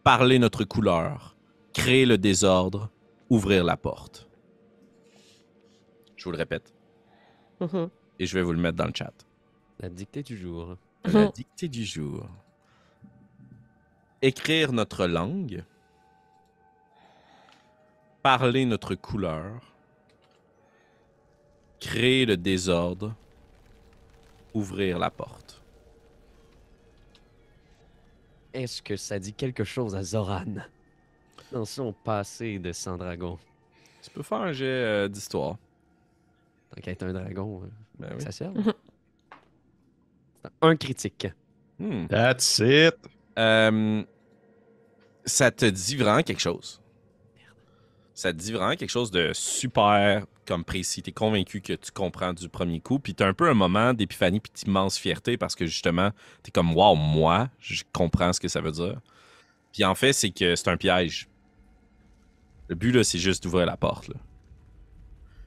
parler 0.04 0.40
notre 0.40 0.64
couleur, 0.64 1.36
créer 1.74 2.06
le 2.06 2.18
désordre, 2.18 2.90
ouvrir 3.30 3.64
la 3.64 3.78
porte. 3.78 4.28
Je 6.16 6.24
vous 6.24 6.32
le 6.32 6.38
répète, 6.38 6.74
Mhm. 7.60 7.90
et 8.20 8.26
je 8.26 8.34
vais 8.38 8.42
vous 8.44 8.54
le 8.54 8.60
mettre 8.60 8.78
dans 8.78 8.86
le 8.86 8.94
chat. 8.96 9.14
La 9.80 9.90
dictée 9.90 10.24
du 10.24 10.38
jour. 10.38 10.76
La 11.06 11.26
Mhm. 11.26 11.32
dictée 11.32 11.68
du 11.68 11.86
jour. 11.86 12.28
Écrire 14.22 14.74
notre 14.74 15.06
langue. 15.06 15.64
Parler 18.24 18.66
notre 18.66 18.96
couleur. 18.96 19.62
Créer 21.80 22.26
le 22.26 22.36
désordre. 22.36 23.14
Ouvrir 24.56 24.98
la 24.98 25.12
porte. 25.12 25.62
Est-ce 28.54 28.82
que 28.82 28.96
ça 28.98 29.20
dit 29.20 29.34
quelque 29.34 29.64
chose 29.64 29.96
à 29.96 30.02
Zoran? 30.02 30.56
Dans 31.52 31.66
son 31.66 31.94
passé 31.94 32.60
de 32.60 32.72
sang 32.72 32.98
dragon? 32.98 33.38
Tu 34.02 34.10
peux 34.10 34.24
faire 34.24 34.40
un 34.40 34.52
jet 34.54 34.66
euh, 34.66 35.08
d'histoire. 35.08 35.58
Tant 36.74 36.82
qu'à 36.82 36.92
être 36.92 37.04
un 37.04 37.14
dragon, 37.14 37.62
euh, 37.64 37.68
Ben 38.00 38.14
oui. 38.16 38.22
ça 38.22 38.32
sert. 38.32 38.52
C'est 40.44 40.52
un 40.62 40.76
critique. 40.76 41.28
Hmm. 41.80 42.08
That's 42.08 42.60
it. 42.60 42.96
Euh, 43.38 44.04
ça 45.26 45.52
te 45.52 45.66
dit 45.66 45.96
vraiment 45.96 46.24
quelque 46.24 46.40
chose? 46.40 46.82
Ça 48.14 48.34
te 48.34 48.38
dit 48.38 48.52
vraiment 48.52 48.76
quelque 48.76 48.90
chose 48.90 49.12
de 49.12 49.32
super 49.34 50.26
comme 50.48 50.64
précis? 50.64 51.04
T'es 51.04 51.12
convaincu 51.12 51.62
que 51.62 51.74
tu 51.74 51.92
comprends 51.92 52.34
du 52.34 52.50
premier 52.50 52.80
coup. 52.80 52.98
Puis 52.98 53.14
t'as 53.14 53.28
un 53.28 53.34
peu 53.34 53.50
un 53.50 53.54
moment 53.54 53.94
d'épiphanie 53.94 54.40
puis 54.40 54.52
d'immense 54.56 54.98
fierté 54.98 55.38
parce 55.38 55.54
que 55.54 55.66
justement, 55.66 56.12
t'es 56.42 56.50
comme 56.52 56.76
Waouh, 56.76 56.96
moi, 56.96 57.50
je 57.60 57.84
comprends 57.94 58.34
ce 58.34 58.40
que 58.40 58.48
ça 58.48 58.62
veut 58.62 58.72
dire. 58.72 59.00
Puis 59.74 59.84
en 59.84 59.94
fait, 59.94 60.14
c'est 60.14 60.32
que 60.32 60.56
c'est 60.56 60.70
un 60.70 60.78
piège. 60.78 61.28
Le 62.68 62.76
but, 62.76 62.92
là, 62.92 63.04
c'est 63.04 63.20
juste 63.20 63.44
d'ouvrir 63.44 63.66
la 63.66 63.78
porte. 63.78 64.08
là. 64.10 64.16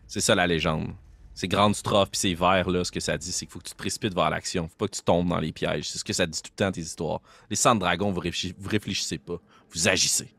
C'est 0.07 0.21
ça 0.21 0.35
la 0.35 0.47
légende. 0.47 0.93
C'est 1.35 1.49
grande 1.49 1.75
strophe 1.75 2.11
puis 2.11 2.19
c'est 2.19 2.35
vert, 2.35 2.69
là, 2.69 2.85
ce 2.85 2.91
que 2.91 3.01
ça 3.01 3.17
dit, 3.17 3.31
c'est 3.33 3.47
qu'il 3.47 3.53
faut 3.53 3.61
que 3.61 3.65
tu 3.65 3.71
te 3.73 3.77
précipites 3.77 4.15
vers 4.15 4.29
l'action. 4.31 4.69
Faut 4.69 4.77
pas 4.77 4.89
que 4.89 4.97
tu 4.97 5.03
tombes 5.03 5.29
dans 5.29 5.39
les 5.39 5.53
pièges. 5.53 5.89
C'est 5.89 5.99
ce 5.99 6.05
que 6.05 6.13
ça 6.13 6.27
dit 6.27 6.43
tout 6.43 6.51
le 6.53 6.57
temps, 6.57 6.73
tes 6.73 6.81
histoires. 6.81 7.21
Les 7.49 7.57
sangs 7.57 7.75
de 7.75 7.81
dragon, 7.81 8.11
vous, 8.11 8.21
réfléchi- 8.21 8.55
vous 8.59 8.69
réfléchissez 8.69 9.19
pas. 9.19 9.39
Vous 9.71 9.89
agissez. 9.89 10.35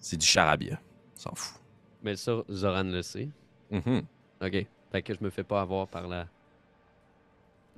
C'est 0.00 0.16
du 0.16 0.26
charabia. 0.26 0.80
S'en 1.14 1.34
fout. 1.34 1.60
Mais 2.02 2.16
ça, 2.16 2.42
Zoran 2.50 2.84
le 2.84 3.02
sait. 3.02 3.28
Mhm. 3.70 4.02
Ok. 4.42 4.66
Fait 4.92 5.02
que 5.02 5.14
je 5.14 5.18
me 5.22 5.30
fais 5.30 5.44
pas 5.44 5.60
avoir 5.60 5.86
par 5.88 6.06
la. 6.08 6.26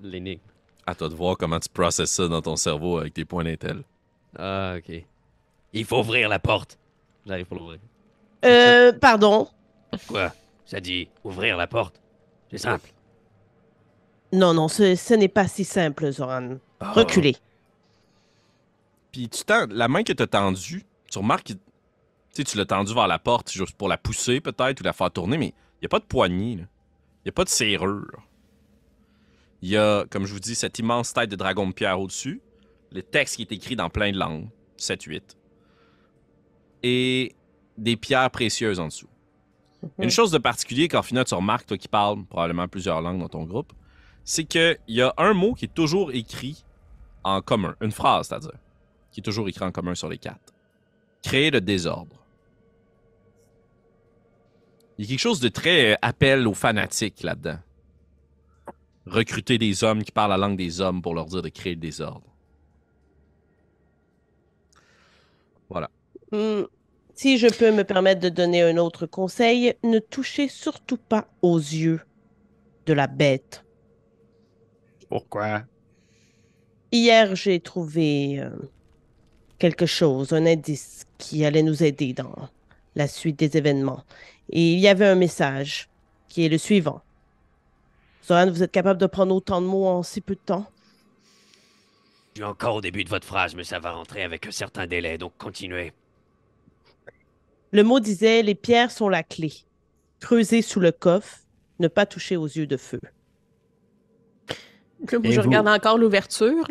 l'énigme. 0.02 0.40
À 0.86 0.94
toi 0.94 1.08
de 1.08 1.14
voir 1.14 1.36
comment 1.36 1.58
tu 1.60 1.68
processes 1.68 2.10
ça 2.12 2.28
dans 2.28 2.42
ton 2.42 2.56
cerveau 2.56 2.98
avec 2.98 3.14
tes 3.14 3.24
points 3.24 3.44
d'intel. 3.44 3.82
Ah, 4.38 4.76
ok. 4.78 5.04
Il 5.76 5.84
faut 5.84 5.98
ouvrir 5.98 6.28
la 6.30 6.38
porte. 6.38 6.78
J'arrive 7.26 7.44
pour 7.44 7.58
l'ouvrir. 7.58 7.80
Euh, 8.44 8.92
pardon. 8.92 9.48
Quoi? 10.08 10.32
Ça 10.64 10.80
dit 10.80 11.08
ouvrir 11.22 11.56
la 11.56 11.66
porte. 11.66 12.00
C'est 12.50 12.58
simple. 12.58 12.90
Non, 14.32 14.54
non, 14.54 14.68
ce, 14.68 14.94
ce 14.94 15.14
n'est 15.14 15.28
pas 15.28 15.46
si 15.46 15.64
simple, 15.64 16.10
Zoran. 16.10 16.56
Ah. 16.80 16.92
Reculez. 16.92 17.36
Puis 19.12 19.28
tu 19.28 19.44
tends, 19.44 19.66
la 19.70 19.88
main 19.88 20.02
que 20.02 20.12
tu 20.12 20.22
as 20.22 20.26
tendue, 20.26 20.84
tu 21.10 21.18
remarques 21.18 21.48
que 21.48 21.52
tu 21.52 21.58
sais, 22.32 22.44
tu 22.44 22.56
l'as 22.56 22.66
tendue 22.66 22.94
vers 22.94 23.06
la 23.06 23.18
porte 23.18 23.50
juste 23.52 23.76
pour 23.76 23.88
la 23.88 23.98
pousser 23.98 24.40
peut-être 24.40 24.80
ou 24.80 24.84
la 24.84 24.92
faire 24.92 25.10
tourner, 25.10 25.36
mais 25.36 25.48
il 25.48 25.82
n'y 25.82 25.86
a 25.86 25.88
pas 25.88 26.00
de 26.00 26.04
poignée. 26.04 26.52
Il 26.52 26.66
n'y 27.26 27.28
a 27.28 27.32
pas 27.32 27.44
de 27.44 27.48
serrure. 27.50 28.22
Il 29.60 29.68
y 29.68 29.76
a, 29.76 30.04
comme 30.10 30.24
je 30.24 30.32
vous 30.32 30.40
dis, 30.40 30.54
cette 30.54 30.78
immense 30.78 31.12
tête 31.12 31.30
de 31.30 31.36
dragon 31.36 31.66
de 31.66 31.72
pierre 31.72 32.00
au-dessus, 32.00 32.40
le 32.92 33.02
texte 33.02 33.36
qui 33.36 33.42
est 33.42 33.52
écrit 33.52 33.76
dans 33.76 33.90
plein 33.90 34.12
de 34.12 34.18
langues, 34.18 34.48
7-8, 34.78 35.22
et 36.82 37.34
des 37.76 37.96
pierres 37.96 38.30
précieuses 38.30 38.80
en 38.80 38.86
dessous. 38.86 39.08
Une 39.98 40.10
chose 40.10 40.30
de 40.30 40.38
particulier 40.38 40.88
qu'Orphina, 40.88 41.24
tu 41.24 41.34
remarques, 41.34 41.66
toi 41.66 41.78
qui 41.78 41.88
parles 41.88 42.24
probablement 42.24 42.68
plusieurs 42.68 43.00
langues 43.00 43.20
dans 43.20 43.28
ton 43.28 43.44
groupe, 43.44 43.72
c'est 44.24 44.44
qu'il 44.44 44.78
y 44.88 45.00
a 45.00 45.14
un 45.18 45.32
mot 45.34 45.54
qui 45.54 45.66
est 45.66 45.74
toujours 45.74 46.10
écrit 46.12 46.64
en 47.22 47.40
commun, 47.40 47.76
une 47.80 47.92
phrase, 47.92 48.28
c'est-à-dire, 48.28 48.58
qui 49.10 49.20
est 49.20 49.22
toujours 49.22 49.48
écrit 49.48 49.64
en 49.64 49.72
commun 49.72 49.94
sur 49.94 50.08
les 50.08 50.18
quatre. 50.18 50.54
Créer 51.22 51.50
le 51.50 51.60
désordre. 51.60 52.16
Il 54.98 55.04
y 55.04 55.08
a 55.08 55.10
quelque 55.10 55.20
chose 55.20 55.40
de 55.40 55.48
très 55.48 55.92
euh, 55.92 55.96
appel 56.02 56.46
aux 56.46 56.54
fanatiques 56.54 57.22
là-dedans. 57.22 57.58
Recruter 59.06 59.58
des 59.58 59.84
hommes 59.84 60.02
qui 60.02 60.10
parlent 60.10 60.30
la 60.30 60.36
langue 60.36 60.56
des 60.56 60.80
hommes 60.80 61.02
pour 61.02 61.14
leur 61.14 61.26
dire 61.26 61.42
de 61.42 61.48
créer 61.48 61.74
le 61.74 61.80
désordre. 61.80 62.26
Hmm, 66.32 66.64
Si 67.14 67.38
je 67.38 67.48
peux 67.48 67.72
me 67.72 67.84
permettre 67.84 68.20
de 68.20 68.28
donner 68.28 68.62
un 68.62 68.76
autre 68.76 69.06
conseil, 69.06 69.74
ne 69.82 69.98
touchez 69.98 70.48
surtout 70.48 70.98
pas 70.98 71.28
aux 71.42 71.58
yeux 71.58 72.00
de 72.86 72.92
la 72.94 73.06
bête. 73.08 73.64
Pourquoi? 75.08 75.66
Hier, 76.92 77.34
j'ai 77.36 77.60
trouvé 77.60 78.40
euh, 78.40 78.50
quelque 79.58 79.86
chose, 79.86 80.32
un 80.32 80.46
indice 80.46 81.04
qui 81.18 81.44
allait 81.44 81.62
nous 81.62 81.82
aider 81.82 82.12
dans 82.14 82.50
la 82.94 83.08
suite 83.08 83.38
des 83.38 83.56
événements. 83.56 84.04
Et 84.50 84.72
il 84.74 84.78
y 84.80 84.88
avait 84.88 85.06
un 85.06 85.14
message 85.16 85.90
qui 86.28 86.44
est 86.44 86.48
le 86.48 86.58
suivant. 86.58 87.02
Zoran, 88.22 88.50
vous 88.50 88.62
êtes 88.62 88.72
capable 88.72 89.00
de 89.00 89.06
prendre 89.06 89.34
autant 89.34 89.62
de 89.62 89.66
mots 89.66 89.86
en 89.86 90.02
si 90.02 90.20
peu 90.20 90.34
de 90.34 90.40
temps? 90.40 90.66
Je 92.36 92.42
suis 92.42 92.44
encore 92.44 92.76
au 92.76 92.80
début 92.80 93.02
de 93.02 93.08
votre 93.08 93.26
phrase, 93.26 93.56
mais 93.56 93.64
ça 93.64 93.80
va 93.80 93.90
rentrer 93.92 94.22
avec 94.22 94.46
un 94.46 94.52
certain 94.52 94.86
délai, 94.86 95.18
donc 95.18 95.36
continuez. 95.38 95.92
Le 97.72 97.82
mot 97.82 98.00
disait 98.00 98.42
Les 98.42 98.54
pierres 98.54 98.90
sont 98.90 99.08
la 99.08 99.22
clé. 99.22 99.52
Creuser 100.20 100.62
sous 100.62 100.80
le 100.80 100.92
coffre, 100.92 101.38
ne 101.78 101.88
pas 101.88 102.06
toucher 102.06 102.36
aux 102.36 102.46
yeux 102.46 102.66
de 102.66 102.76
feu. 102.76 103.00
Je 105.10 105.16
vous? 105.16 105.42
regarde 105.42 105.68
encore 105.68 105.98
l'ouverture. 105.98 106.66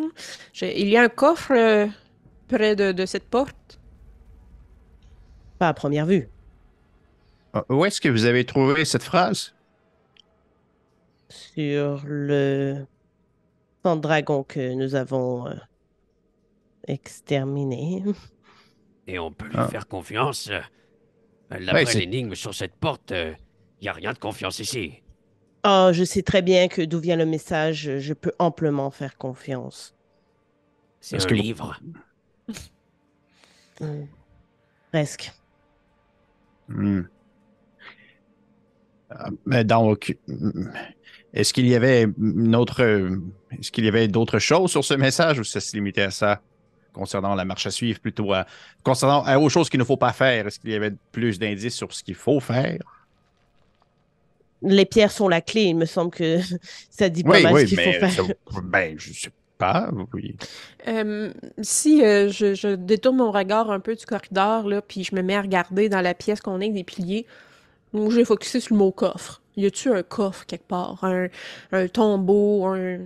Il 0.62 0.88
y 0.88 0.98
a 0.98 1.04
un 1.04 1.10
coffre 1.10 1.52
euh, 1.54 1.88
près 2.48 2.76
de, 2.76 2.92
de 2.92 3.06
cette 3.06 3.30
porte. 3.30 3.80
Pas 5.60 5.70
à 5.70 5.74
première 5.74 6.06
vue. 6.08 6.28
Ah, 7.54 7.64
Où 7.70 7.86
est-ce 7.86 8.02
que 8.02 8.10
vous 8.10 8.26
avez 8.26 8.46
trouvé 8.46 8.84
cette 8.84 9.04
phrase? 9.04 9.54
Sur 11.30 12.02
le 12.06 12.86
sang 13.84 13.96
de 13.96 14.02
dragon 14.02 14.44
que 14.44 14.74
nous 14.74 14.96
avons 14.96 15.48
euh, 15.48 15.54
exterminé. 16.88 18.04
Et 19.08 19.20
on 19.20 19.32
peut 19.32 19.46
lui 19.48 19.56
Ah. 19.58 19.68
faire 19.68 19.88
confiance. 19.88 20.50
Euh, 21.52 21.58
Ouais, 21.60 21.66
D'après 21.66 21.86
c'est- 21.86 22.00
l'énigme 22.00 22.36
sur 22.36 22.54
cette 22.54 22.76
porte, 22.76 23.12
il 23.12 23.36
n'y 23.82 23.88
a 23.88 23.94
rien 23.94 24.14
de 24.14 24.18
confiance 24.20 24.60
ici. 24.60 25.02
Ah, 25.64 25.92
je 25.94 26.04
sais 26.04 26.22
très 26.22 26.42
bien 26.42 26.68
que 26.68 26.82
d'où 26.84 27.00
vient 27.00 27.16
le 27.16 27.26
message, 27.26 27.98
je 28.00 28.14
peux 28.14 28.32
amplement 28.40 28.92
faire 28.92 29.18
confiance. 29.18 29.96
C'est 31.00 31.18
Est-ce 31.18 31.26
un 31.26 31.30
que 31.30 31.34
livre. 31.36 31.80
Hmm. 33.82 34.06
Presque. 34.92 35.32
Hmm. 36.68 37.02
Ah, 39.10 39.30
Mais 39.46 39.64
donc, 39.64 40.18
hmm, 40.28 40.70
est-ce 41.34 41.54
qu'il 41.54 41.68
y 41.68 41.76
avait 41.76 42.04
une 42.04 42.56
autre, 42.56 42.82
euh, 42.84 43.18
est-ce 43.52 43.72
qu'il 43.72 43.86
y 43.86 43.88
avait 43.88 44.08
d'autres 44.08 44.40
choses 44.40 44.72
sur 44.72 44.84
ce 44.84 44.94
message 44.94 45.40
ou 45.40 45.44
ça 45.44 45.60
se 45.60 45.76
limitait 45.76 46.02
à 46.04 46.12
ça? 46.12 46.42
Concernant 46.96 47.36
la 47.36 47.46
marche 47.46 47.68
à 47.68 47.72
suivre 47.72 48.00
plutôt 48.00 48.34
à, 48.34 48.46
concernant 48.84 49.24
à 49.24 49.38
aux 49.38 49.50
choses 49.50 49.70
qu'il 49.70 49.80
ne 49.80 49.84
faut 49.86 49.98
pas 49.98 50.14
faire? 50.14 50.48
Est-ce 50.48 50.60
qu'il 50.60 50.72
y 50.72 50.76
avait 50.76 50.94
plus 51.12 51.38
d'indices 51.38 51.76
sur 51.76 51.94
ce 51.94 52.04
qu'il 52.04 52.16
faut 52.16 52.40
faire? 52.40 52.80
Les 54.62 54.86
pierres 54.86 55.12
sont 55.12 55.28
la 55.28 55.42
clé. 55.42 55.64
Il 55.66 55.76
me 55.78 55.86
semble 55.86 56.12
que 56.12 56.40
ça 56.90 57.10
dit 57.10 57.24
pas 57.24 57.42
mal 57.42 57.60
ce 57.60 57.66
qu'il 57.66 57.80
faut 57.80 57.92
faire. 57.92 58.12
ça- 58.12 58.24
ben, 58.64 58.96
je 58.98 59.14
sais 59.14 59.32
pas. 59.58 59.90
Oui. 60.14 60.36
Euh, 60.88 61.32
si 61.62 62.04
euh, 62.04 62.30
je, 62.30 62.56
je 62.56 62.76
détourne 62.76 63.18
mon 63.18 63.32
regard 63.32 63.70
un 63.72 63.80
peu 63.80 63.96
du 63.96 64.06
corridor, 64.06 64.68
là, 64.68 64.82
puis 64.82 65.04
je 65.04 65.16
me 65.16 65.22
mets 65.22 65.36
à 65.36 65.42
regarder 65.42 65.88
dans 65.90 66.02
la 66.02 66.14
pièce 66.14 66.42
qu'on 66.42 66.54
a 66.54 66.56
avec 66.58 66.74
des 66.74 66.84
piliers, 66.84 67.26
donc 67.94 68.12
j'ai 68.12 68.26
focusé 68.26 68.60
sur 68.60 68.74
le 68.76 68.80
mot 68.80 68.92
coffre. 68.92 69.42
Y 69.56 69.68
a-tu 69.68 69.90
un 69.94 70.04
coffre 70.04 70.46
quelque 70.46 70.68
part? 70.68 71.02
Un, 71.04 71.28
un 71.72 71.88
tombeau? 71.88 72.66
Un... 72.66 73.00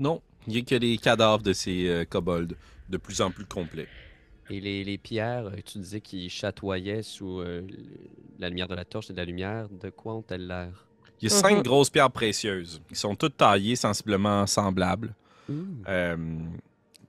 Non, 0.00 0.22
il 0.46 0.54
n'y 0.54 0.60
a 0.60 0.62
que 0.62 0.74
les 0.74 0.96
cadavres 0.96 1.42
de 1.42 1.52
ces 1.52 1.86
euh, 1.88 2.04
kobolds, 2.08 2.54
de 2.88 2.96
plus 2.96 3.20
en 3.20 3.30
plus 3.30 3.44
complets. 3.46 3.88
Et 4.50 4.60
les, 4.60 4.84
les 4.84 4.98
pierres, 4.98 5.46
euh, 5.46 5.56
tu 5.64 5.78
disais 5.78 6.00
qu'ils 6.00 6.28
chatoyaient 6.30 7.02
sous 7.02 7.40
euh, 7.40 7.66
la 8.38 8.48
lumière 8.50 8.68
de 8.68 8.74
la 8.74 8.84
torche 8.84 9.08
et 9.10 9.12
de 9.14 9.18
la 9.18 9.24
lumière. 9.24 9.68
De 9.70 9.88
quoi 9.90 10.14
ont-elles 10.14 10.46
l'air? 10.46 10.86
Il 11.22 11.28
y 11.28 11.32
a 11.32 11.34
Mhm. 11.36 11.42
cinq 11.42 11.62
grosses 11.64 11.88
pierres 11.90 12.10
précieuses 12.10 12.82
qui 12.88 12.94
sont 12.96 13.14
toutes 13.16 13.38
taillées 13.38 13.76
sensiblement 13.76 14.46
semblables, 14.46 15.14
euh, 15.88 16.16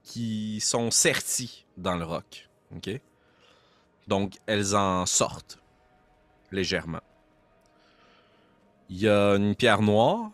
qui 0.02 0.60
sont 0.60 0.90
serties 0.90 1.66
dans 1.76 1.96
le 1.96 2.04
roc. 2.04 2.48
OK? 2.74 2.88
Donc, 4.08 4.36
elles 4.46 4.74
en 4.74 5.04
sortent 5.04 5.58
légèrement. 6.52 7.00
Il 8.88 8.98
y 8.98 9.08
a 9.08 9.34
une 9.34 9.54
pierre 9.56 9.82
noire, 9.82 10.30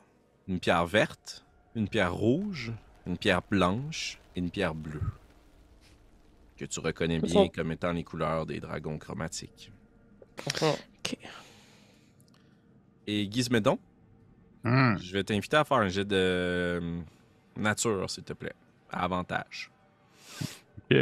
une 0.47 0.61
pierre 0.61 0.87
verte, 0.87 1.45
une 1.75 1.89
pierre 1.89 2.15
rouge, 2.15 2.73
une 3.07 3.17
pierre 3.17 3.41
blanche 3.51 4.19
et 4.37 4.41
une 4.41 4.51
pierre 4.51 4.75
bleue. 4.75 5.01
Que 6.63 6.67
tu 6.69 6.79
reconnais 6.79 7.19
bien 7.19 7.49
comme 7.49 7.73
étant 7.73 7.91
les 7.91 8.05
couleurs 8.05 8.47
des 8.47 8.61
dragons 8.61 8.97
chromatiques. 8.97 9.73
Et 13.09 13.29
Gizmédon, 13.29 13.81
Hmm. 14.63 14.97
je 15.03 15.13
vais 15.13 15.25
t'inviter 15.25 15.57
à 15.57 15.65
faire 15.65 15.79
un 15.79 15.89
jet 15.89 16.05
de 16.05 16.15
euh, 16.15 17.01
nature, 17.57 18.09
s'il 18.09 18.23
te 18.23 18.33
plaît. 18.33 18.53
À 18.93 19.03
avantage. 19.03 19.73
Ok. 20.89 20.97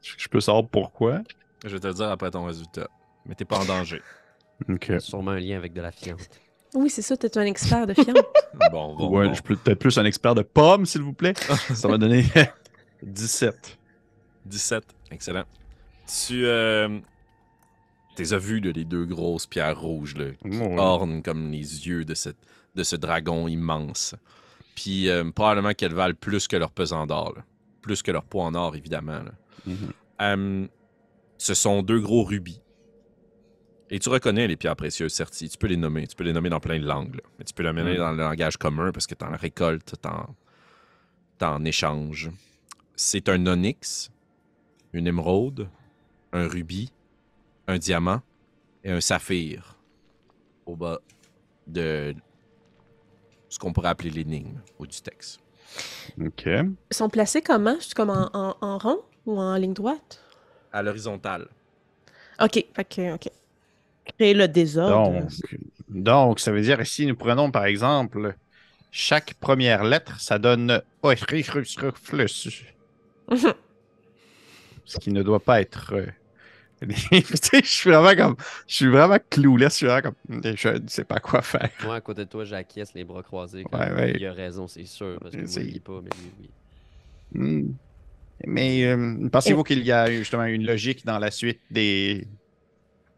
Je 0.00 0.28
peux 0.30 0.38
savoir 0.38 0.68
pourquoi. 0.68 1.22
Je 1.64 1.70
vais 1.70 1.80
te 1.80 1.88
le 1.88 1.94
dire 1.94 2.08
après 2.08 2.30
ton 2.30 2.44
résultat. 2.44 2.88
Mais 3.26 3.34
t'es 3.34 3.44
pas 3.44 3.58
en 3.58 3.64
danger. 3.64 4.00
Ok. 4.68 4.92
Sûrement 5.00 5.32
un 5.32 5.40
lien 5.40 5.56
avec 5.56 5.72
de 5.72 5.80
la 5.80 5.90
fiente. 5.90 6.38
Oui, 6.74 6.88
c'est 6.88 7.02
ça, 7.02 7.16
t'es 7.16 7.36
un 7.36 7.46
expert 7.46 7.84
de 7.88 7.94
fiente. 7.94 8.14
Bon, 8.70 8.94
bon, 8.94 9.08
ouais, 9.10 9.26
bon. 9.26 9.34
je 9.34 9.42
peux 9.42 9.56
peut-être 9.56 9.78
plus 9.80 9.96
un 9.98 10.04
expert 10.04 10.34
de 10.36 10.42
pommes, 10.42 10.86
s'il 10.86 11.00
vous 11.02 11.14
plaît. 11.14 11.32
Ça 11.74 11.88
va 11.88 11.98
donner 11.98 12.24
17. 13.02 13.78
17. 14.46 14.84
Excellent. 15.10 15.44
Tu. 16.06 16.44
Euh... 16.46 16.98
T'es 18.16 18.32
as 18.32 18.38
vu, 18.38 18.60
là, 18.60 18.72
les 18.74 18.84
deux 18.84 19.04
grosses 19.06 19.46
pierres 19.46 19.80
rouges, 19.80 20.16
là, 20.16 20.32
qui 20.32 20.58
Oh, 20.60 20.74
ornent 20.78 21.22
comme 21.22 21.50
les 21.52 21.86
yeux 21.86 22.04
de, 22.04 22.14
cette, 22.14 22.36
de 22.74 22.82
ce 22.82 22.96
dragon 22.96 23.46
immense. 23.48 24.14
Puis 24.74 25.08
euh, 25.08 25.30
probablement 25.30 25.72
qu'elles 25.74 25.94
valent 25.94 26.16
plus 26.20 26.48
que 26.48 26.56
leur 26.56 26.70
pesant 26.72 27.06
d'or. 27.06 27.34
Plus 27.82 28.02
que 28.02 28.10
leur 28.10 28.24
poids 28.24 28.44
en 28.44 28.54
or, 28.54 28.74
évidemment. 28.76 29.22
là. 29.22 29.32
Mhm. 29.66 29.76
Euh, 30.22 30.66
ce 31.38 31.54
sont 31.54 31.82
deux 31.82 32.00
gros 32.00 32.24
rubis. 32.24 32.60
Et 33.90 33.98
tu 33.98 34.08
reconnais 34.08 34.46
les 34.48 34.56
pierres 34.56 34.76
précieuses 34.76 35.12
serties. 35.14 35.48
Tu 35.48 35.56
peux 35.56 35.66
les 35.68 35.76
nommer. 35.76 36.06
Tu 36.06 36.14
peux 36.16 36.24
les 36.24 36.32
nommer 36.32 36.50
dans 36.50 36.60
plein 36.60 36.78
de 36.78 36.86
langues. 36.86 37.14
là. 37.14 37.22
Mais 37.38 37.44
tu 37.44 37.54
peux 37.54 37.62
les 37.62 37.72
nommer 37.72 37.92
Mhm. 37.92 37.98
dans 37.98 38.10
le 38.12 38.18
langage 38.18 38.56
commun 38.56 38.90
parce 38.92 39.06
que 39.06 39.14
tu 39.14 39.24
en 39.24 39.36
récoltes, 39.36 39.94
tu 40.02 41.44
en 41.44 41.64
échanges. 41.64 42.30
C'est 42.96 43.28
un 43.30 43.46
onyx, 43.46 44.10
une 44.92 45.06
émeraude, 45.06 45.68
un 46.32 46.48
rubis, 46.48 46.90
un 47.68 47.78
diamant 47.78 48.22
et 48.84 48.92
un 48.92 49.00
saphir 49.00 49.76
au 50.66 50.76
bas 50.76 51.00
de 51.66 52.14
ce 53.48 53.58
qu'on 53.58 53.72
pourrait 53.72 53.88
appeler 53.88 54.10
l'énigme 54.10 54.60
ou 54.78 54.86
du 54.86 55.00
texte. 55.00 55.40
Ok. 56.20 56.46
Ils 56.46 56.74
sont 56.96 57.08
placés 57.08 57.42
comment? 57.42 57.76
C'est 57.80 57.94
comme 57.94 58.10
en, 58.10 58.30
en- 58.34 58.56
en 58.60 58.78
rond 58.78 59.00
ou 59.26 59.38
en 59.40 59.56
ligne 59.56 59.74
droite? 59.74 60.22
À 60.72 60.82
l'horizontale. 60.82 61.48
Ok, 62.40 62.64
que, 62.88 63.14
ok. 63.14 63.28
Créer 64.18 64.34
le 64.34 64.48
désordre. 64.48 65.12
Donc, 65.12 65.32
donc, 65.88 66.40
ça 66.40 66.52
veut 66.52 66.62
dire 66.62 66.84
si 66.86 67.06
nous 67.06 67.16
prenons 67.16 67.50
par 67.50 67.64
exemple 67.66 68.34
chaque 68.90 69.34
première 69.34 69.84
lettre, 69.84 70.20
ça 70.20 70.38
donne 70.38 70.82
ce 74.90 74.98
qui 74.98 75.10
ne 75.10 75.22
doit 75.22 75.40
pas 75.40 75.60
être. 75.60 75.94
euh, 75.94 76.06
je 76.82 77.60
suis 77.64 77.90
vraiment 77.90 78.14
comme. 78.16 78.36
Je 78.66 78.74
suis 78.74 78.86
vraiment 78.88 79.18
clueless. 79.30 79.72
Je 79.72 79.76
suis 79.76 79.86
vraiment 79.86 80.14
comme. 80.28 80.42
Je 80.56 80.68
ne 80.68 80.88
sais 80.88 81.04
pas 81.04 81.20
quoi 81.20 81.42
faire. 81.42 81.70
Moi, 81.82 81.96
à 81.96 82.00
côté 82.00 82.24
de 82.24 82.30
toi, 82.30 82.44
j'acquiesce 82.44 82.94
les 82.94 83.04
bras 83.04 83.22
croisés. 83.22 83.64
Comme, 83.64 83.80
Ouais, 83.80 83.92
ouais. 83.92 84.12
Il 84.16 84.24
a 84.26 84.32
raison, 84.32 84.66
c'est 84.66 84.86
sûr. 84.86 85.18
Parce 85.20 85.36
que 85.36 85.46
C'est- 85.46 85.60
moi, 85.60 85.68
il 85.68 85.72
lit 85.74 85.80
pas, 85.80 86.00
mais 86.02 86.10
lui, 86.10 86.32
oui. 86.40 86.50
Hmm. 87.32 87.72
Mais 88.46 88.84
euh, 88.86 89.28
pensez-vous 89.30 89.64
qu'il 89.64 89.84
y 89.84 89.92
a 89.92 90.10
justement 90.10 90.44
une 90.44 90.64
logique 90.66 91.04
dans 91.04 91.18
la 91.18 91.30
suite 91.30 91.60
des, 91.70 92.26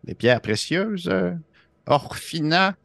des 0.04 0.14
pierres 0.14 0.40
précieuses? 0.40 1.08
euh, 1.08 1.32
Orphina? 1.86 2.76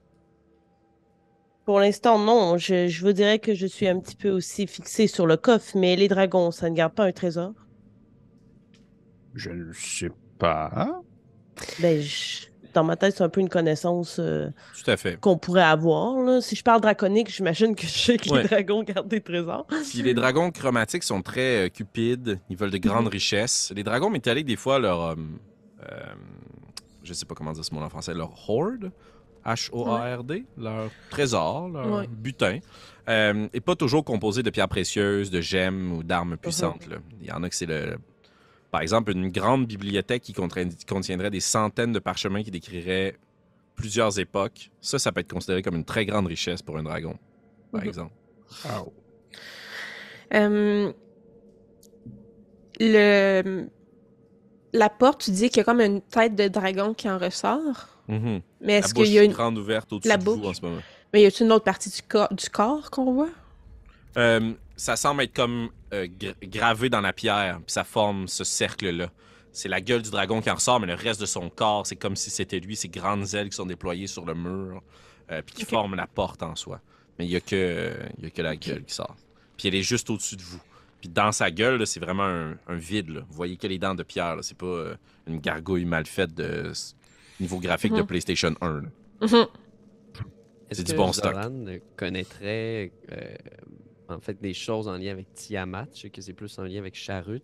Pour 1.65 1.79
l'instant, 1.79 2.17
non. 2.17 2.57
Je, 2.57 2.87
je 2.87 3.01
vous 3.05 3.13
dirais 3.13 3.39
que 3.39 3.53
je 3.53 3.67
suis 3.67 3.87
un 3.87 3.99
petit 3.99 4.15
peu 4.15 4.29
aussi 4.29 4.65
fixée 4.67 5.07
sur 5.07 5.27
le 5.27 5.37
coffre, 5.37 5.77
mais 5.77 5.95
les 5.95 6.07
dragons, 6.07 6.49
ça 6.51 6.69
ne 6.69 6.75
garde 6.75 6.93
pas 6.95 7.05
un 7.05 7.11
trésor. 7.11 7.53
Je 9.37 9.49
ne 9.51 9.71
sais 9.73 10.11
pas. 10.39 11.01
Ben, 11.79 12.01
je- 12.01 12.47
dans 12.73 12.83
ma 12.83 12.95
tête, 12.95 13.15
c'est 13.17 13.23
un 13.23 13.29
peu 13.29 13.39
une 13.41 13.49
connaissance 13.49 14.17
euh, 14.19 14.49
Tout 14.83 14.91
à 14.91 14.97
fait. 14.97 15.19
qu'on 15.19 15.37
pourrait 15.37 15.63
avoir. 15.63 16.19
là. 16.21 16.41
Si 16.41 16.55
je 16.55 16.63
parle 16.63 16.81
draconique, 16.81 17.31
j'imagine 17.33 17.73
que 17.75 17.83
je 17.87 17.97
sais 17.97 18.17
que 18.17 18.29
Ouais. 18.29 18.43
les 18.43 18.47
dragons 18.49 18.83
gardent 18.83 19.07
des 19.07 19.21
trésors. 19.21 19.65
Puis 19.67 20.03
les 20.03 20.13
dragons 20.13 20.51
chromatiques 20.51 21.03
sont 21.03 21.21
très 21.23 21.65
euh, 21.65 21.69
cupides. 21.69 22.39
Ils 22.49 22.57
veulent 22.57 22.69
de 22.69 22.77
grandes 22.77 23.07
richesses. 23.07 23.71
Les 23.75 23.83
dragons 23.83 24.09
métalliques, 24.11 24.45
des 24.45 24.55
fois, 24.57 24.77
leur. 24.77 25.01
euh, 25.01 25.15
euh, 25.91 25.99
je 27.03 27.13
sais 27.13 27.25
pas 27.25 27.33
comment 27.33 27.53
dire 27.53 27.65
ce 27.65 27.73
mot 27.73 27.81
en 27.81 27.89
français. 27.89 28.13
Leur 28.13 28.31
hoard. 28.49 28.91
H-O-A-R-D. 29.45 30.45
Leur 30.57 30.89
trésor, 31.09 31.69
leur 31.69 31.87
Ouais. 31.99 32.07
butin. 32.07 32.59
euh, 33.09 33.47
est 33.53 33.61
pas 33.61 33.75
toujours 33.77 34.03
composé 34.03 34.43
de 34.43 34.49
pierres 34.49 34.67
précieuses, 34.67 35.31
de 35.31 35.39
gemmes 35.39 35.93
ou 35.93 36.03
d'armes 36.03 36.35
puissantes. 36.35 36.85
là. 36.87 36.97
Il 37.21 37.27
y 37.27 37.31
en 37.31 37.41
a 37.43 37.49
que 37.49 37.55
c'est 37.55 37.65
le. 37.65 37.97
Par 38.71 38.81
exemple, 38.81 39.11
une 39.11 39.29
grande 39.29 39.65
bibliothèque 39.65 40.23
qui 40.23 40.33
contiendrait 40.33 41.29
des 41.31 41.39
centaines 41.39 41.93
de 41.93 41.99
parchemins 41.99 42.43
qui 42.43 42.51
décriraient 42.51 43.15
plusieurs 43.75 44.19
époques. 44.19 44.71
Ça, 44.81 44.99
ça 44.99 45.11
peut 45.11 45.21
être 45.21 45.31
considéré 45.31 45.61
comme 45.61 45.75
une 45.75 45.85
très 45.85 46.05
grande 46.05 46.27
richesse 46.27 46.61
pour 46.61 46.77
un 46.77 46.83
dragon, 46.83 47.17
par 47.71 47.81
Mhm. 47.81 47.87
exemple. 47.87 48.13
Euh, 50.33 50.91
le... 52.79 53.67
La 54.73 54.89
porte, 54.89 55.21
tu 55.21 55.31
dis 55.31 55.49
qu'il 55.49 55.57
y 55.57 55.61
a 55.61 55.63
comme 55.63 55.79
une 55.81 56.01
tête 56.01 56.35
de 56.35 56.47
dragon 56.49 56.93
qui 56.93 57.09
en 57.09 57.17
ressort. 57.17 57.87
Mhm. 58.07 58.41
Mais 58.61 58.73
est-ce 58.73 58.93
qu'il 58.93 59.07
y 59.07 59.17
a 59.19 59.23
une... 59.23 59.31
grande 59.31 59.57
ouverte 59.57 59.91
au-dessus 59.93 60.09
La 60.09 60.17
de 60.17 60.23
vous 60.23 60.37
bouche. 60.37 60.45
en 60.47 60.53
ce 60.53 60.61
moment. 60.61 60.81
Mais 61.13 61.21
y 61.21 61.25
a 61.25 61.29
une 61.39 61.51
autre 61.51 61.63
partie 61.63 61.89
du 61.89 62.01
corps, 62.01 62.27
du 62.33 62.49
corps 62.49 62.91
qu'on 62.91 63.13
voit? 63.13 63.29
Euh, 64.17 64.53
ça 64.75 64.95
semble 64.97 65.23
être 65.23 65.33
comme 65.33 65.69
euh, 65.93 66.07
gra- 66.07 66.35
gravé 66.43 66.89
dans 66.89 67.01
la 67.01 67.13
pierre, 67.13 67.57
puis 67.57 67.71
ça 67.73 67.83
forme 67.83 68.27
ce 68.27 68.43
cercle-là. 68.43 69.09
C'est 69.51 69.69
la 69.69 69.81
gueule 69.81 70.01
du 70.03 70.11
dragon 70.11 70.41
qui 70.41 70.49
en 70.51 70.55
ressort, 70.55 70.79
mais 70.79 70.87
le 70.87 70.93
reste 70.93 71.19
de 71.21 71.25
son 71.25 71.49
corps, 71.49 71.87
c'est 71.87 71.95
comme 71.95 72.15
si 72.15 72.29
c'était 72.29 72.59
lui, 72.59 72.75
ses 72.75 72.89
grandes 72.89 73.33
ailes 73.33 73.49
qui 73.49 73.55
sont 73.55 73.65
déployées 73.65 74.07
sur 74.07 74.25
le 74.25 74.35
mur, 74.35 74.83
euh, 75.31 75.41
puis 75.45 75.55
qui 75.55 75.65
forment 75.65 75.95
la 75.95 76.05
porte 76.07 76.43
en 76.43 76.55
soi. 76.55 76.79
Mais 77.17 77.25
il 77.25 77.29
n'y 77.29 77.35
a, 77.35 77.39
que, 77.41 77.55
euh, 77.55 77.95
il 78.19 78.25
y 78.25 78.27
a 78.27 78.29
que 78.29 78.41
la 78.41 78.55
gueule 78.55 78.83
qui 78.85 78.93
sort. 78.93 79.15
Puis 79.57 79.67
elle 79.67 79.75
est 79.75 79.81
juste 79.81 80.09
au-dessus 80.11 80.35
de 80.35 80.43
vous. 80.43 80.59
Puis 81.01 81.09
dans 81.09 81.31
sa 81.31 81.49
gueule, 81.49 81.85
c'est 81.87 81.99
vraiment 81.99 82.25
un, 82.25 82.57
un 82.67 82.75
vide. 82.75 83.09
là. 83.09 83.21
Vous 83.27 83.35
voyez 83.35 83.57
que 83.57 83.65
les 83.67 83.79
dents 83.79 83.95
de 83.95 84.03
pierre. 84.03 84.37
C'est 84.41 84.57
pas 84.57 84.65
euh, 84.67 84.95
une 85.27 85.39
gargouille 85.39 85.85
mal 85.85 86.05
faite 86.05 86.33
de 86.35 86.71
niveau 87.39 87.59
graphique 87.59 87.93
de 87.93 88.01
Mhm. 88.01 88.05
PlayStation 88.07 88.55
1. 88.61 88.81
là. 88.81 88.89
Mhm. 89.21 89.47
C'est 90.71 90.83
du 90.85 90.93
bon 90.95 91.13
stock. 91.13 91.33
Zoran 91.33 91.65
connaîtrait 91.95 92.91
euh, 93.11 93.35
en 94.09 94.19
fait 94.19 94.39
des 94.41 94.53
choses 94.53 94.87
en 94.87 94.97
lien 94.97 95.11
avec 95.11 95.33
Tiamat? 95.33 95.87
Je 95.93 96.01
sais 96.01 96.09
que 96.09 96.21
c'est 96.21 96.33
plus 96.33 96.57
en 96.59 96.63
lien 96.63 96.79
avec 96.79 96.95
Charut. 96.95 97.41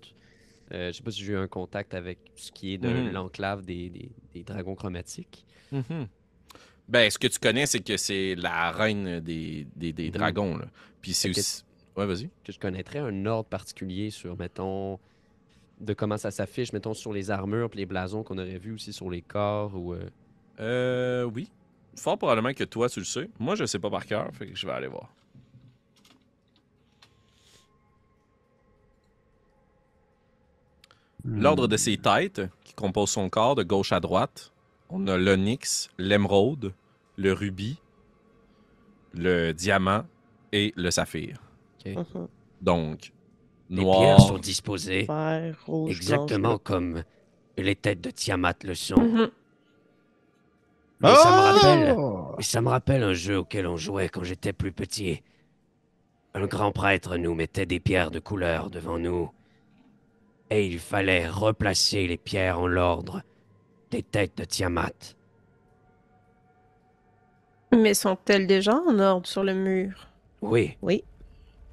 Euh, 0.73 0.91
je 0.91 0.97
sais 0.97 1.03
pas 1.03 1.11
si 1.11 1.23
j'ai 1.23 1.33
eu 1.33 1.37
un 1.37 1.47
contact 1.47 1.93
avec 1.93 2.19
ce 2.35 2.51
qui 2.51 2.73
est 2.73 2.77
de 2.77 2.87
Mhm. 2.89 3.11
l'enclave 3.11 3.63
des, 3.65 3.89
des- 3.89 4.11
des 4.33 4.43
dragons 4.43 4.75
chromatiques. 4.75 5.45
Mhm. 5.71 6.07
Ben, 6.87 7.09
ce 7.09 7.17
que 7.17 7.27
tu 7.27 7.39
connais, 7.39 7.65
c'est 7.65 7.79
que 7.81 7.97
c'est 7.97 8.35
la 8.35 8.71
reine 8.71 9.19
des, 9.19 9.67
des, 9.75 9.93
des 9.93 10.05
Mhm. 10.05 10.11
dragons. 10.11 10.57
Là. 10.57 10.65
Puis 11.01 11.13
c'est 11.13 11.29
aussi. 11.29 11.63
Ouais, 11.95 12.05
vas-y. 12.05 12.29
Que 12.43 12.51
je 12.51 12.59
connaîtrais 12.59 12.99
un 12.99 13.25
ordre 13.25 13.47
particulier 13.49 14.09
sur, 14.09 14.35
mettons, 14.37 14.99
de 15.79 15.93
comment 15.93 16.17
ça 16.17 16.31
s'affiche, 16.31 16.73
mettons, 16.73 16.93
sur 16.93 17.13
les 17.13 17.29
armures 17.29 17.69
puis 17.69 17.79
les 17.79 17.85
blasons 17.85 18.23
qu'on 18.23 18.37
aurait 18.37 18.57
vus 18.57 18.73
aussi 18.73 18.93
sur 18.93 19.09
les 19.09 19.21
corps 19.21 19.75
ou. 19.75 19.93
euh, 19.93 20.09
Euh, 20.59 21.23
oui. 21.23 21.49
Fort 21.95 22.17
probablement 22.17 22.53
que 22.53 22.63
toi, 22.63 22.89
tu 22.89 22.99
le 22.99 23.05
sais. 23.05 23.29
Moi, 23.39 23.55
je 23.55 23.65
sais 23.65 23.79
pas 23.79 23.89
par 23.89 24.05
cœur, 24.05 24.29
fait 24.33 24.47
que 24.47 24.55
je 24.55 24.65
vais 24.65 24.73
aller 24.73 24.87
voir. 24.87 25.13
L'ordre 31.25 31.67
de 31.67 31.77
ses 31.77 31.97
têtes, 31.97 32.41
qui 32.63 32.73
compose 32.73 33.09
son 33.09 33.29
corps 33.29 33.55
de 33.55 33.63
gauche 33.63 33.91
à 33.93 33.99
droite, 33.99 34.51
on 34.89 35.07
a 35.07 35.17
l'onyx, 35.17 35.89
l'émeraude, 35.97 36.73
le 37.15 37.31
rubis, 37.33 37.79
le 39.13 39.51
diamant 39.53 40.03
et 40.51 40.73
le 40.75 40.91
saphir. 40.91 41.41
Mhm. 41.85 42.27
Donc, 42.61 43.11
Les 43.69 43.83
pierres 43.83 44.19
sont 44.19 44.37
disposées 44.37 45.05
Vert, 45.07 45.55
rouge, 45.65 45.91
exactement 45.95 46.49
blanche. 46.49 46.61
comme 46.63 47.03
les 47.57 47.75
têtes 47.75 48.01
de 48.01 48.09
Tiamat 48.09 48.55
le 48.63 48.75
sont. 48.75 48.99
Mhm. 48.99 49.29
Mais 51.01 51.15
ça 51.15 51.29
me 51.31 51.41
rappelle. 51.57 51.95
Oh! 51.97 52.35
Et 52.39 52.43
ça 52.43 52.61
me 52.61 52.69
rappelle 52.69 53.03
un 53.03 53.13
jeu 53.13 53.39
auquel 53.39 53.67
on 53.67 53.75
jouait 53.77 54.09
quand 54.09 54.23
j'étais 54.23 54.53
plus 54.53 54.71
petit. 54.71 55.21
Un 56.33 56.47
grand 56.47 56.71
prêtre 56.71 57.17
nous 57.17 57.33
mettait 57.35 57.65
des 57.65 57.79
pierres 57.79 58.09
de 58.11 58.19
couleur 58.19 58.69
devant 58.69 58.97
nous. 58.97 59.29
Et 60.53 60.67
il 60.67 60.77
fallait 60.77 61.27
replacer 61.27 62.05
les 62.05 62.17
pierres 62.17 62.59
en 62.59 62.67
l'ordre 62.67 63.23
des 63.89 64.03
têtes 64.03 64.37
de 64.37 64.43
Tiamat. 64.45 64.91
Mais 67.71 67.95
sont-elles 67.95 68.45
déjà 68.45 68.75
en 68.87 68.99
ordre 68.99 69.25
sur 69.27 69.43
le 69.43 69.55
mur? 69.55 70.07
Oui, 70.43 70.77
Oui. 70.83 71.03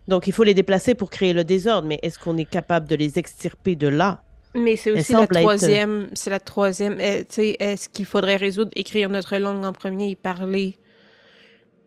Donc, 0.09 0.27
il 0.27 0.33
faut 0.33 0.45
les 0.45 0.55
déplacer 0.55 0.95
pour 0.95 1.11
créer 1.11 1.35
le 1.35 1.45
désordre, 1.45 1.87
mais 1.87 1.99
est-ce 2.03 2.19
qu'on 2.19 2.37
est 2.39 2.45
capable 2.47 2.89
de 2.89 2.97
les 2.97 3.19
extirper 3.19 3.77
de 3.77 3.87
là? 3.87 4.23
Mais 4.55 4.75
c'est 4.77 4.91
aussi 4.93 5.13
la 5.13 5.23
être- 5.25 5.35
troisième. 5.41 6.09
C'est 6.15 6.31
la 6.31 6.41
troisième. 6.41 6.99
euh, 7.01 7.19
tu 7.21 7.27
sais, 7.35 7.57
Est-ce 7.61 7.89
qu'il 7.91 8.07
faudrait 8.07 8.37
résoudre, 8.37 8.71
écrire 8.75 9.11
notre 9.11 9.37
langue 9.37 9.65
en 9.65 9.73
premier 9.75 10.11
et 10.11 10.17
parler 10.17 10.79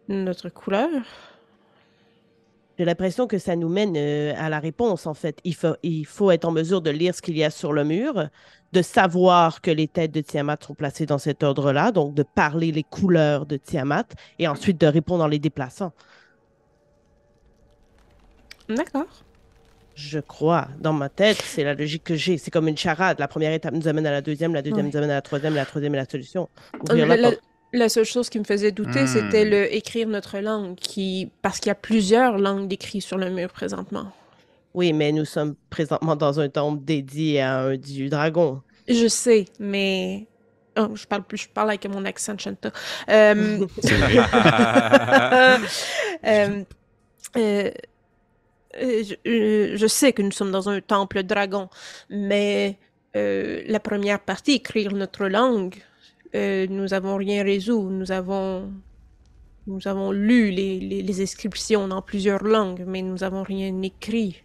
notre 0.07 0.47
couleur? 0.49 0.89
J'ai 2.77 2.85
l'impression 2.85 3.27
que 3.27 3.37
ça 3.37 3.55
nous 3.55 3.69
mène 3.69 3.95
euh, 3.95 4.33
à 4.37 4.49
la 4.49 4.59
réponse, 4.59 5.05
en 5.05 5.13
fait. 5.13 5.37
Il 5.43 5.53
faut, 5.53 5.75
il 5.83 6.05
faut 6.05 6.31
être 6.31 6.45
en 6.45 6.51
mesure 6.51 6.81
de 6.81 6.89
lire 6.89 7.13
ce 7.13 7.21
qu'il 7.21 7.37
y 7.37 7.43
a 7.43 7.51
sur 7.51 7.71
le 7.71 7.83
mur, 7.83 8.29
de 8.71 8.81
savoir 8.81 9.61
que 9.61 9.69
les 9.69 9.87
têtes 9.87 10.11
de 10.11 10.21
Tiamat 10.21 10.57
sont 10.65 10.73
placées 10.73 11.05
dans 11.05 11.19
cet 11.19 11.43
ordre-là, 11.43 11.91
donc 11.91 12.15
de 12.15 12.23
parler 12.23 12.71
les 12.71 12.81
couleurs 12.83 13.45
de 13.45 13.57
Tiamat, 13.57 14.05
et 14.39 14.47
ensuite 14.47 14.81
de 14.81 14.87
répondre 14.87 15.23
en 15.23 15.27
les 15.27 15.37
déplaçant. 15.39 15.91
D'accord. 18.69 19.23
Je 19.95 20.17
crois, 20.19 20.69
dans 20.79 20.93
ma 20.93 21.09
tête, 21.09 21.39
c'est 21.43 21.63
la 21.63 21.75
logique 21.75 22.03
que 22.03 22.15
j'ai. 22.15 22.39
C'est 22.39 22.49
comme 22.49 22.67
une 22.67 22.77
charade. 22.77 23.19
La 23.19 23.27
première 23.27 23.53
étape 23.53 23.75
nous 23.75 23.87
amène 23.87 24.07
à 24.07 24.11
la 24.11 24.21
deuxième, 24.21 24.53
la 24.55 24.63
deuxième 24.63 24.85
Ouais. 24.87 24.91
nous 24.91 24.97
amène 24.97 25.11
à 25.11 25.15
la 25.15 25.21
troisième, 25.21 25.53
la 25.53 25.65
troisième 25.65 25.93
est 25.93 25.99
la 25.99 26.09
solution. 26.09 26.49
Ouvrir 26.81 27.05
La, 27.05 27.15
la 27.17 27.31
la- 27.73 27.89
seule 27.89 28.05
chose 28.05 28.29
qui 28.29 28.39
me 28.39 28.43
faisait 28.45 28.71
douter, 28.71 29.03
Hmm. 29.03 29.07
c'était 29.07 29.45
le 29.45 29.73
écrire 29.73 30.07
notre 30.07 30.39
langue, 30.39 30.75
qui 30.75 31.29
parce 31.41 31.59
qu'il 31.59 31.67
y 31.69 31.71
a 31.71 31.75
plusieurs 31.75 32.37
langues 32.37 32.67
décrites 32.67 33.03
sur 33.03 33.17
le 33.17 33.29
mur 33.29 33.49
présentement. 33.49 34.11
Oui, 34.73 34.93
mais 34.93 35.11
nous 35.11 35.25
sommes 35.25 35.55
présentement 35.69 36.15
dans 36.15 36.39
un 36.39 36.49
temple 36.49 36.83
dédié 36.83 37.41
à 37.41 37.59
un 37.59 37.75
dieu 37.77 38.09
dragon. 38.09 38.61
Je 38.87 39.07
sais, 39.07 39.45
mais 39.59 40.25
oh, 40.77 40.89
je 40.95 41.05
parle 41.05 41.23
plus, 41.23 41.37
je 41.37 41.49
parle 41.49 41.69
avec 41.69 41.85
mon 41.87 42.05
accent. 42.05 42.35
Euh, 43.09 43.67
euh, 43.89 45.57
euh, 46.25 46.61
euh, 47.37 47.71
je, 49.03 49.13
euh, 49.29 49.77
je 49.77 49.87
sais 49.87 50.13
que 50.13 50.21
nous 50.21 50.31
sommes 50.31 50.51
dans 50.51 50.69
un 50.69 50.81
temple 50.81 51.23
dragon, 51.23 51.69
mais 52.09 52.77
euh, 53.15 53.61
la 53.67 53.79
première 53.79 54.19
partie, 54.19 54.53
écrire 54.53 54.93
notre 54.93 55.27
langue, 55.27 55.75
euh, 56.35 56.67
nous 56.69 56.93
avons 56.93 57.15
rien 57.17 57.43
résolu. 57.43 57.93
Nous 57.93 58.11
avons, 58.11 58.71
nous 59.67 59.87
avons 59.87 60.11
lu 60.11 60.51
les, 60.51 60.79
les, 60.79 61.01
les 61.01 61.21
inscriptions 61.21 61.87
dans 61.87 62.01
plusieurs 62.01 62.43
langues, 62.43 62.83
mais 62.87 63.01
nous 63.01 63.23
avons 63.23 63.43
rien 63.43 63.81
écrit. 63.81 64.43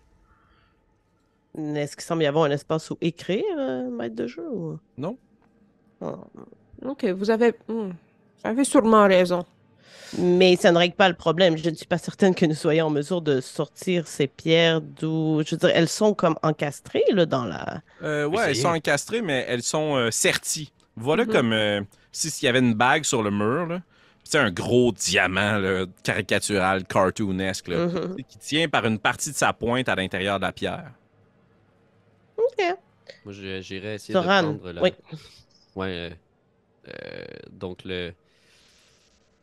Est-ce 1.57 1.97
qu'il 1.97 2.05
semble 2.05 2.23
y 2.23 2.27
avoir 2.27 2.45
un 2.45 2.51
espace 2.51 2.91
où 2.91 2.99
écrire, 3.01 3.43
euh, 3.59 3.91
maître 3.91 4.15
de 4.15 4.27
jeu? 4.27 4.45
ou- 4.51 4.79
Non. 4.97 5.17
Oh. 6.01 6.17
Ok, 6.85 7.05
vous 7.07 7.31
avez, 7.31 7.53
hmm, 7.69 7.89
vous 7.89 7.93
avez 8.45 8.65
sûrement 8.65 9.07
raison. 9.09 9.45
Mais 10.19 10.57
ça 10.57 10.71
ne 10.73 10.79
règle 10.79 10.95
pas 10.95 11.09
le 11.09 11.15
problème. 11.17 11.57
Je 11.59 11.69
ne 11.69 11.75
suis 11.75 11.85
pas 11.87 11.99
certaine 11.99 12.35
que 12.35 12.47
nous 12.47 12.55
soyons 12.55 12.87
en 12.87 12.91
mesure 12.91 13.21
de 13.21 13.41
sortir 13.41 14.07
ces 14.07 14.27
pierres 14.27 14.81
d'où. 14.81 15.43
Je 15.45 15.51
veux 15.55 15.59
dire, 15.59 15.71
elles 15.75 15.89
sont 15.89 16.15
comme 16.15 16.37
encastrées 16.43 17.03
là, 17.13 17.27
dans 17.27 17.45
la. 17.45 17.83
Euh, 18.03 18.27
ouais, 18.27 18.45
elles 18.51 18.57
sont 18.57 18.69
encastrées, 18.69 19.21
mais 19.21 19.45
elles 19.49 19.63
sont 19.63 19.97
euh, 19.97 20.11
serties. 20.11 20.73
Voilà 20.99 21.25
Mhm. 21.25 21.33
comme 21.33 21.53
euh, 21.53 21.81
si 22.13 22.31
s'il 22.31 22.47
y 22.47 22.49
avait 22.49 22.59
une 22.59 22.75
bague 22.75 23.05
sur 23.05 23.23
le 23.23 23.31
mur, 23.31 23.67
là. 23.67 23.83
C'est 24.25 24.39
un 24.39 24.51
gros 24.51 24.93
diamant 24.93 25.59
là, 25.59 25.87
caricatural, 26.03 26.85
cartoonesque, 26.85 27.69
là, 27.69 27.87
Mhm. 27.87 28.17
qui 28.29 28.39
tient 28.39 28.69
par 28.69 28.85
une 28.85 28.99
partie 28.99 29.31
de 29.31 29.37
sa 29.37 29.53
pointe 29.55 29.89
à 29.89 29.95
l'intérieur 29.95 30.39
de 30.39 30.45
la 30.45 30.53
pierre. 30.53 30.93
moi 33.25 33.33
je- 33.33 33.61
j'irais 33.61 33.95
essayer 33.97 34.15
Zoran, 34.15 34.43
de 34.43 34.59
prendre 34.59 34.73
la... 34.73 34.83
oui. 34.83 34.91
Ouais. 35.77 35.87
euh, 35.89 36.11
euh, 36.89 37.25
donc 37.51 37.85
le... 37.85 38.13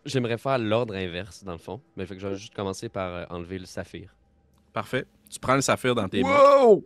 J'aimerais 0.06 0.38
faire 0.38 0.58
l'ordre 0.60 0.96
inverse, 0.96 1.44
dans 1.44 1.54
le 1.54 1.58
fond. 1.58 1.82
Mais 1.96 2.06
fait 2.06 2.16
que 2.16 2.22
je 2.22 2.28
vais 2.28 2.36
juste 2.36 2.54
commencer 2.54 2.90
par 2.90 3.26
enlever 3.32 3.58
le 3.58 3.66
saphir. 3.66 4.14
Parfait. 4.74 5.06
Tu 5.32 5.40
prends 5.40 5.56
le 5.56 5.62
saphir 5.62 5.96
dans 5.96 6.08
tes 6.08 6.22
mains 6.22 6.38
Wow! 6.64 6.84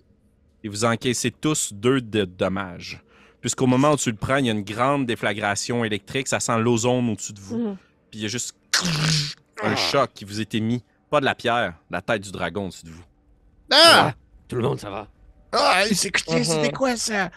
et 0.63 0.69
vous 0.69 0.85
encaissez 0.85 1.31
tous 1.31 1.73
deux 1.73 1.99
de 2.01 2.23
dommages. 2.25 3.01
Puisqu'au 3.41 3.67
moment 3.67 3.91
où 3.93 3.97
tu 3.97 4.11
le 4.11 4.17
prends, 4.17 4.35
il 4.37 4.45
y 4.45 4.49
a 4.49 4.51
une 4.51 4.63
grande 4.63 5.05
déflagration 5.05 5.85
électrique, 5.85 6.27
ça 6.27 6.39
sent 6.39 6.59
l'ozone 6.59 7.09
au-dessus 7.09 7.33
de 7.33 7.39
vous. 7.39 7.57
Mhm. 7.57 7.77
Puis 8.11 8.19
il 8.19 8.21
y 8.23 8.25
a 8.25 8.27
juste 8.27 8.55
un 9.63 9.75
choc 9.75 10.11
qui 10.13 10.25
vous 10.25 10.41
est 10.41 10.53
émis. 10.55 10.83
Pas 11.09 11.19
de 11.19 11.25
la 11.25 11.35
pierre, 11.35 11.73
la 11.89 12.01
tête 12.01 12.21
du 12.21 12.31
dragon 12.31 12.65
au-dessus 12.65 12.85
de 12.85 12.91
vous. 12.91 13.03
Ah! 13.71 14.13
Tout 14.47 14.55
le 14.57 14.61
monde, 14.63 14.79
ça 14.79 14.89
va? 14.89 15.07
Ah, 15.51 15.83
c'est- 15.87 15.95
c'était 15.95 16.67
Mhm. 16.67 16.71
quoi 16.71 16.95
ça? 16.97 17.29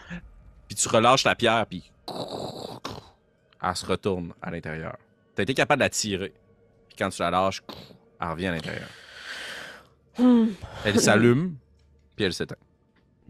Puis 0.67 0.75
tu 0.75 0.87
relâches 0.89 1.23
la 1.23 1.35
pierre, 1.35 1.65
puis 1.67 1.91
elle 3.61 3.75
se 3.75 3.85
retourne 3.85 4.33
à 4.41 4.51
l'intérieur. 4.51 4.97
T'as 5.35 5.43
été 5.43 5.53
capable 5.53 5.79
de 5.79 5.85
la 5.85 5.89
tirer. 5.89 6.33
Puis 6.89 6.97
quand 6.97 7.09
tu 7.09 7.21
la 7.21 7.31
lâches, 7.31 7.63
elle 8.19 8.27
revient 8.27 8.47
à 8.47 8.51
l'intérieur. 8.51 8.89
Hmm. 10.17 10.47
Elle 10.85 10.99
s'allume, 10.99 11.55
puis 12.15 12.25
elle 12.25 12.33
s'éteint. 12.33 12.55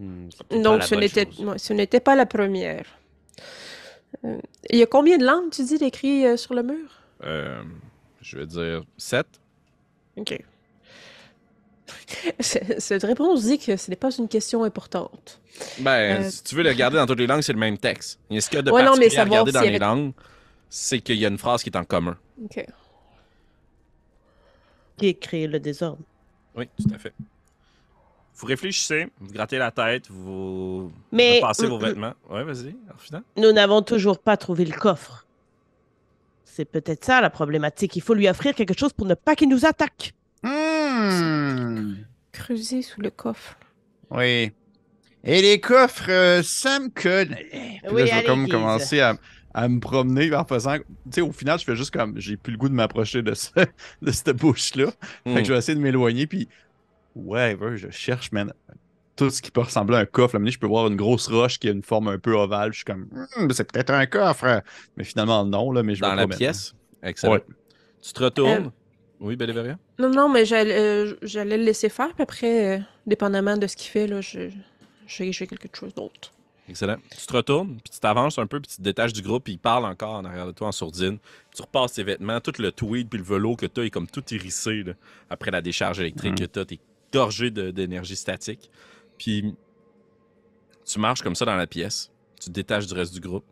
Hmm, 0.04 0.62
Donc, 0.62 0.82
ce 0.82 0.94
n'était, 0.94 1.28
ce 1.32 1.98
pas 1.98 2.14
la 2.16 2.26
première. 2.26 2.84
Euh, 4.24 4.38
il 4.70 4.78
y 4.78 4.82
a 4.82 4.86
combien 4.86 5.18
de 5.18 5.24
langues, 5.24 5.50
tu 5.50 5.62
dis, 5.64 5.78
d'écrit 5.78 6.26
euh, 6.26 6.36
sur 6.36 6.54
le 6.54 6.62
mur? 6.62 6.88
Euh, 7.24 7.62
je 8.20 8.38
veux 8.38 8.46
dire 8.46 8.82
7. 8.96 9.26
OK. 10.16 10.42
Cette 12.40 13.02
réponse 13.02 13.42
dit 13.44 13.58
que 13.58 13.76
ce 13.76 13.90
n'est 13.90 13.96
pas 13.96 14.10
une 14.16 14.28
question 14.28 14.64
importante. 14.64 15.40
Ben, 15.80 16.22
Euh, 16.22 16.30
si 16.30 16.42
tu 16.42 16.54
veux 16.54 16.62
le 16.62 16.72
garder 16.72 16.96
dans 16.96 17.06
toutes 17.06 17.18
les 17.18 17.26
langues, 17.26 17.42
c'est 17.42 17.52
le 17.52 17.58
même 17.58 17.78
texte. 17.78 18.18
Et 18.30 18.40
ce 18.40 18.48
qu'il 18.48 18.56
y 18.56 18.58
a 18.60 18.62
de 18.62 18.70
Ouais, 18.70 18.82
non, 18.82 18.92
mais 18.96 19.06
particulier 19.08 19.16
à 19.18 19.22
savoir 19.22 19.40
regarder 19.40 19.52
dans 19.52 19.60
les 19.60 19.68
avait- 19.68 19.78
langues, 19.78 20.12
c'est 20.68 21.00
qu'il 21.00 21.16
y 21.16 21.24
a 21.24 21.28
une 21.28 21.38
phrase 21.38 21.62
qui 21.62 21.70
est 21.70 21.76
en 21.76 21.84
commun. 21.84 22.16
OK. 22.44 22.64
Qui 24.96 25.08
est 25.08 25.46
le 25.46 25.60
désordre. 25.60 26.02
Oui, 26.56 26.68
tout 26.78 26.94
à 26.94 26.98
fait. 26.98 27.12
Vous 28.36 28.46
réfléchissez, 28.46 29.08
vous 29.20 29.32
grattez 29.32 29.58
la 29.58 29.70
tête, 29.70 30.08
vous 30.10 30.90
Mais- 31.12 31.40
passez 31.40 31.66
vos 31.66 31.78
vêtements. 31.78 32.14
Ouais, 32.28 32.42
vas-y. 32.44 32.74
Nous 33.36 33.52
n'avons 33.52 33.80
toujours 33.82 34.18
pas 34.18 34.36
trouvé 34.36 34.64
le 34.64 34.76
coffre. 34.76 35.26
C'est 36.44 36.64
peut-être 36.64 37.04
ça 37.04 37.20
la 37.20 37.30
problématique. 37.30 37.94
Il 37.96 38.02
faut 38.02 38.14
lui 38.14 38.28
offrir 38.28 38.54
quelque 38.54 38.76
chose 38.78 38.92
pour 38.92 39.06
ne 39.06 39.14
pas 39.14 39.34
qu'il 39.36 39.48
nous 39.48 39.64
attaque. 39.64 40.14
Hmm. 40.42 41.94
Creuser 42.32 42.82
sous 42.82 43.00
le 43.00 43.10
coffre. 43.10 43.56
Oui. 44.10 44.52
Et 45.22 45.40
les 45.42 45.60
coffres, 45.60 46.10
euh, 46.10 46.42
ça 46.42 46.78
me 46.80 46.88
connaît. 46.88 47.80
Puis 47.84 47.92
Oui, 47.92 48.00
là, 48.02 48.06
je 48.06 48.14
vais 48.16 48.24
comme 48.24 48.48
commencer 48.48 49.00
à, 49.00 49.16
à 49.54 49.68
me 49.68 49.80
promener 49.80 50.34
en 50.34 50.44
faisant. 50.44 50.76
Tu 50.76 50.84
sais, 51.12 51.20
au 51.22 51.32
final, 51.32 51.58
je 51.58 51.64
fais 51.64 51.76
juste 51.76 51.92
comme. 51.92 52.18
J'ai 52.20 52.36
plus 52.36 52.52
le 52.52 52.58
goût 52.58 52.68
de 52.68 52.74
m'approcher 52.74 53.22
de, 53.22 53.32
ce, 53.34 53.50
de 54.02 54.10
cette 54.12 54.36
bouche-là. 54.36 54.86
Fait 55.24 55.30
Hmm. 55.30 55.34
que 55.38 55.44
je 55.44 55.52
vais 55.52 55.58
essayer 55.58 55.76
de 55.76 55.80
m'éloigner. 55.82 56.26
Puis, 56.26 56.48
ouais, 57.14 57.56
je 57.76 57.90
cherche, 57.90 58.32
man. 58.32 58.52
Tout 59.16 59.30
ce 59.30 59.40
qui 59.40 59.50
peut 59.52 59.60
ressembler 59.60 59.96
à 59.96 60.00
un 60.00 60.06
coffre. 60.06 60.36
Là, 60.38 60.50
je 60.50 60.58
peux 60.58 60.66
voir 60.66 60.88
une 60.88 60.96
grosse 60.96 61.28
roche 61.28 61.58
qui 61.60 61.68
a 61.68 61.70
une 61.70 61.84
forme 61.84 62.08
un 62.08 62.18
peu 62.18 62.32
ovale. 62.34 62.72
Je 62.72 62.78
suis 62.78 62.84
comme, 62.84 63.04
Hmm, 63.36 63.48
c'est 63.52 63.70
peut-être 63.70 63.90
un 63.90 64.06
coffre. 64.06 64.62
Mais 64.96 65.04
finalement, 65.04 65.44
non. 65.44 65.70
Là, 65.70 65.82
mais 65.84 65.94
je 65.94 66.00
vais 66.00 66.08
Dans 66.08 66.14
la 66.16 66.26
pièce? 66.26 66.74
Excellent. 67.02 67.34
Ouais. 67.34 67.44
Tu 68.02 68.12
te 68.12 68.22
retournes? 68.22 68.66
Euh, 68.66 68.70
Oui, 69.20 69.36
Béléveria? 69.36 69.78
Non, 70.00 70.10
non, 70.10 70.28
mais 70.28 70.44
j'allais, 70.44 70.76
euh, 70.76 71.14
j'allais 71.22 71.56
le 71.56 71.62
laisser 71.64 71.88
faire, 71.88 72.12
puis 72.14 72.22
après, 72.22 72.76
euh, 72.76 72.80
dépendamment 73.06 73.56
de 73.56 73.66
ce 73.68 73.76
qu'il 73.76 73.88
fait, 73.90 74.06
là, 74.08 74.20
je, 74.20 74.50
j'ai, 75.06 75.30
quelque 75.46 75.76
chose 75.78 75.94
d'autre. 75.94 76.32
Excellent. 76.68 76.96
Tu 77.16 77.24
te 77.26 77.32
retournes, 77.32 77.76
puis 77.82 77.92
tu 77.92 78.00
t'avances 78.00 78.38
un 78.38 78.46
peu, 78.46 78.58
puis 78.60 78.70
tu 78.70 78.76
te 78.78 78.82
détaches 78.82 79.12
du 79.12 79.22
groupe, 79.22 79.44
puis 79.44 79.52
il 79.54 79.58
parle 79.58 79.84
encore 79.84 80.14
en 80.14 80.24
arrière 80.24 80.46
de 80.46 80.52
toi 80.52 80.68
en 80.68 80.72
sourdine. 80.72 81.18
Tu 81.54 81.62
repasses 81.62 81.92
tes 81.92 82.02
vêtements, 82.02 82.40
tout 82.40 82.52
le 82.58 82.72
tweed 82.72 83.08
puis 83.08 83.18
le 83.18 83.24
velo 83.24 83.54
que 83.54 83.66
tu 83.66 83.80
as 83.80 83.84
est 83.84 83.90
comme 83.90 84.06
tout 84.08 84.24
hérissé 84.34 84.82
là, 84.82 84.94
après 85.30 85.50
la 85.50 85.60
décharge 85.62 86.00
électrique 86.00 86.32
Mhm. 86.40 86.48
que 86.48 86.64
tu 86.64 86.74
as. 86.74 86.78
Tu 87.14 87.18
es 87.18 87.20
gorgé 87.20 87.50
de- 87.52 87.70
d'énergie 87.70 88.16
statique. 88.16 88.70
Puis 89.18 89.54
tu 90.84 90.98
marches 90.98 91.22
comme 91.22 91.36
ça 91.36 91.44
dans 91.44 91.54
la 91.56 91.66
pièce. 91.68 92.10
Tu 92.40 92.46
te 92.46 92.50
détaches 92.50 92.86
du 92.88 92.94
reste 92.94 93.14
du 93.14 93.20
groupe. 93.20 93.44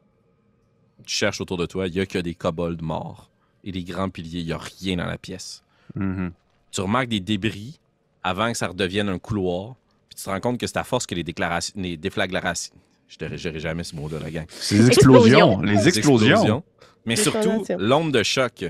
Tu 1.07 1.15
cherches 1.15 1.41
autour 1.41 1.57
de 1.59 1.67
toi. 1.67 1.87
Il 1.87 1.95
y 1.95 2.01
a 2.01 2.07
que 2.07 2.19
des 2.19 2.35
kobolds 2.35 2.83
morts. 2.83 3.31
Et 3.65 3.71
des 3.71 3.85
grands 3.85 4.11
piliers. 4.11 4.41
Il 4.41 4.47
n'y 4.47 4.53
a 4.53 4.59
rien 4.59 4.97
dans 4.97 5.07
la 5.07 5.17
pièce. 5.19 5.63
Mhm. 5.95 6.33
Tu 6.73 6.81
remarques 6.81 7.09
des 7.09 7.21
débris 7.21 7.79
avant 8.25 8.51
que 8.51 8.59
ça 8.59 8.67
redevienne 8.69 9.09
un 9.09 9.19
couloir. 9.21 9.77
Puis 10.09 10.17
tu 10.17 10.25
te 10.25 10.31
rends 10.31 10.41
compte 10.41 10.59
que 10.59 10.67
c'est 10.67 10.77
à 10.79 10.85
force 10.85 11.07
que 11.07 11.15
les 11.15 11.23
déclarations, 11.25 11.73
les 11.77 11.97
déflagrations. 11.97 12.75
Je 13.07 13.25
ne 13.25 13.37
dirai 13.37 13.61
jamais 13.61 13.85
ce 13.85 13.95
mot-là, 13.95 14.19
la 14.21 14.31
gang. 14.31 14.47
C'est 14.49 14.77
les 14.77 14.87
explosions. 14.89 15.61
Les 15.61 15.75
Les 15.75 15.89
explosions. 15.89 16.65
Mais 17.07 17.15
surtout, 17.17 17.65
l'onde 17.79 18.11
de 18.13 18.23
choc 18.25 18.65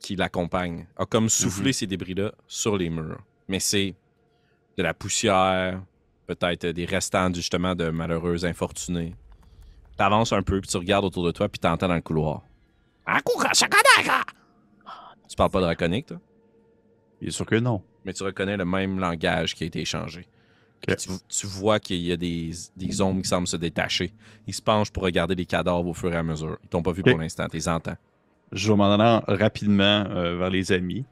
qui 0.00 0.16
l'accompagne 0.16 0.86
a 0.96 1.06
comme 1.06 1.24
Mhm. 1.24 1.28
soufflé 1.30 1.72
ces 1.72 1.86
débris-là 1.86 2.32
sur 2.46 2.76
les 2.76 2.90
murs. 2.90 3.22
Mais 3.48 3.60
c'est 3.60 3.94
de 4.76 4.82
la 4.82 4.94
poussière, 4.94 5.80
peut-être 6.26 6.66
des 6.66 6.84
restants 6.84 7.32
justement 7.32 7.74
de 7.74 7.90
malheureux 7.90 8.44
infortunés. 8.44 9.14
Tu 9.96 10.02
avances 10.02 10.32
un 10.32 10.42
peu, 10.42 10.60
puis 10.60 10.70
tu 10.70 10.76
regardes 10.76 11.04
autour 11.04 11.24
de 11.26 11.32
toi, 11.32 11.48
puis 11.48 11.58
tu 11.58 11.66
entends 11.66 11.88
dans 11.88 11.94
le 11.94 12.00
couloir. 12.00 12.42
Tu 15.28 15.36
parles 15.36 15.50
pas 15.50 15.60
draconique, 15.60 16.06
toi? 16.06 16.20
Bien 17.20 17.30
sûr 17.30 17.44
que 17.46 17.56
non. 17.56 17.82
mais 18.04 18.12
tu 18.12 18.22
reconnais 18.22 18.56
le 18.56 18.64
même 18.64 18.98
langage 18.98 19.54
qui 19.54 19.64
a 19.64 19.66
été 19.66 19.80
échangé. 19.80 20.26
Tu, 20.88 21.10
tu 21.28 21.46
vois 21.46 21.78
qu'il 21.78 22.00
y 22.00 22.10
a 22.12 22.16
des, 22.16 22.52
des 22.74 23.00
ombres 23.02 23.20
qui 23.20 23.28
semblent 23.28 23.46
se 23.46 23.56
détacher. 23.58 24.14
Ils 24.46 24.54
se 24.54 24.62
penchent 24.62 24.90
pour 24.90 25.02
regarder 25.02 25.34
les 25.34 25.44
cadavres 25.44 25.86
au 25.86 25.92
fur 25.92 26.10
et 26.12 26.16
à 26.16 26.22
mesure. 26.22 26.56
Ils 26.64 26.68
t'ont 26.70 26.82
pas 26.82 26.92
vu 26.92 27.02
pour 27.02 27.18
l'instant, 27.18 27.46
tu 27.48 27.56
les 27.58 27.68
entends. 27.68 27.96
Je 28.52 28.70
vais 28.72 28.76
m'en 28.76 28.90
aller 28.94 29.20
rapidement 29.28 30.06
euh, 30.08 30.36
vers 30.36 30.48
les 30.50 30.72
amis. 30.72 31.04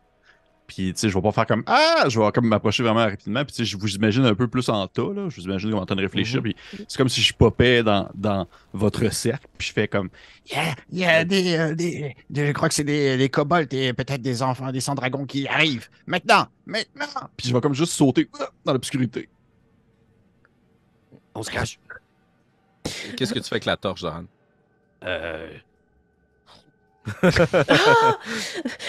Puis, 0.68 0.92
tu 0.92 1.00
sais, 1.00 1.08
je 1.08 1.14
vais 1.14 1.22
pas 1.22 1.32
faire 1.32 1.46
comme 1.46 1.62
Ah! 1.66 2.04
Je 2.08 2.20
vais 2.20 2.30
comme 2.30 2.46
m'approcher 2.46 2.82
vraiment 2.82 3.00
rapidement. 3.06 3.42
Puis, 3.42 3.54
tu 3.56 3.56
sais, 3.56 3.64
je 3.64 3.76
vous 3.78 3.94
imagine 3.96 4.24
un 4.26 4.34
peu 4.34 4.46
plus 4.48 4.68
en 4.68 4.86
tas, 4.86 5.00
là. 5.14 5.28
Je 5.30 5.36
vous 5.40 5.46
imagine 5.46 5.70
comme 5.70 5.78
en 5.80 5.86
train 5.86 5.96
de 5.96 6.02
réfléchir. 6.02 6.36
Mhm. 6.36 6.42
Puis, 6.42 6.56
c'est 6.86 6.98
comme 6.98 7.08
si 7.08 7.22
je 7.22 7.32
popais 7.32 7.82
dans, 7.82 8.10
dans 8.14 8.46
votre 8.74 9.10
cercle. 9.10 9.46
Puis, 9.56 9.68
je 9.68 9.72
fais 9.72 9.88
comme 9.88 10.10
Il 10.46 10.52
y 10.52 10.56
a, 10.60 10.74
il 10.92 10.98
y 10.98 11.04
a 11.06 11.24
des, 11.24 11.56
euh, 11.56 11.74
des- 11.74 12.14
des- 12.28 12.46
Je 12.48 12.52
crois 12.52 12.68
que 12.68 12.74
c'est 12.74 12.84
des, 12.84 13.16
des 13.16 13.30
kobolds 13.30 13.72
et 13.72 13.94
peut-être 13.94 14.20
des 14.20 14.42
enfants, 14.42 14.70
des 14.70 14.80
sans-dragons 14.80 15.24
qui 15.24 15.48
arrivent. 15.48 15.88
Maintenant! 16.06 16.46
Maintenant! 16.66 17.28
Puis, 17.36 17.48
je 17.48 17.54
vais 17.54 17.60
comme 17.62 17.74
juste 17.74 17.94
sauter 17.94 18.28
ah, 18.38 18.50
dans 18.66 18.74
l'obscurité. 18.74 19.28
On 21.34 21.42
se 21.42 21.50
cache. 21.50 21.78
Qu'est-ce 23.16 23.32
que 23.32 23.38
tu 23.38 23.48
fais 23.48 23.54
avec 23.54 23.64
la 23.64 23.76
torche, 23.78 24.00
Zoran? 24.02 24.24
Euh, 25.04 25.48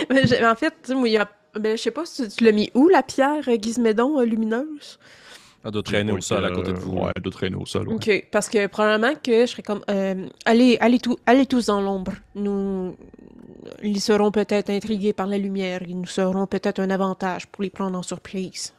Mais 0.09 0.27
j'ai- 0.27 0.45
en 0.45 0.55
fait, 0.55 0.71
tu 0.71 0.87
sais, 0.89 0.95
moi, 0.95 1.07
il 1.07 1.13
y 1.13 1.17
a- 1.17 1.29
ben, 1.55 1.77
je 1.77 1.81
sais 1.81 1.91
pas 1.91 2.05
si 2.05 2.23
tu, 2.23 2.35
tu 2.35 2.43
l'as 2.43 2.51
mis 2.51 2.69
où, 2.73 2.89
la 2.89 3.03
pierre 3.03 3.47
euh, 3.47 3.57
Gizmédon 3.61 4.19
euh, 4.19 4.25
lumineuse? 4.25 4.99
Elle 5.65 5.71
doit 5.71 5.83
traîner 5.83 6.11
au 6.11 6.21
sol 6.21 6.45
à 6.45 6.51
côté 6.51 6.71
de 6.71 6.77
vous. 6.77 6.93
Ouais, 6.97 7.11
elle 7.15 7.21
doit 7.21 7.33
traîner 7.33 7.57
au 7.57 7.65
sol. 7.65 7.87
ouais. 7.89 7.95
OK. 7.95 8.27
Parce 8.31 8.47
que 8.47 8.67
probablement 8.67 9.13
que 9.21 9.41
je 9.41 9.45
serais 9.47 9.61
comme... 9.63 9.83
euh, 9.89 10.27
allez, 10.45 10.77
allez, 10.79 10.99
tout, 10.99 11.17
allez 11.25 11.45
tous 11.45 11.65
dans 11.65 11.81
l'ombre. 11.81 12.13
Nous... 12.35 12.95
Ils 13.83 13.99
seront 13.99 14.31
peut-être 14.31 14.69
intrigués 14.69 15.11
par 15.11 15.27
la 15.27 15.37
lumière. 15.37 15.81
Ils 15.85 15.99
nous 15.99 16.07
seront 16.07 16.47
peut-être 16.47 16.79
un 16.79 16.89
avantage 16.89 17.45
pour 17.47 17.61
les 17.63 17.69
prendre 17.69 17.97
en 17.97 18.03
surprise. 18.03 18.73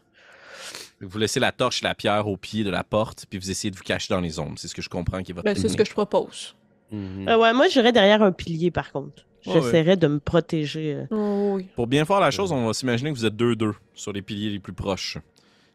Vous 1.03 1.18
laissez 1.18 1.39
la 1.41 1.53
torche 1.53 1.83
et 1.83 1.87
la 1.87 1.95
pierre 1.95 2.27
au 2.27 2.37
pied 2.37 2.64
de 2.64 2.71
la 2.71 2.85
porte, 2.85 3.27
puis 3.29 3.39
vous 3.39 3.51
essayez 3.51 3.71
de 3.71 3.77
vous 3.77 3.83
cacher 3.83 4.12
dans 4.12 4.21
les 4.21 4.39
ombres. 4.39 4.55
C'est 4.57 4.68
ce 4.68 4.75
que 4.75 4.83
je 4.83 4.89
comprends 4.89 5.23
qui 5.23 5.33
votre 5.33 5.45
Ben, 5.45 5.55
c'est 5.55 5.68
ce 5.68 5.77
que 5.77 5.85
je 5.85 5.93
propose. 5.93 6.55
mhm. 6.91 7.29
Euh, 7.29 7.39
ouais, 7.39 7.53
moi, 7.53 7.68
j'irais 7.68 7.93
derrière 7.93 8.23
un 8.23 8.33
pilier, 8.33 8.71
par 8.71 8.91
contre. 8.93 9.25
Ouais. 9.47 9.53
J'essaierais 9.55 9.97
de 9.97 10.07
me 10.07 10.18
protéger. 10.20 10.95
euh. 10.95 11.07
Oh, 11.11 11.53
oui. 11.57 11.68
Pour 11.76 11.86
bien 11.86 12.05
faire 12.05 12.20
la 12.20 12.30
chose, 12.30 12.53
on 12.53 12.66
va 12.66 12.72
s'imaginer 12.74 13.11
que 13.12 13.16
vous 13.16 13.24
êtes 13.26 13.36
deux-deux 13.36 13.74
sur 13.95 14.12
les 14.12 14.22
piliers 14.22 14.51
les 14.51 14.59
plus 14.59 14.72
proches. 14.74 15.18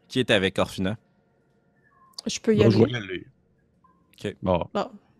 Qui 0.08 0.20
est 0.20 0.30
avec 0.30 0.58
Orphina? 0.58 0.96
Je 2.26 2.38
peux 2.40 2.54
y 2.54 2.58
je 2.60 2.64
aller. 2.64 2.76
vais 2.84 2.90
y 2.90 2.94
aller. 2.96 3.26
Ok. 4.24 4.36
Bon, 4.42 4.64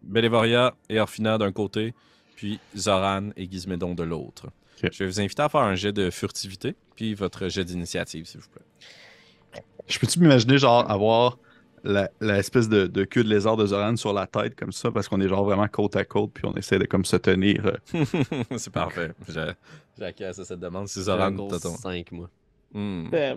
Belévoria 0.02 0.74
et 0.88 1.00
Orphina 1.00 1.38
d'un 1.38 1.52
côté, 1.52 1.94
puis 2.36 2.60
Zoran 2.76 3.30
et 3.36 3.50
Gizmédon 3.50 3.94
de 3.94 4.04
l'autre. 4.04 4.46
Je 4.82 4.98
vais 5.04 5.06
vous 5.06 5.20
inviter 5.20 5.42
à 5.42 5.48
faire 5.48 5.62
un 5.62 5.74
jet 5.74 5.92
de 5.92 6.10
furtivité, 6.10 6.76
puis 6.94 7.14
votre 7.14 7.48
jet 7.48 7.64
d'initiative, 7.64 8.26
s'il 8.26 8.40
vous 8.40 8.48
plaît. 8.48 9.62
je 9.88 9.98
peux-tu 9.98 10.20
m'imaginer, 10.20 10.58
genre, 10.58 10.88
avoir 10.90 11.38
la, 11.86 12.10
la 12.20 12.38
espèce 12.38 12.68
de, 12.68 12.86
de 12.86 13.04
queue 13.04 13.24
de 13.24 13.28
lézard 13.28 13.56
de 13.56 13.66
Zoran 13.66 13.96
sur 13.96 14.12
la 14.12 14.26
tête, 14.26 14.54
comme 14.54 14.72
ça, 14.72 14.90
parce 14.90 15.08
qu'on 15.08 15.20
est, 15.20 15.28
genre, 15.28 15.44
vraiment 15.44 15.66
côte 15.68 15.96
à 15.96 16.04
côte, 16.04 16.32
puis 16.34 16.44
on 16.46 16.54
essaie 16.54 16.78
de, 16.78 16.84
comme, 16.84 17.04
se 17.04 17.16
tenir. 17.16 17.64
euh, 17.94 18.04
c'est 18.56 18.72
parfait. 18.72 19.12
À 19.34 20.32
cette 20.32 20.60
demande. 20.60 20.88
Si 20.88 21.02
Zoran, 21.02 21.34
t'as 21.48 21.58
ton- 21.60 21.76
5, 21.76 22.12
moi. 22.12 22.28
Hmm. 22.74 23.06
Euh, 23.14 23.36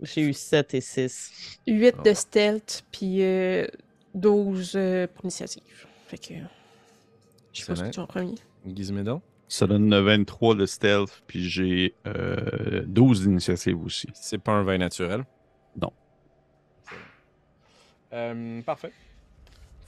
J'ai 0.00 0.22
eu 0.22 0.32
7 0.32 0.74
et 0.74 0.80
6. 0.80 1.58
8 1.66 1.94
Oh. 1.98 2.02
de 2.02 2.14
stealth, 2.14 2.84
puis 2.90 3.22
euh, 3.22 3.66
12 4.14 4.72
euh, 4.76 5.06
pour 5.14 5.24
initiative. 5.26 5.62
Fait 6.06 6.16
que... 6.18 6.34
Je 7.52 7.60
sais 7.60 7.66
pas 7.66 7.76
ce 7.76 7.82
que 7.84 7.90
tu 7.90 8.00
as 8.00 8.02
en 8.04 8.06
premier. 8.06 8.36
Gizmédon? 8.66 9.20
Ça 9.48 9.66
donne 9.66 9.92
23 9.92 10.54
de 10.54 10.64
stealth, 10.64 11.22
puis 11.26 11.48
j'ai 11.48 11.94
euh, 12.06 12.82
12 12.86 13.22
d'initiative 13.22 13.84
aussi. 13.84 14.06
C'est 14.14 14.38
pas 14.38 14.52
un 14.52 14.62
vin 14.62 14.78
naturel? 14.78 15.24
Non. 15.80 15.92
Euh, 18.12 18.62
parfait. 18.62 18.92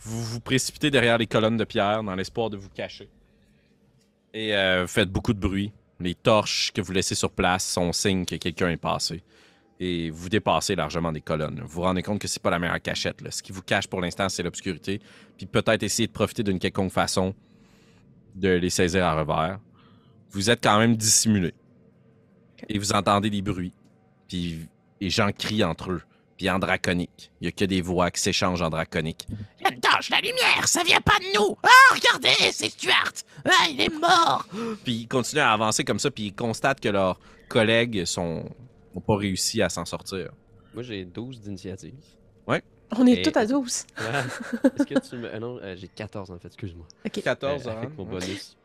Vous 0.00 0.22
vous 0.22 0.40
précipitez 0.40 0.90
derrière 0.90 1.18
les 1.18 1.26
colonnes 1.26 1.56
de 1.56 1.64
pierre 1.64 2.02
dans 2.02 2.14
l'espoir 2.14 2.50
de 2.50 2.56
vous 2.56 2.68
cacher. 2.68 3.08
Et 4.34 4.54
euh, 4.54 4.86
faites 4.86 5.10
beaucoup 5.10 5.32
de 5.32 5.38
bruit. 5.38 5.72
Les 6.00 6.14
torches 6.14 6.72
que 6.72 6.80
vous 6.80 6.92
laissez 6.92 7.14
sur 7.14 7.30
place 7.30 7.64
sont 7.64 7.92
signe 7.92 8.24
que 8.24 8.34
quelqu'un 8.36 8.70
est 8.70 8.76
passé. 8.76 9.22
Et 9.78 10.10
vous 10.10 10.28
dépassez 10.28 10.74
largement 10.74 11.12
des 11.12 11.20
colonnes. 11.20 11.60
Vous 11.60 11.68
vous 11.68 11.82
rendez 11.82 12.02
compte 12.02 12.20
que 12.20 12.28
c'est 12.28 12.42
pas 12.42 12.50
la 12.50 12.58
meilleure 12.58 12.80
cachette. 12.80 13.22
Ce 13.30 13.42
qui 13.42 13.52
vous 13.52 13.62
cache 13.62 13.86
pour 13.86 14.00
l'instant, 14.00 14.28
c'est 14.28 14.42
l'obscurité. 14.42 15.00
Puis 15.36 15.46
peut-être 15.46 15.82
essayer 15.82 16.06
de 16.06 16.12
profiter 16.12 16.42
d'une 16.42 16.58
quelconque 16.58 16.92
façon 16.92 17.34
de 18.34 18.48
les 18.48 18.70
saisir 18.70 19.04
à 19.04 19.14
revers. 19.20 19.58
Vous 20.30 20.50
êtes 20.50 20.62
quand 20.62 20.78
même 20.78 20.96
dissimulé. 20.96 21.52
Et 22.68 22.78
vous 22.78 22.92
entendez 22.92 23.30
des 23.30 23.42
bruits. 23.42 23.72
Puis 24.28 24.68
les 25.00 25.10
gens 25.10 25.30
crient 25.32 25.64
entre 25.64 25.92
eux. 25.92 26.02
Puis 26.42 26.50
en 26.50 26.58
draconique. 26.58 27.30
Il 27.40 27.44
y 27.44 27.48
a 27.48 27.52
que 27.52 27.64
des 27.64 27.80
voix 27.80 28.10
qui 28.10 28.20
s'échangent 28.20 28.62
en 28.62 28.68
draconique. 28.68 29.28
La 29.62 29.70
torche, 29.70 30.10
la 30.10 30.18
lumière, 30.18 30.66
ça 30.66 30.82
vient 30.82 31.00
pas 31.00 31.16
de 31.20 31.38
nous. 31.38 31.56
Ah, 31.62 31.94
regardez, 31.94 32.34
c'est 32.50 32.68
Stuart. 32.68 33.12
Ah, 33.44 33.68
il 33.70 33.80
est 33.80 33.88
mort. 34.00 34.44
Puis 34.82 34.92
ils 35.02 35.06
continuent 35.06 35.38
à 35.42 35.52
avancer 35.52 35.84
comme 35.84 36.00
ça, 36.00 36.10
puis 36.10 36.24
ils 36.26 36.34
constatent 36.34 36.80
que 36.80 36.88
leurs 36.88 37.20
collègues 37.48 38.04
sont 38.06 38.42
n'ont 38.92 39.00
pas 39.00 39.14
réussi 39.18 39.62
à 39.62 39.68
s'en 39.68 39.84
sortir. 39.84 40.32
Moi, 40.74 40.82
j'ai 40.82 41.04
12 41.04 41.40
d'initiative. 41.42 41.94
On 42.94 43.06
est 43.06 43.20
Et- 43.20 43.22
tous 43.22 43.38
à 43.38 43.46
12. 43.46 43.86
Ouais. 44.00 44.04
Est-ce 44.76 44.82
que 44.84 45.08
tu 45.08 45.16
me. 45.18 45.32
ah 45.32 45.38
non, 45.38 45.58
euh, 45.62 45.76
j'ai 45.78 45.86
14 45.88 46.28
en 46.32 46.38
fait, 46.40 46.48
excuse-moi. 46.48 46.86
OK. 47.06 47.22
14 47.22 47.66
Euh, 47.66 47.70
hein? 47.70 47.76
Avec 47.78 47.96
mon 47.96 48.04
bonus. 48.04 48.56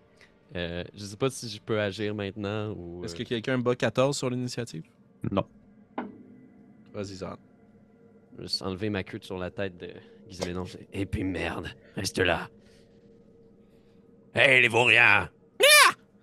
Euh, 0.56 0.84
je 0.96 1.06
sais 1.06 1.16
pas 1.16 1.30
si 1.30 1.48
je 1.48 1.62
peux 1.62 1.80
agir 1.80 2.16
maintenant 2.16 2.72
ou. 2.72 3.06
Est-ce 3.06 3.14
euh, 3.14 3.20
que 3.20 3.24
quelqu'un 3.24 3.60
bat 3.60 3.76
14 3.76 4.18
sur 4.18 4.30
l'initiative? 4.32 4.84
Non. 5.32 5.46
Vas-y, 6.94 7.16
Zan. 7.18 7.38
Je 8.38 8.42
vais 8.44 8.48
juste 8.48 8.62
enlever 8.62 8.90
ma 8.90 9.04
queue 9.04 9.20
sur 9.22 9.38
la 9.38 9.50
tête 9.50 9.78
de 9.78 9.90
Gizmédon. 10.30 10.66
Et 10.94 11.06
puis 11.08 11.24
merde, 11.24 11.68
reste 11.96 12.20
là. 12.20 12.50
Hey 14.36 14.62
les 14.62 14.68
vauriens! 14.68 15.30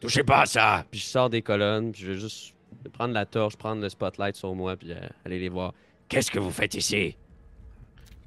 Touchez 0.01 0.23
pas 0.23 0.43
à 0.43 0.47
ça! 0.47 0.85
Puis 0.91 1.01
je 1.01 1.07
sors 1.07 1.29
des 1.31 1.43
colonnes, 1.43 1.91
puis 1.93 2.03
je 2.03 2.13
vais 2.13 2.19
juste 2.19 2.55
prendre 2.93 3.15
la 3.15 3.27
torche, 3.27 3.57
prendre 3.57 3.83
le 3.83 3.89
spotlight 3.89 4.37
sur 4.37 4.55
moi, 4.55 4.77
puis 4.77 4.93
euh, 4.93 4.99
aller 5.25 5.39
les 5.41 5.49
voir. 5.49 5.73
Qu'est-ce 6.09 6.31
que 6.31 6.39
vous 6.39 6.51
faites 6.51 6.75
ici? 6.75 7.17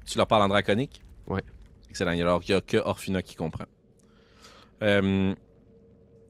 Tu 0.04 0.18
leur 0.18 0.26
parles 0.26 0.42
en 0.42 0.48
draconique? 0.48 1.00
Ouais. 1.26 1.42
Excellent. 1.88 2.10
Il 2.12 2.18
y 2.18 2.22
a, 2.22 2.24
alors- 2.26 2.42
il 2.44 2.50
y 2.50 2.54
a 2.54 2.60
que 2.60 2.76
Orphina 2.78 3.22
qui 3.22 3.36
comprend. 3.36 3.64
Euh, 4.82 5.34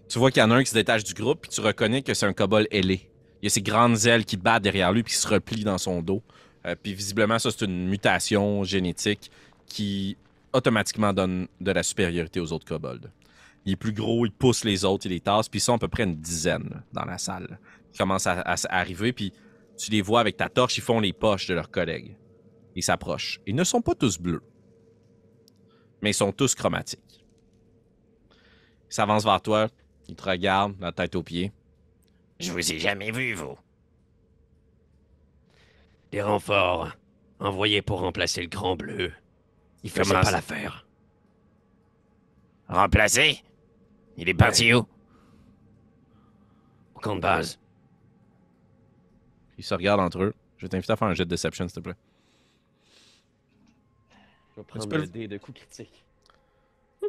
tu 0.09 0.19
vois 0.19 0.31
qu'il 0.31 0.41
y 0.41 0.45
en 0.45 0.51
a 0.51 0.57
un 0.57 0.63
qui 0.63 0.71
se 0.71 0.75
détache 0.75 1.03
du 1.05 1.15
groupe, 1.15 1.41
puis 1.43 1.51
tu 1.51 1.61
reconnais 1.61 2.03
que 2.03 2.15
c'est 2.15 2.27
un 2.27 2.33
kobold 2.33 2.69
ailé. 2.71 3.11
Il 3.43 3.47
y 3.47 3.49
a 3.49 3.51
ses 3.51 3.63
grandes 3.63 4.05
ailes 4.07 4.25
qui 4.25 4.37
battent 4.37 4.63
derrière 4.63 4.93
lui, 4.93 5.03
puis 5.03 5.15
qui 5.15 5.19
se 5.21 5.29
replient 5.29 5.65
dans 5.65 5.79
son 5.79 6.03
dos. 6.03 6.23
Euh, 6.67 6.75
puis 6.81 6.95
visiblement, 6.95 7.39
ça, 7.39 7.51
c'est 7.51 7.65
une 7.65 7.89
mutation 7.89 8.65
génétique 8.65 9.31
qui 9.67 10.17
automatiquement 10.53 11.13
donne 11.13 11.49
de 11.61 11.71
la 11.71 11.83
supériorité 11.83 12.41
aux 12.41 12.53
autres 12.53 12.67
kobolds. 12.67 13.11
Il 13.65 13.73
est 13.73 13.77
plus 13.77 13.93
gros, 13.93 14.25
il 14.25 14.33
pousse 14.33 14.65
les 14.65 14.85
autres, 14.85 15.07
il 15.07 15.11
les 15.11 15.21
tasse, 15.21 15.49
puis 15.49 15.59
ils 15.59 15.63
sont 15.63 15.75
à 15.75 15.79
peu 15.79 15.89
près 15.89 16.05
une 16.05 16.17
dizaine 16.17 16.83
dans 16.93 17.05
la 17.05 17.19
salle. 17.19 17.59
Ils 17.93 17.99
commencent 17.99 18.27
à 18.27 18.57
arriver, 18.71 19.13
puis 19.13 19.33
tu 19.77 19.91
les 19.91 20.03
vois 20.03 20.21
avec 20.21 20.37
ta 20.37 20.49
torche, 20.49 20.79
ils 20.79 20.83
font 20.83 21.01
les 21.01 21.13
poches 21.13 21.47
de 21.47 21.55
leurs 21.55 21.71
collègues. 21.71 22.17
Ils 22.75 22.83
s'approchent. 22.83 23.41
Ils 23.47 23.55
ne 23.55 23.65
sont 23.65 23.83
pas 23.83 23.95
tous 23.95 24.19
bleus, 24.19 24.43
mais 26.03 26.11
ils 26.11 26.15
sont 26.15 26.33
tous 26.33 26.55
chromatiques. 26.55 27.25
Ils 28.91 28.95
s'avancent 28.95 29.25
vers 29.25 29.43
toi, 29.43 29.69
ils 30.09 30.15
te 30.15 30.23
regardent, 30.23 30.77
la 30.81 30.93
tête 30.93 31.15
aux 31.15 31.23
pieds. 31.23 31.53
Je 32.41 32.53
vous 32.53 32.73
ai 32.73 32.79
jamais 32.79 33.11
vu, 33.11 33.35
vous. 33.35 33.57
Des 36.13 36.23
renforts 36.23 36.93
envoyés 37.39 37.83
pour 37.83 38.01
remplacer 38.01 38.41
le 38.43 38.49
grand 38.49 38.77
bleu. 38.77 39.13
Il 39.83 39.91
faisait 39.91 40.11
Comment 40.11 40.23
pas 40.23 40.31
l'affaire. 40.31 40.87
Remplacé? 42.69 43.43
Il 44.17 44.29
est 44.29 44.35
parti 44.35 44.75
où? 44.75 44.87
Au 46.95 46.99
camp 47.01 47.17
de 47.17 47.21
base. 47.21 47.59
Ils 49.57 49.65
se 49.65 49.75
regardent 49.75 50.01
entre 50.01 50.23
eux. 50.23 50.35
Je 50.57 50.67
vais 50.67 50.69
t'inviter 50.69 50.93
à 50.93 50.97
faire 50.97 51.09
un 51.09 51.15
jet 51.15 51.25
de 51.25 51.31
deception, 51.31 51.69
s'il 51.69 51.77
te 51.77 51.81
plaît. 51.81 51.95
Je 54.57 54.61
vais 54.61 54.67
prendre 54.67 54.97
le 54.97 55.07
dé 55.07 55.29
de 55.29 55.39
coup 55.39 55.53
critique. 55.53 56.05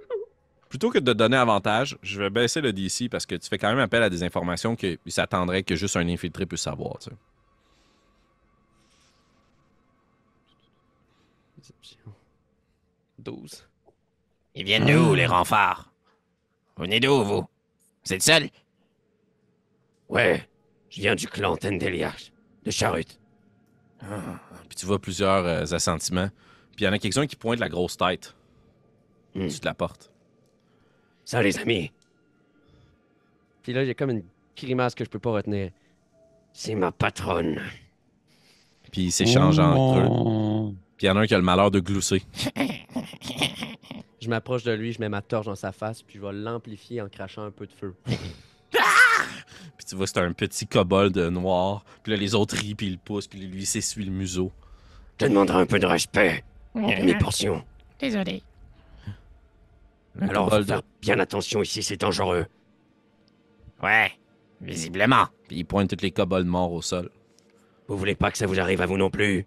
Plutôt 0.69 0.91
que 0.91 0.99
de 0.99 1.11
te 1.11 1.17
donner 1.17 1.37
avantage, 1.37 1.97
je 2.03 2.21
vais 2.21 2.29
baisser 2.29 2.61
le 2.61 2.71
DC 2.71 3.09
parce 3.09 3.25
que 3.25 3.33
tu 3.33 3.49
fais 3.49 3.57
quand 3.57 3.69
même 3.69 3.79
appel 3.79 4.03
à 4.03 4.09
des 4.09 4.23
informations 4.23 4.75
qu'ils 4.75 4.99
s'attendraient 5.07 5.63
que 5.63 5.75
juste 5.75 5.97
un 5.97 6.07
infiltré 6.07 6.45
puisse 6.45 6.61
savoir. 6.61 6.99
tu 6.99 7.09
sais. 7.09 7.15
Déception. 11.59 12.13
12. 13.19 13.67
Ils 14.55 14.63
viennent 14.63 14.85
d'où, 14.85 15.13
les 15.13 15.25
renforts? 15.25 15.91
Vous 16.77 16.83
venez 16.83 16.99
d'où, 17.01 17.21
vous? 17.23 17.45
Vous 18.05 18.13
êtes 18.13 18.23
seul 18.23 18.49
Ouais, 20.07 20.47
je 20.89 21.01
viens 21.01 21.15
du 21.15 21.27
clan 21.27 21.57
Tendeliach, 21.57 22.31
de 22.63 22.71
Charut. 22.71 23.19
Puis 23.99 24.75
tu 24.77 24.85
vois 24.85 24.99
plusieurs 24.99 25.45
euh, 25.45 25.63
assentiments. 25.73 26.29
Puis 26.75 26.83
il 26.83 26.83
y 26.85 26.87
en 26.87 26.93
a 26.93 26.99
quelques-uns 26.99 27.27
qui 27.27 27.35
pointent 27.35 27.59
la 27.59 27.69
grosse 27.69 27.97
tête. 27.97 28.33
Hmm. 29.35 29.47
Tu 29.47 29.59
te 29.59 29.65
la 29.65 29.73
portes. 29.73 30.11
Ça, 31.25 31.43
les 31.43 31.59
amis, 31.59 31.91
Puis 33.61 33.73
là, 33.73 33.85
j'ai 33.85 33.93
comme 33.93 34.09
une 34.11 34.23
grimace 34.57 34.95
que 34.95 35.03
je 35.03 35.09
peux 35.09 35.19
pas 35.19 35.31
retenir. 35.31 35.71
c'est 36.53 36.73
ma 36.73 36.91
patronne. 36.91 37.61
Puis 38.91 39.03
ils 39.03 39.11
s'échangent 39.11 39.59
entre 39.59 39.99
eux. 39.99 40.48
Puis 40.99 41.05
il 41.05 41.07
y 41.07 41.09
en 41.11 41.15
a 41.15 41.21
un 41.21 41.27
qui 41.27 41.33
a 41.33 41.37
le 41.37 41.43
malheur 41.45 41.71
de 41.71 41.79
glousser. 41.79 42.23
Je 44.21 44.27
m'approche 44.27 44.63
de 44.63 44.73
lui, 44.73 44.91
je 44.91 44.99
mets 44.99 45.07
ma 45.07 45.21
torche 45.21 45.45
dans 45.45 45.55
sa 45.55 45.71
face, 45.71 46.01
puis 46.01 46.17
je 46.17 46.21
vais 46.21 46.33
l'amplifier 46.33 46.99
en 47.01 47.07
crachant 47.07 47.43
un 47.43 47.51
peu 47.51 47.65
de 47.67 47.71
feu. 47.71 47.95
Puis 49.77 49.85
tu 49.87 49.95
vois, 49.95 50.07
c'est 50.07 50.17
un 50.19 50.33
petit 50.33 50.67
kobold 50.67 51.17
noir. 51.17 51.85
Puis 52.03 52.11
là, 52.11 52.17
les 52.19 52.35
autres 52.35 52.57
rient, 52.57 52.75
puis 52.75 52.87
ils 52.87 52.93
le 52.93 52.97
poussent, 52.99 53.27
puis 53.27 53.39
lui, 53.39 53.61
il 53.61 53.65
s'essuie 53.65 54.03
le 54.03 54.11
museau. 54.11 54.51
Je 55.19 55.25
te 55.25 55.29
demanderai 55.29 55.59
un 55.61 55.65
peu 55.65 55.79
de 55.79 55.85
respect. 55.85 56.43
Mes 56.75 57.17
portions. 57.17 57.63
Désolé. 57.97 58.43
Le 60.15 60.29
Alors, 60.29 60.49
faut 60.49 60.57
kobold- 60.57 60.67
faire 60.67 60.81
bien 61.01 61.19
attention 61.19 61.61
ici, 61.63 61.81
c'est 61.81 61.95
dangereux. 61.99 62.45
Ouais, 63.81 64.11
visiblement. 64.59 65.27
Puis 65.47 65.57
il 65.59 65.63
pointe 65.65 65.89
tous 65.95 66.03
les 66.03 66.11
kobolds 66.11 66.45
morts 66.45 66.73
au 66.73 66.81
sol. 66.81 67.09
Vous 67.87 67.97
voulez 67.97 68.15
pas 68.15 68.31
que 68.31 68.37
ça 68.37 68.47
vous 68.47 68.59
arrive 68.59 68.81
à 68.81 68.85
vous 68.85 68.97
non 68.97 69.09
plus? 69.09 69.45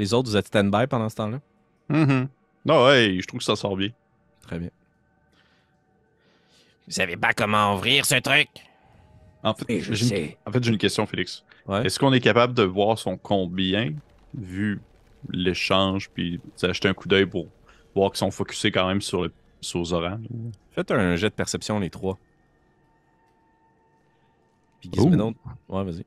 Les 0.00 0.14
autres, 0.14 0.30
vous 0.30 0.36
êtes 0.38 0.46
stand-by 0.46 0.86
pendant 0.86 1.10
ce 1.10 1.16
temps-là? 1.16 1.40
Non, 2.64 2.86
ouais, 2.86 3.18
je 3.20 3.26
trouve 3.26 3.40
que 3.40 3.44
ça 3.44 3.54
sort 3.54 3.76
bien. 3.76 3.90
Très 4.46 4.58
bien. 4.58 4.70
Vous 6.86 6.92
savez 6.94 7.18
pas 7.18 7.34
comment 7.34 7.74
ouvrir 7.74 8.06
ce 8.06 8.14
truc? 8.14 8.48
En 9.42 9.52
fait, 9.52 9.66
Oui, 9.68 9.80
je 9.82 9.92
j'ai 9.92 10.24
une- 10.30 10.34
en 10.46 10.52
fait, 10.52 10.64
j'ai 10.64 10.72
une 10.72 10.78
question, 10.78 11.04
Félix. 11.04 11.44
Ouais. 11.66 11.84
Est-ce 11.84 11.98
qu'on 11.98 12.14
est 12.14 12.20
capable 12.20 12.54
de 12.54 12.62
voir 12.62 12.98
son 12.98 13.18
combien, 13.18 13.92
vu 14.34 14.80
l'échange, 15.28 16.08
puis 16.08 16.40
jeter 16.62 16.88
un 16.88 16.94
coup 16.94 17.06
d'œil 17.06 17.26
pour 17.26 17.48
voir 17.94 18.10
qu'ils 18.10 18.20
sont 18.20 18.30
focusés 18.30 18.72
quand 18.72 18.86
même 18.88 19.02
sur, 19.02 19.24
le, 19.24 19.32
sur 19.60 19.84
Zoran? 19.84 20.18
Faites 20.72 20.90
un 20.92 21.14
jet 21.16 21.28
de 21.28 21.34
perception, 21.34 21.78
les 21.78 21.90
trois. 21.90 22.18
Puis 24.80 24.88
Gizmédon... 24.94 25.34
Ouais, 25.68 25.84
vas-y. 25.84 26.06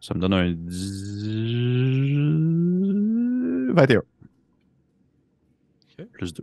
Ça 0.00 0.14
me 0.14 0.20
donne 0.20 0.32
un 0.32 0.52
10... 0.52 2.59
21. 3.72 4.02
Ok. 5.98 6.06
Plus 6.12 6.32
2. 6.34 6.42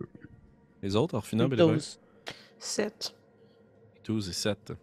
Les 0.84 0.96
autres, 0.96 1.16
Orphina, 1.16 1.48
Bélévole? 1.48 1.76
12. 1.76 2.00
7. 2.60 3.16
12 4.06 4.30
et 4.30 4.34
7. 4.34 4.74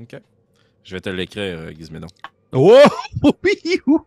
OK. 0.00 0.16
Je 0.84 0.94
vais 0.94 1.00
te 1.00 1.08
l'écrire, 1.10 1.58
euh, 1.58 1.72
Gizmédon. 1.72 2.06
Oh! 2.52 2.78
Oui! 3.44 3.80
Ouh, 3.86 4.04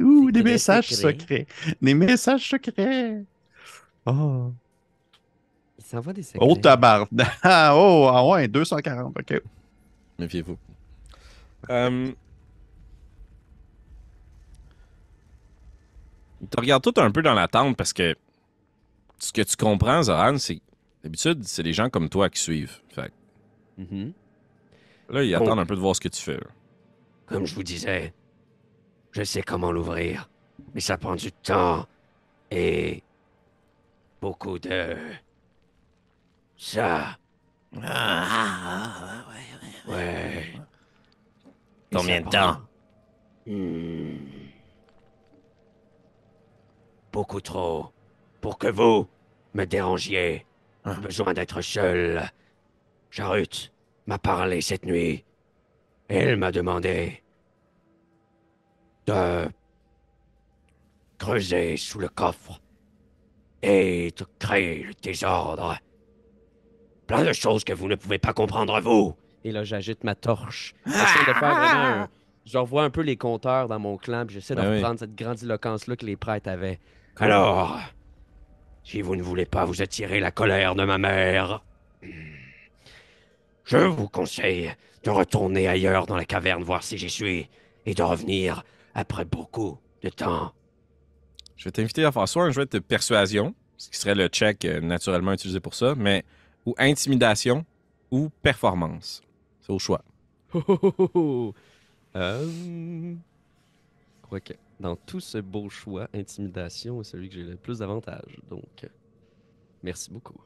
ouh, 0.00 0.30
des 0.30 0.42
messages 0.42 0.88
secret. 0.90 1.18
secrets. 1.20 1.46
Des 1.80 1.94
messages 1.94 2.48
secrets. 2.48 3.24
Oh, 4.06 4.52
Il 5.78 5.84
s'envoie 5.84 6.12
des 6.12 6.22
secrets? 6.22 6.46
oh 6.48 6.54
tabarnak. 6.56 7.08
Ah, 7.42 7.72
oh, 7.74 8.08
ah 8.12 8.26
ouais, 8.28 8.48
240. 8.48 9.16
OK. 9.18 9.42
Méfiez-vous. 10.18 10.58
Euh... 11.70 12.12
Ils 16.40 16.48
te 16.48 16.60
regardent 16.60 16.82
tout 16.82 16.94
un 17.00 17.10
peu 17.10 17.22
dans 17.22 17.34
la 17.34 17.48
tente 17.48 17.76
parce 17.76 17.92
que 17.92 18.16
ce 19.18 19.32
que 19.32 19.42
tu 19.42 19.56
comprends, 19.56 20.02
Zoran, 20.02 20.38
c'est 20.38 20.56
que 20.56 20.62
d'habitude, 21.02 21.44
c'est 21.44 21.62
des 21.62 21.72
gens 21.72 21.90
comme 21.90 22.08
toi 22.08 22.30
qui 22.30 22.40
suivent. 22.40 22.80
Fait 22.90 23.12
Mhm. 23.78 24.12
là, 25.10 25.22
ils 25.22 25.34
Oh. 25.36 25.42
attendent 25.42 25.58
un 25.60 25.66
peu 25.66 25.74
de 25.74 25.80
voir 25.80 25.94
ce 25.96 26.00
que 26.00 26.08
tu 26.08 26.20
fais. 26.22 26.36
là. 26.36 26.46
Comme 27.26 27.46
je 27.46 27.54
vous 27.54 27.62
disais, 27.62 28.12
je 29.12 29.22
sais 29.22 29.42
comment 29.42 29.70
l'ouvrir, 29.72 30.28
mais 30.74 30.80
ça 30.80 30.96
prend 30.98 31.14
du 31.14 31.30
temps 31.32 31.86
et 32.50 33.02
beaucoup 34.20 34.58
de 34.58 34.96
ça. 36.56 37.16
Ah, 37.82 37.84
ah, 37.86 39.24
ouais, 39.88 39.94
ouais. 39.94 39.96
Ouais. 39.96 40.52
Combien 41.92 42.20
de 42.20 42.28
temps? 42.28 42.30
prend- 42.30 42.60
Hmm. 43.46 44.16
Beaucoup 47.12 47.40
trop 47.40 47.92
pour 48.40 48.58
que 48.58 48.68
vous 48.68 49.08
me 49.54 49.64
dérangiez. 49.64 50.46
Ah. 50.84 50.94
J'ai 50.94 51.00
besoin 51.00 51.34
d'être 51.34 51.60
seul. 51.60 52.22
Jarut 53.10 53.70
m'a 54.06 54.18
parlé 54.18 54.60
cette 54.60 54.84
nuit. 54.84 55.24
Elle 56.08 56.36
m'a 56.36 56.52
demandé 56.52 57.22
de 59.06 59.48
creuser 61.18 61.76
sous 61.76 61.98
le 61.98 62.08
coffre 62.08 62.60
et 63.62 64.12
de 64.16 64.24
créer 64.38 64.84
le 64.84 64.94
désordre. 64.94 65.76
Plein 67.06 67.24
de 67.24 67.32
choses 67.32 67.64
que 67.64 67.72
vous 67.72 67.88
ne 67.88 67.96
pouvez 67.96 68.18
pas 68.18 68.32
comprendre, 68.32 68.80
vous. 68.80 69.14
Et 69.44 69.52
là, 69.52 69.64
j'agite 69.64 70.04
ma 70.04 70.14
torche. 70.14 70.74
J'essaie 70.86 71.26
de 71.26 71.32
faire 71.34 71.54
vraiment 71.54 72.02
un... 72.02 72.08
Je 72.46 72.56
revois 72.58 72.84
un 72.84 72.90
peu 72.90 73.02
les 73.02 73.16
compteurs 73.16 73.68
dans 73.68 73.78
mon 73.78 73.96
clan, 73.96 74.24
puis 74.26 74.34
j'essaie 74.34 74.54
de 74.54 74.60
Ben 74.60 74.70
oui. 74.70 74.76
reprendre 74.78 74.98
cette 74.98 75.14
grandiloquence-là 75.14 75.96
que 75.96 76.06
les 76.06 76.16
prêtres 76.16 76.48
avaient. 76.48 76.80
Alors, 77.16 77.78
si 78.84 79.02
vous 79.02 79.16
ne 79.16 79.22
voulez 79.22 79.46
pas 79.46 79.64
vous 79.64 79.82
attirer 79.82 80.20
la 80.20 80.30
colère 80.30 80.74
de 80.74 80.84
ma 80.84 80.98
mère, 80.98 81.62
je 83.64 83.76
vous 83.76 84.08
conseille 84.08 84.72
de 85.04 85.10
retourner 85.10 85.68
ailleurs 85.68 86.06
dans 86.06 86.16
la 86.16 86.24
caverne 86.24 86.62
voir 86.62 86.82
si 86.82 86.98
j'y 86.98 87.10
suis 87.10 87.48
et 87.86 87.94
de 87.94 88.02
revenir 88.02 88.64
après 88.94 89.24
beaucoup 89.24 89.78
de 90.02 90.08
temps. 90.08 90.52
Je 91.56 91.64
vais 91.64 91.70
t'inviter 91.72 92.04
à 92.04 92.12
faire 92.12 92.28
soit 92.28 92.44
un 92.44 92.50
jeu 92.50 92.66
de 92.66 92.78
persuasion, 92.78 93.54
ce 93.76 93.90
qui 93.90 93.98
serait 93.98 94.14
le 94.14 94.28
check 94.28 94.64
euh, 94.64 94.80
naturellement 94.80 95.32
utilisé 95.32 95.60
pour 95.60 95.74
ça, 95.74 95.94
mais 95.94 96.24
ou 96.66 96.74
intimidation 96.78 97.64
ou 98.10 98.30
performance. 98.42 99.22
C'est 99.60 99.72
au 99.72 99.78
choix. 99.78 100.02
Oh, 100.52 100.62
oh, 100.66 100.78
oh, 100.98 101.10
oh. 101.14 101.54
Euh, 102.16 102.44
Je 102.44 104.26
crois 104.26 104.40
que 104.40 104.54
dans 104.80 104.96
tout 104.96 105.20
ce 105.20 105.38
beau 105.38 105.68
choix, 105.68 106.08
intimidation 106.14 107.00
est 107.02 107.04
celui 107.04 107.28
que 107.28 107.34
j'ai 107.34 107.42
le 107.42 107.56
plus 107.56 107.78
d'avantages. 107.78 108.38
Donc, 108.48 108.64
euh, 108.82 108.88
merci 109.82 110.10
beaucoup. 110.10 110.40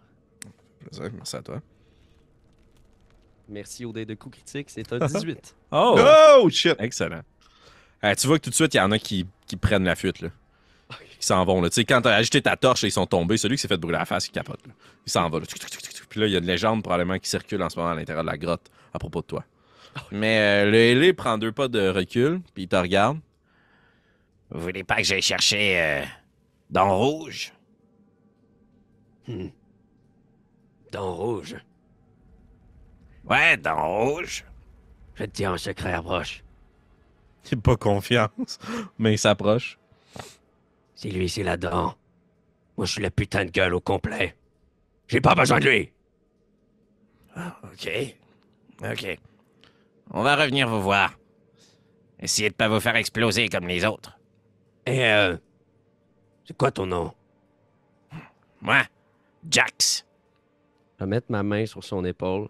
Plaisir, 0.80 1.10
Merci 1.14 1.36
à 1.36 1.42
toi. 1.42 1.62
Merci 3.48 3.84
au 3.84 3.92
dé 3.92 4.04
de 4.04 4.14
coups 4.14 4.36
critiques, 4.38 4.70
c'est 4.70 4.92
un 4.92 4.98
18. 5.06 5.56
Oh! 5.70 5.98
Oh, 6.38 6.50
shit! 6.50 6.74
Excellent. 6.80 7.22
Euh, 8.02 8.14
tu 8.14 8.26
vois 8.26 8.38
que 8.38 8.44
tout 8.44 8.50
de 8.50 8.54
suite, 8.54 8.74
il 8.74 8.78
y 8.78 8.80
en 8.80 8.90
a 8.90 8.98
qui, 8.98 9.26
qui 9.46 9.56
prennent 9.56 9.84
la 9.84 9.94
fuite, 9.94 10.20
là. 10.20 10.30
Qui 11.20 11.26
s'en 11.26 11.44
vont, 11.44 11.62
là. 11.62 11.70
Tu 11.70 11.76
sais, 11.76 11.84
quand 11.84 12.02
t'as 12.02 12.14
agité 12.14 12.42
ta 12.42 12.56
torche 12.56 12.84
et 12.84 12.88
ils 12.88 12.92
sont 12.92 13.06
tombés, 13.06 13.36
celui 13.36 13.56
qui 13.56 13.62
s'est 13.62 13.68
fait 13.68 13.76
brûler 13.78 13.98
la 13.98 14.04
face, 14.04 14.26
il 14.26 14.32
capote, 14.32 14.66
là. 14.66 14.72
Il 15.06 15.12
s'en 15.12 15.28
va, 15.30 15.38
là. 15.38 15.46
Puis 16.08 16.20
là, 16.20 16.26
il 16.26 16.32
y 16.32 16.36
a 16.36 16.38
une 16.38 16.46
légende 16.46 16.82
probablement 16.82 17.18
qui 17.18 17.28
circule 17.28 17.62
en 17.62 17.70
ce 17.70 17.78
moment 17.78 17.92
à 17.92 17.94
l'intérieur 17.94 18.24
de 18.24 18.30
la 18.30 18.36
grotte 18.36 18.70
à 18.92 18.98
propos 18.98 19.20
de 19.20 19.26
toi. 19.26 19.44
Mais 20.10 20.64
euh, 20.64 20.70
le 20.70 20.76
ailé 20.76 21.12
prend 21.12 21.38
deux 21.38 21.52
pas 21.52 21.68
de 21.68 21.88
recul, 21.88 22.40
puis 22.52 22.64
il 22.64 22.68
te 22.68 22.76
regarde. 22.76 23.18
Vous 24.54 24.60
voulez 24.60 24.84
pas 24.84 24.96
que 24.98 25.02
j'aille 25.02 25.20
chercher 25.20 25.80
euh, 25.80 26.04
dans 26.70 26.96
rouge? 26.96 27.52
Hmm. 29.26 29.48
Dans 30.92 31.12
rouge, 31.12 31.56
Ouais, 33.24 33.56
dans 33.56 34.04
rouge. 34.04 34.44
je 35.14 35.24
te 35.24 35.30
dire 35.30 35.50
un 35.50 35.58
secret, 35.58 35.94
approche. 35.94 36.44
N'a 37.50 37.60
pas 37.60 37.76
confiance, 37.76 38.60
mais 38.98 39.14
il 39.14 39.18
s'approche. 39.18 39.76
Si 40.94 41.10
lui, 41.10 41.28
c'est 41.28 41.42
là-dedans, 41.42 41.96
moi, 42.76 42.86
je 42.86 42.92
suis 42.92 43.02
la 43.02 43.10
putain 43.10 43.44
de 43.46 43.50
gueule 43.50 43.74
au 43.74 43.80
complet. 43.80 44.36
J'ai 45.08 45.20
pas 45.20 45.34
besoin 45.34 45.58
de 45.58 45.68
lui. 45.68 45.92
OK. 47.36 47.90
OK. 48.84 49.18
On 50.10 50.22
va 50.22 50.36
revenir 50.36 50.68
vous 50.68 50.80
voir. 50.82 51.18
Essayez 52.20 52.50
de 52.50 52.54
pas 52.54 52.68
vous 52.68 52.78
faire 52.80 52.94
exploser 52.94 53.48
comme 53.48 53.66
les 53.66 53.84
autres. 53.84 54.16
Et 54.86 55.04
euh, 55.04 55.36
c'est 56.44 56.56
quoi 56.56 56.70
ton 56.70 56.86
nom? 56.86 57.12
Moi, 58.60 58.82
Jax. 59.48 60.06
Je 60.98 61.04
vais 61.04 61.08
mettre 61.10 61.26
ma 61.30 61.42
main 61.42 61.66
sur 61.66 61.82
son 61.82 62.04
épaule. 62.04 62.48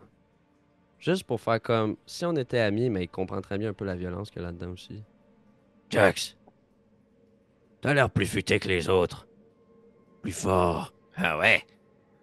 Juste 0.99 1.25
pour 1.25 1.41
faire 1.41 1.61
comme 1.61 1.97
si 2.07 2.25
on 2.25 2.35
était 2.37 2.59
amis, 2.61 2.89
mais 2.91 3.05
il 3.05 3.09
comprend 3.09 3.41
très 3.41 3.59
bien 3.59 3.71
un 3.71 3.75
peu 3.75 3.85
la 3.85 3.95
violence 3.97 4.31
qu'il 4.31 4.41
y 4.43 4.45
a 4.45 4.49
là-dedans 4.49 4.71
aussi. 4.71 5.03
Jax, 5.91 6.37
t'as 7.81 7.95
l'air 7.95 8.11
plus 8.11 8.27
futé 8.27 8.59
que 8.59 8.69
les 8.69 8.89
autres. 8.89 9.27
Plus 10.23 10.33
fort, 10.33 10.93
Ah 11.17 11.39
ouais? 11.39 11.63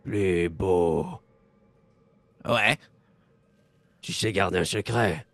plus 0.04 0.50
beau. 0.50 1.06
Ouais. 2.44 2.76
Tu 4.02 4.14
sais 4.14 4.32
garder 4.34 4.58
un 4.58 4.64
secret, 4.66 5.26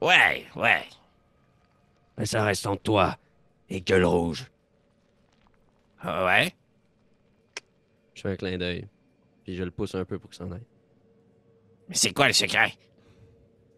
Ouais, 0.00 0.46
ouais. 0.56 0.84
mais 2.16 2.24
ça 2.26 2.42
reste 2.44 2.66
entre 2.66 2.82
toi 2.82 3.16
et 3.72 3.80
Gueule 3.80 4.04
Rouge. 4.04 4.46
Ah 6.00 6.26
ouais? 6.26 6.54
Je 8.14 8.20
fais 8.22 8.30
un 8.30 8.36
clin 8.36 8.58
d'œil. 8.58 8.86
Puis 9.44 9.56
je 9.56 9.62
le 9.62 9.70
pousse 9.70 9.94
un 9.94 10.04
peu 10.04 10.18
pour 10.18 10.30
qu'il 10.30 10.38
s'en 10.38 10.50
aille. 10.52 10.66
Mais 11.88 11.94
c'est 11.94 12.12
quoi 12.12 12.26
le 12.26 12.32
secret? 12.34 12.74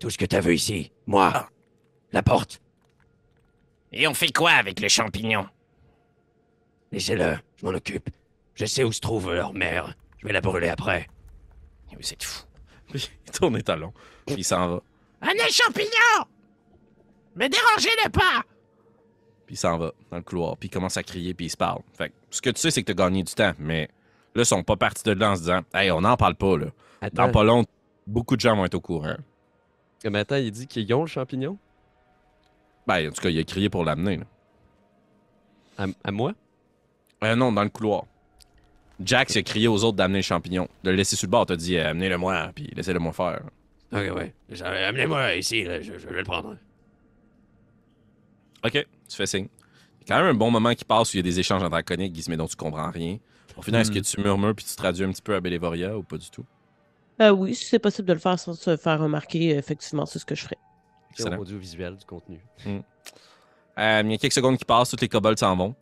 Tout 0.00 0.10
ce 0.10 0.18
que 0.18 0.24
t'as 0.24 0.40
vu 0.40 0.54
ici, 0.56 0.90
moi, 1.06 1.30
Ah. 1.34 1.48
la 2.12 2.22
porte. 2.22 2.60
Et 3.92 4.06
on 4.08 4.14
fait 4.14 4.32
quoi 4.32 4.50
avec 4.52 4.80
le 4.80 4.88
champignon? 4.88 5.48
Laissez-le, 6.90 7.38
je 7.56 7.64
m'en 7.64 7.72
occupe. 7.72 8.10
Je 8.54 8.66
sais 8.66 8.82
où 8.84 8.92
se 8.92 9.00
trouve 9.00 9.32
leur 9.32 9.52
mère. 9.54 9.94
Je 10.18 10.26
vais 10.26 10.32
la 10.32 10.40
brûler 10.40 10.68
après. 10.68 11.08
Vous 11.96 12.12
êtes 12.12 12.22
fou. 12.24 12.44
Puis 12.88 13.08
il 13.26 13.30
tourne 13.30 13.56
les 13.56 13.62
talons. 13.62 13.92
Puis 14.26 14.36
il 14.38 14.44
s'en 14.44 14.68
va. 14.68 14.82
Un 15.22 15.32
champignon 15.48 16.26
Me 17.36 17.48
dérangez-le 17.48 18.10
pas 18.10 18.42
Puis 19.46 19.54
il 19.54 19.58
s'en 19.58 19.76
va 19.78 19.92
dans 20.10 20.16
le 20.16 20.22
couloir. 20.22 20.56
Puis 20.56 20.68
il 20.68 20.70
commence 20.70 20.96
à 20.96 21.02
crier. 21.02 21.34
Puis 21.34 21.46
il 21.46 21.50
se 21.50 21.56
parle. 21.56 21.80
Fait 21.92 22.08
que 22.08 22.14
ce 22.30 22.40
que 22.40 22.50
tu 22.50 22.60
sais, 22.60 22.70
c'est 22.70 22.82
que 22.82 22.92
t'as 22.92 23.04
gagné 23.04 23.22
du 23.22 23.34
temps. 23.34 23.52
Mais 23.58 23.88
là, 24.34 24.42
ils 24.42 24.46
sont 24.46 24.62
pas 24.62 24.76
partis 24.76 25.02
de 25.04 25.12
là 25.12 25.32
en 25.32 25.36
se 25.36 25.40
disant 25.42 25.60
Hey, 25.74 25.90
on 25.90 26.00
n'en 26.00 26.16
parle 26.16 26.34
pas, 26.34 26.56
là. 26.58 26.66
Dans 27.12 27.24
Attends, 27.24 27.32
pas 27.32 27.44
long, 27.44 27.64
beaucoup 28.06 28.36
de 28.36 28.40
gens 28.40 28.56
vont 28.56 28.64
être 28.64 28.74
au 28.74 28.80
courant. 28.80 29.16
mais 30.04 30.18
attends, 30.20 30.36
il 30.36 30.50
dit 30.50 30.66
qu'ils 30.66 30.92
ont 30.94 31.02
le 31.02 31.06
champignon? 31.06 31.58
Ben, 32.86 33.08
en 33.08 33.12
tout 33.12 33.20
cas, 33.22 33.28
il 33.30 33.38
a 33.38 33.44
crié 33.44 33.68
pour 33.68 33.84
l'amener, 33.84 34.18
là. 34.18 34.24
À, 35.78 35.86
à 36.04 36.10
moi? 36.10 36.32
Euh, 37.22 37.34
non, 37.36 37.52
dans 37.52 37.62
le 37.62 37.68
couloir. 37.70 38.04
Jax 39.00 39.36
a 39.36 39.42
crié 39.42 39.66
aux 39.68 39.82
autres 39.82 39.96
d'amener 39.96 40.18
le 40.18 40.22
champignon. 40.22 40.68
De 40.84 40.90
le 40.90 40.96
laisser 40.96 41.16
sur 41.16 41.26
le 41.26 41.30
bord, 41.32 41.46
t'as 41.46 41.56
dit 41.56 41.76
euh, 41.76 41.90
amenez-le-moi, 41.90 42.50
puis 42.54 42.70
laissez-le-moi 42.76 43.12
faire. 43.12 43.42
Ok, 43.92 44.14
ouais. 44.16 44.32
Amenez-moi 44.62 45.34
ici, 45.36 45.64
là, 45.64 45.80
je, 45.80 45.98
je 45.98 46.06
vais 46.06 46.18
le 46.18 46.24
prendre. 46.24 46.56
Ok, 48.64 48.72
tu 49.08 49.16
fais 49.16 49.26
signe. 49.26 49.48
Il 50.00 50.08
y 50.08 50.12
a 50.12 50.16
quand 50.16 50.22
même 50.22 50.34
un 50.34 50.38
bon 50.38 50.50
moment 50.50 50.74
qui 50.74 50.84
passe 50.84 51.12
où 51.12 51.16
il 51.16 51.18
y 51.18 51.20
a 51.20 51.22
des 51.22 51.38
échanges 51.40 51.62
andraconiques, 51.62 52.14
Gizme, 52.14 52.36
dont 52.36 52.46
tu 52.46 52.56
comprends 52.56 52.90
rien. 52.90 53.18
Au 53.56 53.62
final, 53.62 53.82
est-ce 53.82 53.90
que 53.90 53.98
tu 54.00 54.20
murmures 54.20 54.54
puis 54.54 54.64
tu 54.64 54.74
traduis 54.74 55.04
un 55.04 55.10
petit 55.10 55.22
peu 55.22 55.34
à 55.34 55.40
Belévoria 55.40 55.96
ou 55.96 56.02
pas 56.02 56.16
du 56.18 56.28
tout? 56.30 56.44
Euh, 57.20 57.30
oui, 57.30 57.54
si 57.54 57.66
c'est 57.66 57.78
possible 57.78 58.08
de 58.08 58.14
le 58.14 58.18
faire 58.18 58.38
sans 58.38 58.54
se 58.54 58.76
faire 58.76 58.98
remarquer, 59.00 59.50
effectivement, 59.50 60.04
c'est 60.06 60.18
ce 60.18 60.24
que 60.24 60.34
je 60.34 60.42
ferai. 60.42 60.56
C'est 61.14 61.22
Excellent. 61.22 61.40
audiovisuel 61.40 61.96
du 61.96 62.04
contenu. 62.04 62.40
Euh, 62.66 64.02
il 64.04 64.10
y 64.10 64.14
a 64.14 64.18
quelques 64.18 64.32
secondes 64.32 64.58
qui 64.58 64.64
passent, 64.64 64.90
tous 64.90 65.00
les 65.00 65.08
kobolds 65.08 65.38
s'en 65.38 65.54
vont. 65.54 65.74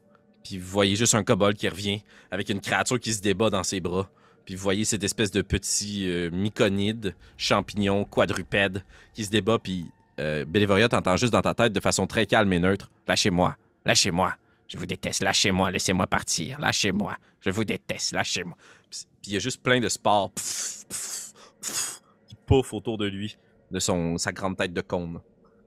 Puis 0.45 0.59
vous 0.59 0.69
voyez 0.69 0.97
juste 0.97 1.15
un 1.15 1.25
kobold 1.25 1.57
qui 1.57 1.69
revient 1.69 2.03
avec 2.31 2.49
une 2.51 2.61
créature 2.61 3.01
qui 3.01 3.15
se 3.15 3.23
débat 3.23 3.49
dans 3.49 3.63
ses 3.63 3.81
bras. 3.81 4.11
Puis 4.45 4.57
vous 4.57 4.63
voyez 4.63 4.85
cette 4.85 5.05
espèce 5.05 5.31
de 5.31 5.41
petit 5.41 6.11
euh, 6.11 6.31
myconide, 6.31 7.15
champignon, 7.37 8.05
quadrupède 8.05 8.85
qui 9.15 9.25
se 9.25 9.31
débat. 9.31 9.59
Puis 9.59 9.87
euh, 10.19 10.45
Belévoria 10.45 10.89
t'entend 10.89 11.17
juste 11.17 11.33
dans 11.33 11.43
ta 11.43 11.55
tête 11.55 11.73
de 11.73 11.81
façon 11.81 12.07
très 12.07 12.27
calme 12.27 12.53
et 12.53 12.59
neutre. 12.59 12.91
Lâchez-moi, 13.07 13.57
lâchez-moi. 13.85 14.35
Je 14.69 14.79
vous 14.79 14.87
déteste, 14.87 15.23
lâchez-moi, 15.23 15.71
laissez-moi 15.71 16.07
partir, 16.07 16.59
lâchez-moi. 16.61 17.17
Je 17.41 17.51
vous 17.51 17.65
déteste, 17.65 18.13
lâchez-moi. 18.13 18.57
Puis 18.91 19.07
il 19.27 19.33
y 19.35 19.37
a 19.37 19.39
juste 19.39 19.63
plein 19.63 19.81
de 19.81 19.89
spores 19.89 20.31
pff, 20.33 20.85
pff, 20.89 21.33
pff, 21.61 22.03
qui 22.27 22.35
pouffent 22.35 22.73
autour 22.73 22.99
de 22.99 23.07
lui, 23.07 23.37
de 23.71 23.79
son, 23.79 24.17
sa 24.19 24.33
grande 24.33 24.57
tête 24.57 24.73
de 24.73 24.81
cône. 24.81 25.21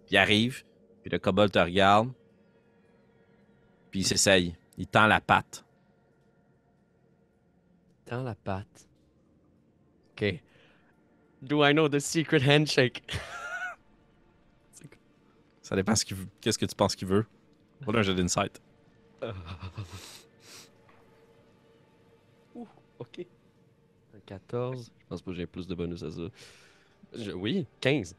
Puis 0.06 0.16
il 0.16 0.18
arrive, 0.18 0.64
puis 1.02 1.12
le 1.12 1.20
kobold 1.20 1.52
te 1.52 1.60
regarde. 1.60 2.12
Puis 3.92 4.02
il 4.02 4.06
s'essaye. 4.06 4.56
Il 4.78 4.88
tend 4.88 5.08
la 5.08 5.22
patte. 5.22 5.64
Dans 8.08 8.24
la 8.24 8.36
patte. 8.36 8.88
Ok. 10.12 10.42
Do 11.42 11.64
I 11.64 11.74
know 11.74 11.88
the 11.88 12.00
secret 12.00 12.42
handshake? 12.42 13.04
Ça 15.66 15.76
dépend 15.76 15.96
ce 15.96 16.06
qu'il 16.06 16.16
veut- 16.16 16.28
qu'est-ce 16.42 16.60
que 16.60 16.66
tu 16.68 16.76
penses 16.76 16.96
qu'il 16.96 17.08
veut. 17.08 17.26
Voilà 17.82 18.02
un 18.02 18.04
jeu 18.04 18.14
d'insight. 18.14 18.62
Ouh, 22.56 22.68
ok. 23.00 23.26
Un 24.16 24.20
14. 24.28 24.92
Je 25.00 25.06
pense 25.10 25.22
pas 25.24 25.32
que 25.32 25.38
j'ai 25.38 25.48
plus 25.48 25.66
de 25.66 25.74
bonus 25.74 26.04
à 26.04 26.12
ça. 26.12 26.22
Je- 27.18 27.32
oui, 27.32 27.66
15. 27.82 28.16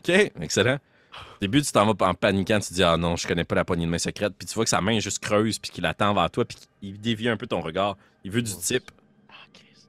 OK, 0.00 0.08
excellent. 0.40 0.78
Au 1.14 1.38
début, 1.42 1.60
tu 1.60 1.70
t'en 1.72 1.92
vas 1.92 2.06
en 2.08 2.14
paniquant, 2.14 2.58
tu 2.58 2.68
te 2.70 2.74
dis 2.74 2.82
Ah 2.82 2.96
non, 2.96 3.16
je 3.16 3.28
connais 3.28 3.44
pas 3.44 3.54
la 3.54 3.66
poignée 3.66 3.84
de 3.84 3.90
main 3.90 3.98
secrète. 3.98 4.32
Puis 4.38 4.46
tu 4.48 4.54
vois 4.54 4.64
que 4.64 4.70
sa 4.70 4.80
main 4.80 4.92
est 4.92 5.00
juste 5.02 5.18
creuse, 5.18 5.58
puis 5.58 5.70
qu'il 5.70 5.84
attend 5.84 6.14
vers 6.14 6.30
toi, 6.30 6.46
puis 6.46 6.56
qu'il 6.80 6.98
dévie 6.98 7.28
un 7.28 7.36
peu 7.36 7.46
ton 7.46 7.60
regard. 7.60 7.98
Il 8.24 8.30
veut 8.30 8.40
du 8.40 8.56
type. 8.56 8.90
Ah, 9.28 9.34
Chris. 9.52 9.86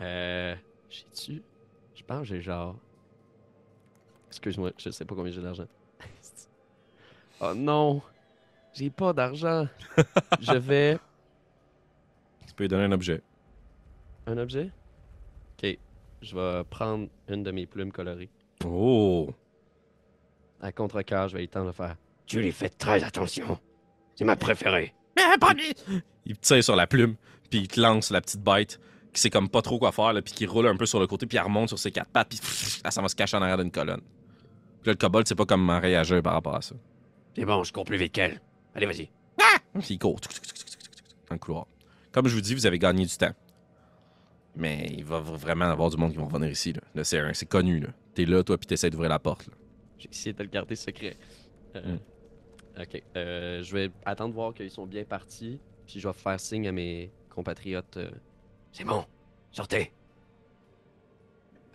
Euh. 0.00 0.56
J'ai-tu? 0.90 1.42
Je 1.94 2.02
pense 2.02 2.22
que 2.22 2.24
j'ai 2.26 2.42
genre. 2.42 2.74
Excuse-moi, 4.26 4.72
je 4.76 4.90
sais 4.90 5.04
pas 5.04 5.14
combien 5.14 5.30
j'ai 5.30 5.40
d'argent. 5.40 5.66
Oh 7.40 7.54
non! 7.54 8.02
J'ai 8.72 8.90
pas 8.90 9.12
d'argent! 9.12 9.66
je 10.40 10.52
vais. 10.56 10.98
Tu 12.46 12.54
peux 12.54 12.64
lui 12.64 12.68
donner 12.68 12.84
un 12.84 12.92
objet. 12.92 13.22
Un 14.26 14.38
objet? 14.38 14.70
Ok. 15.56 15.78
Je 16.22 16.34
vais 16.34 16.64
prendre 16.64 17.08
une 17.28 17.42
de 17.42 17.50
mes 17.50 17.66
plumes 17.66 17.92
colorées. 17.92 18.30
Oh! 18.64 19.30
À 20.60 20.72
contre-cœur, 20.72 21.28
je 21.28 21.36
vais 21.36 21.44
y 21.44 21.48
tendre 21.48 21.68
de 21.68 21.72
faire. 21.72 21.96
Tu 22.26 22.40
lui 22.40 22.52
fais 22.52 22.68
très 22.68 23.04
attention. 23.04 23.58
C'est 24.14 24.24
ma 24.24 24.36
préférée. 24.36 24.94
Mais 25.16 25.38
pas 25.38 25.52
lui 25.52 25.74
Il 26.24 26.36
tire 26.38 26.62
sur 26.64 26.76
la 26.76 26.86
plume, 26.86 27.16
puis 27.50 27.60
il 27.60 27.68
te 27.68 27.80
lance 27.80 28.10
la 28.10 28.20
petite 28.20 28.42
bête 28.42 28.80
qui 29.12 29.20
sait 29.22 29.30
comme 29.30 29.48
pas 29.48 29.62
trop 29.62 29.78
quoi 29.78 29.92
faire, 29.92 30.12
là, 30.12 30.20
puis 30.20 30.34
qui 30.34 30.44
roule 30.46 30.66
un 30.66 30.76
peu 30.76 30.84
sur 30.84 31.00
le 31.00 31.06
côté, 31.06 31.26
puis 31.26 31.38
elle 31.38 31.44
remonte 31.44 31.68
sur 31.68 31.78
ses 31.78 31.90
quatre 31.90 32.10
pattes, 32.10 32.28
puis 32.28 32.38
là, 32.84 32.90
ça 32.90 33.00
va 33.00 33.08
se 33.08 33.16
cacher 33.16 33.36
en 33.38 33.42
arrière 33.42 33.56
d'une 33.56 33.70
colonne. 33.70 34.02
Puis 34.82 34.88
là, 34.88 34.92
le 34.92 34.96
kobold 34.96 35.26
sait 35.26 35.34
pas 35.34 35.46
comment 35.46 35.80
réagir 35.80 36.22
par 36.22 36.34
rapport 36.34 36.54
à 36.54 36.60
ça. 36.60 36.74
C'est 37.36 37.44
bon, 37.44 37.62
je 37.62 37.72
cours 37.72 37.84
plus 37.84 37.98
vite 37.98 38.12
qu'elle. 38.12 38.40
Allez, 38.74 38.86
vas-y. 38.86 39.10
Puis 39.78 39.88
il 39.94 39.98
court 39.98 40.18
dans 41.28 41.34
le 41.34 41.38
couloir. 41.38 41.66
Comme 42.10 42.28
je 42.28 42.34
vous 42.34 42.40
dis, 42.40 42.54
vous 42.54 42.64
avez 42.66 42.78
gagné 42.78 43.04
du 43.04 43.14
temps. 43.16 43.34
Mais 44.56 44.86
il 44.96 45.04
va 45.04 45.20
vraiment 45.20 45.66
y 45.66 45.70
avoir 45.70 45.90
du 45.90 45.98
monde 45.98 46.12
qui 46.12 46.16
va 46.18 46.24
revenir 46.24 46.48
ici. 46.50 46.72
Là, 46.72 46.80
Là, 46.94 47.04
c'est, 47.04 47.18
un- 47.18 47.34
c'est 47.34 47.44
connu. 47.46 47.78
Là. 47.78 47.88
T'es 48.14 48.24
là, 48.24 48.42
toi, 48.42 48.56
puis 48.56 48.66
t'essaies 48.66 48.88
d'ouvrir 48.88 49.10
la 49.10 49.18
porte. 49.18 49.50
J'ai 49.98 50.08
essayé 50.10 50.32
de 50.32 50.42
le 50.42 50.48
garder 50.48 50.76
secret. 50.76 51.16
Euh, 51.76 51.96
Mm. 51.96 52.80
Ok. 52.82 53.02
euh, 53.16 53.62
je 53.62 53.72
vais 53.74 53.90
attendre 54.06 54.30
de 54.30 54.34
voir 54.34 54.54
qu'ils 54.54 54.70
sont 54.70 54.86
bien 54.86 55.04
partis. 55.04 55.60
Puis 55.86 56.00
je 56.00 56.08
vais 56.08 56.14
faire 56.14 56.40
signe 56.40 56.66
à 56.68 56.72
mes 56.72 57.10
compatriotes. 57.28 57.98
euh, 57.98 58.10
C'est 58.72 58.84
bon. 58.84 59.04
Sortez. 59.52 59.92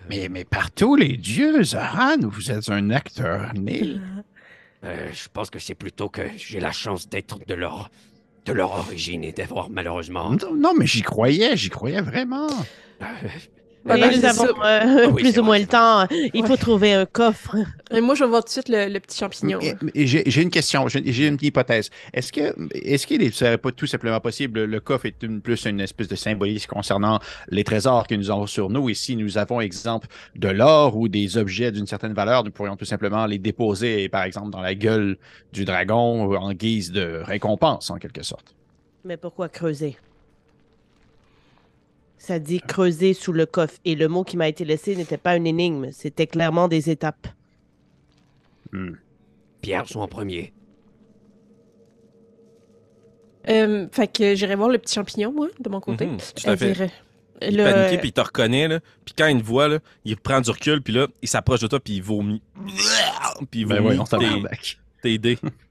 Mais, 0.09 0.28
mais 0.30 0.43
par 0.43 0.72
tous 0.72 0.95
les 0.95 1.18
dieux, 1.18 1.64
Zahan, 1.64 2.18
vous 2.24 2.49
êtes 2.51 2.70
un 2.70 2.89
acteur 2.89 3.53
né. 3.53 3.99
Euh, 4.84 5.09
je 5.13 5.27
pense 5.32 5.49
que 5.49 5.59
c'est 5.59 5.75
plutôt 5.75 6.09
que 6.09 6.23
j'ai 6.38 6.59
la 6.59 6.71
chance 6.71 7.07
d'être 7.07 7.39
de 7.45 7.53
leur, 7.53 7.89
de 8.45 8.53
leur 8.53 8.71
origine 8.71 9.23
et 9.23 9.32
d'avoir 9.32 9.69
malheureusement. 9.69 10.32
Non, 10.32 10.55
non, 10.55 10.73
mais 10.77 10.88
j'y 10.88 11.01
croyais, 11.01 11.55
j'y 11.55 11.69
croyais 11.69 12.01
vraiment. 12.01 12.49
Euh, 13.01 13.05
Et 13.86 13.99
ben, 13.99 14.11
nous 14.15 14.25
avons 14.25 14.47
euh, 14.63 15.07
oui, 15.11 15.23
plus 15.23 15.39
ou 15.39 15.43
moins 15.43 15.57
vrai, 15.57 15.61
le 15.61 15.67
temps. 15.67 16.07
Il 16.34 16.45
faut 16.45 16.55
trouver 16.55 16.93
un 16.93 17.05
coffre. 17.05 17.55
Et 17.91 17.99
moi, 17.99 18.13
je 18.13 18.23
vais 18.23 18.29
voir 18.29 18.43
tout 18.43 18.49
de 18.49 18.51
suite 18.51 18.69
le, 18.69 18.88
le 18.88 18.99
petit 18.99 19.17
champignon. 19.17 19.59
J'ai 19.95 20.41
une 20.41 20.51
question, 20.51 20.88
j'ai 20.88 21.01
j'ai 21.11 21.27
une 21.27 21.38
hypothèse. 21.41 21.89
Est-ce 22.13 22.32
que 22.32 22.55
est-ce 22.75 23.07
qu'il 23.07 23.23
ne 23.23 23.32
serait 23.32 23.57
pas 23.57 23.71
tout 23.71 23.88
simplement 23.88 24.19
possible, 24.19 24.65
le 24.65 24.79
coffre 24.79 25.07
est 25.07 25.23
une, 25.23 25.41
plus 25.41 25.65
une 25.65 25.79
espèce 25.79 26.07
de 26.07 26.15
symbolisme 26.15 26.67
concernant 26.67 27.19
les 27.49 27.63
trésors 27.63 28.07
que 28.07 28.15
nous 28.15 28.29
avons 28.29 28.45
sur 28.47 28.69
nous, 28.69 28.89
et 28.89 28.93
si 28.93 29.15
nous 29.15 29.38
avons, 29.38 29.61
exemple, 29.61 30.07
de 30.36 30.49
l'or 30.49 30.95
ou 30.95 31.07
des 31.07 31.38
objets 31.38 31.71
d'une 31.71 31.88
certaine 31.88 32.13
valeur, 32.13 32.43
nous 32.43 32.51
pourrions 32.51 32.75
tout 32.75 32.86
simplement 32.86 33.25
les 33.25 33.39
déposer, 33.39 34.09
par 34.09 34.23
exemple, 34.23 34.51
dans 34.51 34.61
la 34.61 34.75
gueule 34.75 35.17
du 35.53 35.65
dragon 35.65 36.36
en 36.36 36.53
guise 36.53 36.91
de 36.91 37.21
récompense, 37.23 37.89
en 37.89 37.97
quelque 37.97 38.23
sorte. 38.23 38.55
Mais 39.03 39.17
pourquoi 39.17 39.49
creuser? 39.49 39.97
Ça 42.24 42.38
dit 42.38 42.61
creuser 42.61 43.15
sous 43.15 43.32
le 43.34 43.47
coffre. 43.47 43.80
Et 43.84 43.95
le 43.95 44.07
mot 44.07 44.24
qui 44.24 44.38
m'a 44.38 44.47
été 44.47 44.63
laissé 44.63 44.95
n'était 44.95 45.17
pas 45.17 45.36
une 45.36 45.47
énigme, 45.47 45.91
c'était 45.91 46.28
clairement 46.28 46.67
des 46.67 46.91
étapes. 46.91 47.28
Hmm. 48.72 48.91
Pierre 49.61 49.88
sont 49.88 50.01
en 50.01 50.07
premier. 50.07 50.53
Euh, 53.49 53.88
fait 53.91 54.07
que 54.07 54.36
j'irai 54.36 54.55
voir 54.55 54.69
le 54.69 54.78
petit 54.78 54.93
champignon, 54.93 55.32
moi, 55.34 55.47
de 55.59 55.67
mon 55.69 55.80
côté. 55.80 56.05
Mhm, 56.05 56.17
tout 56.17 56.47
à 56.47 56.51
Euh, 56.51 56.57
fait. 56.57 56.74
dire, 56.74 56.89
Il 57.41 57.57
le- 57.57 57.63
paniqué, 57.63 57.97
puis 57.97 58.09
il 58.09 58.13
te 58.13 58.22
reconnaît. 58.22 58.67
Là. 58.67 58.80
Puis 59.03 59.15
quand 59.17 59.26
il 59.26 59.41
te 59.41 59.45
voit, 59.47 59.67
là, 59.67 59.80
il 60.05 60.15
prend 60.15 60.41
du 60.41 60.51
recul, 60.51 60.84
puis 60.84 60.93
là, 60.93 61.07
il 61.24 61.28
s'approche 61.28 61.61
de 61.61 61.67
toi, 61.67 61.80
puis 61.80 61.95
il 61.95 62.03
vomit. 62.03 62.43
Puis 63.49 63.61
il 63.61 63.65
Ben 63.65 63.82
vomit 63.82 63.97
tes, 64.07 64.78
tes 65.01 65.17
dés. 65.17 65.39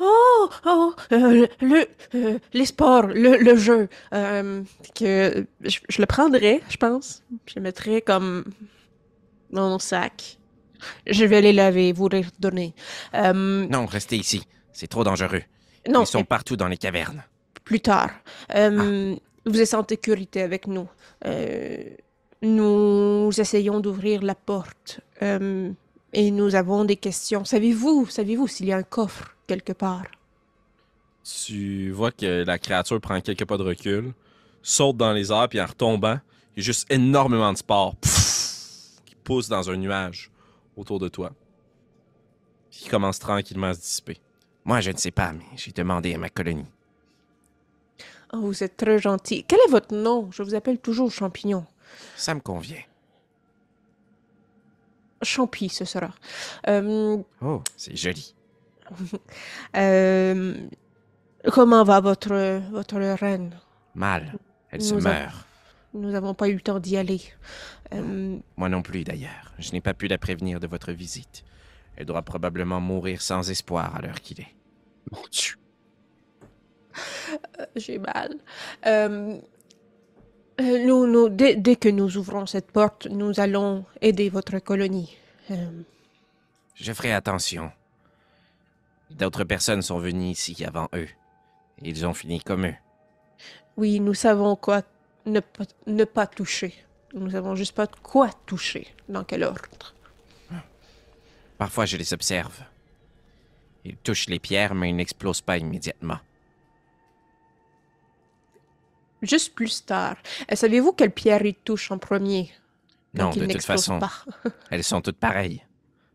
Oh, 0.00 0.48
oh, 0.66 0.94
euh, 1.12 1.46
le, 1.60 1.86
euh, 2.14 2.38
les 2.52 2.64
sports, 2.66 3.06
le, 3.08 3.36
le 3.38 3.56
jeu. 3.56 3.88
Euh, 4.12 4.62
que 4.94 5.46
je, 5.62 5.78
je 5.88 6.00
le 6.00 6.06
prendrais, 6.06 6.60
je 6.68 6.76
pense. 6.76 7.22
Je 7.46 7.54
le 7.56 7.62
mettrais 7.62 8.00
comme 8.00 8.44
dans 9.50 9.68
mon 9.68 9.78
sac. 9.78 10.38
Je 11.06 11.24
vais 11.24 11.40
les 11.40 11.52
laver, 11.52 11.92
vous 11.92 12.08
les 12.08 12.22
redonner. 12.22 12.74
Euh, 13.14 13.66
Non, 13.68 13.86
restez 13.86 14.16
ici. 14.16 14.42
C'est 14.72 14.86
trop 14.86 15.02
dangereux. 15.02 15.42
non, 15.88 16.02
Ils 16.04 16.06
sont 16.06 16.24
partout 16.24 16.56
dans 16.56 16.68
les 16.68 16.76
cavernes. 16.76 17.24
plus 17.64 17.80
tard. 17.80 18.10
Euh, 18.54 19.16
Vous 19.44 19.60
êtes 19.60 19.74
en 19.74 19.84
sécurité 19.86 20.40
avec 20.42 20.66
nous. 20.68 20.88
Nous 22.42 23.30
essayons 23.40 23.80
d'ouvrir 23.80 24.22
la 24.22 24.34
porte. 24.36 25.00
Et 26.12 26.30
nous 26.30 26.54
avons 26.54 26.84
des 26.84 26.96
questions. 26.96 27.44
Savez-vous, 27.44 28.06
savez-vous 28.06 28.46
s'il 28.46 28.66
y 28.66 28.72
a 28.72 28.76
un 28.76 28.82
coffre? 28.82 29.34
Quelque 29.48 29.72
part? 29.72 30.04
Tu 31.24 31.90
vois 31.90 32.12
que 32.12 32.44
la 32.44 32.58
créature 32.58 33.00
prend 33.00 33.20
quelques 33.20 33.44
pas 33.44 33.56
de 33.56 33.64
recul, 33.64 34.12
saute 34.62 34.96
dans 34.96 35.12
les 35.12 35.32
airs, 35.32 35.48
puis 35.48 35.60
en 35.60 35.66
retombant, 35.66 36.20
il 36.56 36.60
y 36.60 36.62
a 36.62 36.64
juste 36.64 36.90
énormément 36.92 37.52
de 37.52 37.58
spores 37.58 37.96
pff, 37.96 39.00
qui 39.04 39.14
poussent 39.16 39.48
dans 39.48 39.68
un 39.68 39.76
nuage 39.76 40.30
autour 40.76 41.00
de 41.00 41.08
toi. 41.08 41.32
Puis 42.70 42.80
qui 42.80 42.88
commence 42.88 43.18
tranquillement 43.18 43.68
à 43.68 43.74
se 43.74 43.80
dissiper. 43.80 44.20
Moi, 44.64 44.80
je 44.80 44.90
ne 44.90 44.96
sais 44.96 45.10
pas, 45.10 45.32
mais 45.32 45.44
j'ai 45.56 45.72
demandé 45.72 46.14
à 46.14 46.18
ma 46.18 46.28
colonie. 46.28 46.66
Oh, 48.32 48.40
vous 48.40 48.62
êtes 48.62 48.76
très 48.76 48.98
gentil. 48.98 49.44
Quel 49.48 49.58
est 49.66 49.70
votre 49.70 49.94
nom? 49.94 50.30
Je 50.30 50.42
vous 50.42 50.54
appelle 50.54 50.78
toujours 50.78 51.10
Champignon. 51.10 51.64
Ça 52.16 52.34
me 52.34 52.40
convient. 52.40 52.82
Champi, 55.22 55.68
ce 55.68 55.84
sera. 55.84 56.10
Euh, 56.68 57.16
Oh, 57.42 57.62
c'est 57.76 57.96
joli. 57.96 58.34
Euh, 59.76 60.54
comment 61.52 61.84
va 61.84 62.00
votre, 62.00 62.60
votre 62.70 62.96
reine? 62.98 63.54
Mal. 63.94 64.34
Elle 64.70 64.82
se 64.82 64.94
a- 64.94 65.00
meurt. 65.00 65.46
Nous 65.94 66.10
n'avons 66.10 66.34
pas 66.34 66.48
eu 66.48 66.54
le 66.54 66.60
temps 66.60 66.78
d'y 66.80 66.96
aller. 66.96 67.20
Euh, 67.94 68.36
Moi 68.56 68.68
non 68.68 68.82
plus, 68.82 69.04
d'ailleurs. 69.04 69.52
Je 69.58 69.72
n'ai 69.72 69.80
pas 69.80 69.94
pu 69.94 70.06
la 70.06 70.18
prévenir 70.18 70.60
de 70.60 70.66
votre 70.66 70.92
visite. 70.92 71.44
Elle 71.96 72.04
doit 72.06 72.22
probablement 72.22 72.80
mourir 72.80 73.22
sans 73.22 73.48
espoir 73.50 73.96
à 73.96 74.02
l'heure 74.02 74.20
qu'il 74.20 74.40
est. 74.40 74.54
Mon 75.10 75.22
Dieu. 75.32 75.54
J'ai 77.76 77.98
mal. 77.98 78.34
Euh, 78.86 79.38
euh, 80.60 80.84
nous, 80.86 81.06
nous, 81.06 81.28
dès, 81.28 81.56
dès 81.56 81.76
que 81.76 81.88
nous 81.88 82.16
ouvrons 82.18 82.46
cette 82.46 82.70
porte, 82.70 83.06
nous 83.06 83.40
allons 83.40 83.84
aider 84.00 84.28
votre 84.28 84.58
colonie. 84.58 85.16
Euh, 85.50 85.70
Je 86.74 86.92
ferai 86.92 87.12
attention. 87.12 87.70
D'autres 89.10 89.44
personnes 89.44 89.82
sont 89.82 89.98
venues 89.98 90.30
ici 90.30 90.64
avant 90.64 90.88
eux. 90.94 91.08
Et 91.82 91.88
ils 91.88 92.06
ont 92.06 92.14
fini 92.14 92.40
comme 92.40 92.66
eux. 92.66 92.74
oui, 93.76 94.00
nous 94.00 94.14
savons 94.14 94.56
quoi 94.56 94.82
ne 95.26 95.40
pas, 95.40 95.64
ne 95.86 96.04
pas 96.04 96.26
toucher. 96.26 96.74
Nous 97.14 97.30
savons 97.30 97.54
juste 97.54 97.74
pas 97.74 97.86
de 97.86 97.96
quoi 98.02 98.30
toucher. 98.46 98.86
Dans 99.08 99.24
quel 99.24 99.42
ordre. 99.44 99.94
Parfois, 101.56 101.86
je 101.86 101.96
les 101.96 102.12
observe. 102.12 102.60
Ils 103.84 103.96
touchent 103.96 104.28
les 104.28 104.38
pierres, 104.38 104.74
mais 104.74 104.90
ils 104.90 104.96
n'explosent 104.96 105.40
pas 105.40 105.56
immédiatement. 105.58 106.18
Juste 109.22 109.54
plus 109.54 109.84
tard. 109.84 110.16
Euh, 110.52 110.54
Savez-vous 110.54 110.92
quelle 110.92 111.10
pierre 111.10 111.44
il 111.44 111.54
touche 111.54 111.90
en 111.90 111.98
premier? 111.98 112.52
Non, 113.14 113.30
de 113.30 113.46
toute 113.46 113.64
façon, 113.64 113.98
pas? 113.98 114.12
elles 114.70 114.84
sont 114.84 115.00
toutes 115.00 115.16
pareilles. 115.16 115.64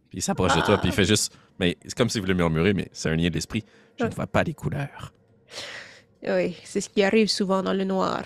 Puis 0.10 0.20
il 0.20 0.22
s'approche 0.22 0.56
de 0.56 0.62
toi, 0.62 0.78
puis 0.78 0.90
il 0.90 0.94
fait 0.94 1.04
juste. 1.06 1.36
Mais 1.60 1.78
c'est 1.84 1.96
comme 1.96 2.10
si 2.10 2.20
vous 2.20 2.26
le 2.26 2.34
murmurez, 2.34 2.74
mais 2.74 2.90
c'est 2.92 3.10
un 3.10 3.16
lien 3.16 3.30
d'esprit. 3.30 3.64
Je 4.00 4.06
ne 4.06 4.10
vois 4.10 4.28
pas 4.28 4.44
les 4.44 4.54
couleurs. 4.54 5.14
Oui, 6.28 6.56
c'est 6.64 6.82
ce 6.82 6.90
qui 6.90 7.04
arrive 7.04 7.28
souvent 7.28 7.62
dans 7.64 7.74
le 7.74 7.84
noir. 7.84 8.24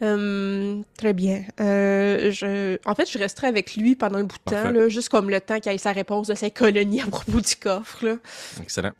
Hum, 0.00 0.84
très 0.98 1.14
bien. 1.14 1.44
Euh, 1.60 2.30
je... 2.30 2.78
En 2.84 2.94
fait, 2.94 3.10
je 3.10 3.18
resterai 3.18 3.46
avec 3.46 3.76
lui 3.76 3.96
pendant 3.96 4.18
un 4.18 4.24
bout 4.24 4.36
de 4.36 4.50
temps, 4.50 4.70
là, 4.70 4.88
juste 4.88 5.08
comme 5.08 5.30
le 5.30 5.40
temps 5.40 5.58
qu'il 5.58 5.72
ait 5.72 5.78
sa 5.78 5.92
réponse 5.92 6.28
de 6.28 6.34
sa 6.34 6.50
colonie 6.50 7.00
à 7.00 7.06
propos 7.06 7.40
du 7.40 7.56
coffre. 7.56 8.04
Là. 8.04 8.16
Excellent. 8.60 8.92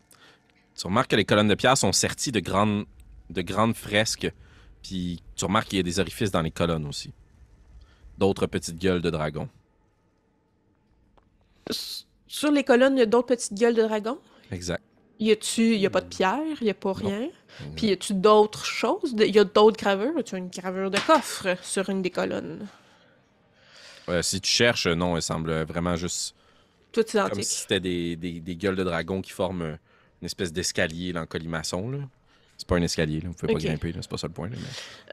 Tu 0.74 0.86
remarques 0.86 1.10
que 1.10 1.16
les 1.16 1.24
colonnes 1.24 1.48
de 1.48 1.54
pierre 1.54 1.76
sont 1.76 1.92
serties 1.92 2.32
de 2.32 2.40
grandes, 2.40 2.86
de 3.30 3.42
grandes 3.42 3.76
fresques, 3.76 4.30
puis 4.82 5.22
tu 5.34 5.44
remarques 5.44 5.68
qu'il 5.68 5.78
y 5.78 5.80
a 5.80 5.82
des 5.82 6.00
orifices 6.00 6.30
dans 6.30 6.42
les 6.42 6.50
colonnes 6.50 6.86
aussi. 6.86 7.12
D'autres 8.18 8.46
petites 8.46 8.78
gueules 8.78 9.02
de 9.02 9.10
dragon. 9.10 9.48
Sur 12.28 12.50
les 12.50 12.64
colonnes, 12.64 12.96
il 12.96 13.00
y 13.00 13.02
a 13.02 13.06
d'autres 13.06 13.28
petites 13.28 13.54
gueules 13.54 13.74
de 13.74 13.82
dragon. 13.82 14.18
Exact. 14.50 14.82
Y 15.18 15.30
a-tu, 15.32 15.74
il 15.74 15.80
y 15.80 15.86
a 15.86 15.90
pas 15.90 16.00
de 16.02 16.08
pierre, 16.08 16.40
il 16.60 16.66
y 16.66 16.70
a 16.70 16.74
pas 16.74 16.92
rien? 16.92 17.28
Puis 17.74 17.86
y 17.86 17.92
a-tu 17.92 18.12
d'autres 18.14 18.64
choses? 18.66 19.14
Y 19.16 19.38
a 19.38 19.44
d'autres 19.44 19.78
gravures? 19.78 20.12
Y 20.18 20.34
a 20.34 20.38
une 20.38 20.48
gravure 20.48 20.90
de 20.90 20.98
coffre 21.06 21.56
sur 21.62 21.88
une 21.88 22.02
des 22.02 22.10
colonnes? 22.10 22.66
Euh, 24.08 24.22
si 24.22 24.40
tu 24.40 24.50
cherches, 24.50 24.86
non, 24.86 25.16
elle 25.16 25.22
semble 25.22 25.62
vraiment 25.64 25.96
juste 25.96 26.34
Tout 26.92 27.02
comme 27.12 27.26
identique. 27.26 27.44
si 27.44 27.60
c'était 27.60 27.80
des, 27.80 28.14
des- 28.16 28.40
des 28.40 28.56
gueules 28.56 28.76
de 28.76 28.84
dragon 28.84 29.20
qui 29.22 29.32
forment 29.32 29.62
euh, 29.62 29.76
une 30.22 30.26
espèce 30.26 30.52
d'escalier 30.52 31.12
en 31.16 31.26
colimaçon. 31.26 31.90
Là. 31.90 31.98
C'est 32.56 32.66
pas 32.66 32.76
un 32.76 32.82
escalier, 32.82 33.20
là. 33.20 33.28
vous 33.28 33.34
pouvez 33.34 33.52
pas 33.52 33.58
grimper, 33.58 33.92
c'est 33.94 34.08
pas 34.08 34.16
ça 34.16 34.26
le 34.26 34.32
point. 34.32 34.48
Là, 34.48 34.56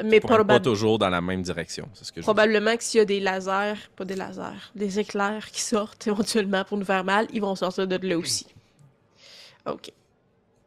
mais 0.02 0.10
Mais 0.10 0.20
pas 0.22 0.60
toujours 0.60 0.98
dans 0.98 1.10
la 1.10 1.22
même 1.22 1.42
direction. 1.42 1.90
C'est 1.94 2.06
ce 2.06 2.12
que 2.12 2.22
je 2.22 2.26
veux 2.26 2.34
dire. 2.34 2.34
probablement 2.34 2.78
que 2.78 2.84
s'il 2.84 3.00
y 3.00 3.02
a 3.02 3.06
des 3.06 3.20
lasers, 3.20 3.90
pas 3.96 4.06
des 4.06 4.16
lasers, 4.16 4.72
des 4.76 5.00
éclairs 5.00 5.52
qui 5.52 5.62
sortent 5.62 6.08
éventuellement 6.08 6.64
pour 6.64 6.78
nous 6.78 6.86
faire 6.86 7.04
mal, 7.04 7.28
ils 7.34 7.42
vont 7.42 7.56
sortir 7.56 7.88
de 7.88 8.08
là 8.08 8.18
aussi. 8.18 8.48
Ok. 9.66 9.92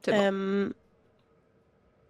C'est 0.04 0.12
bon. 0.12 0.72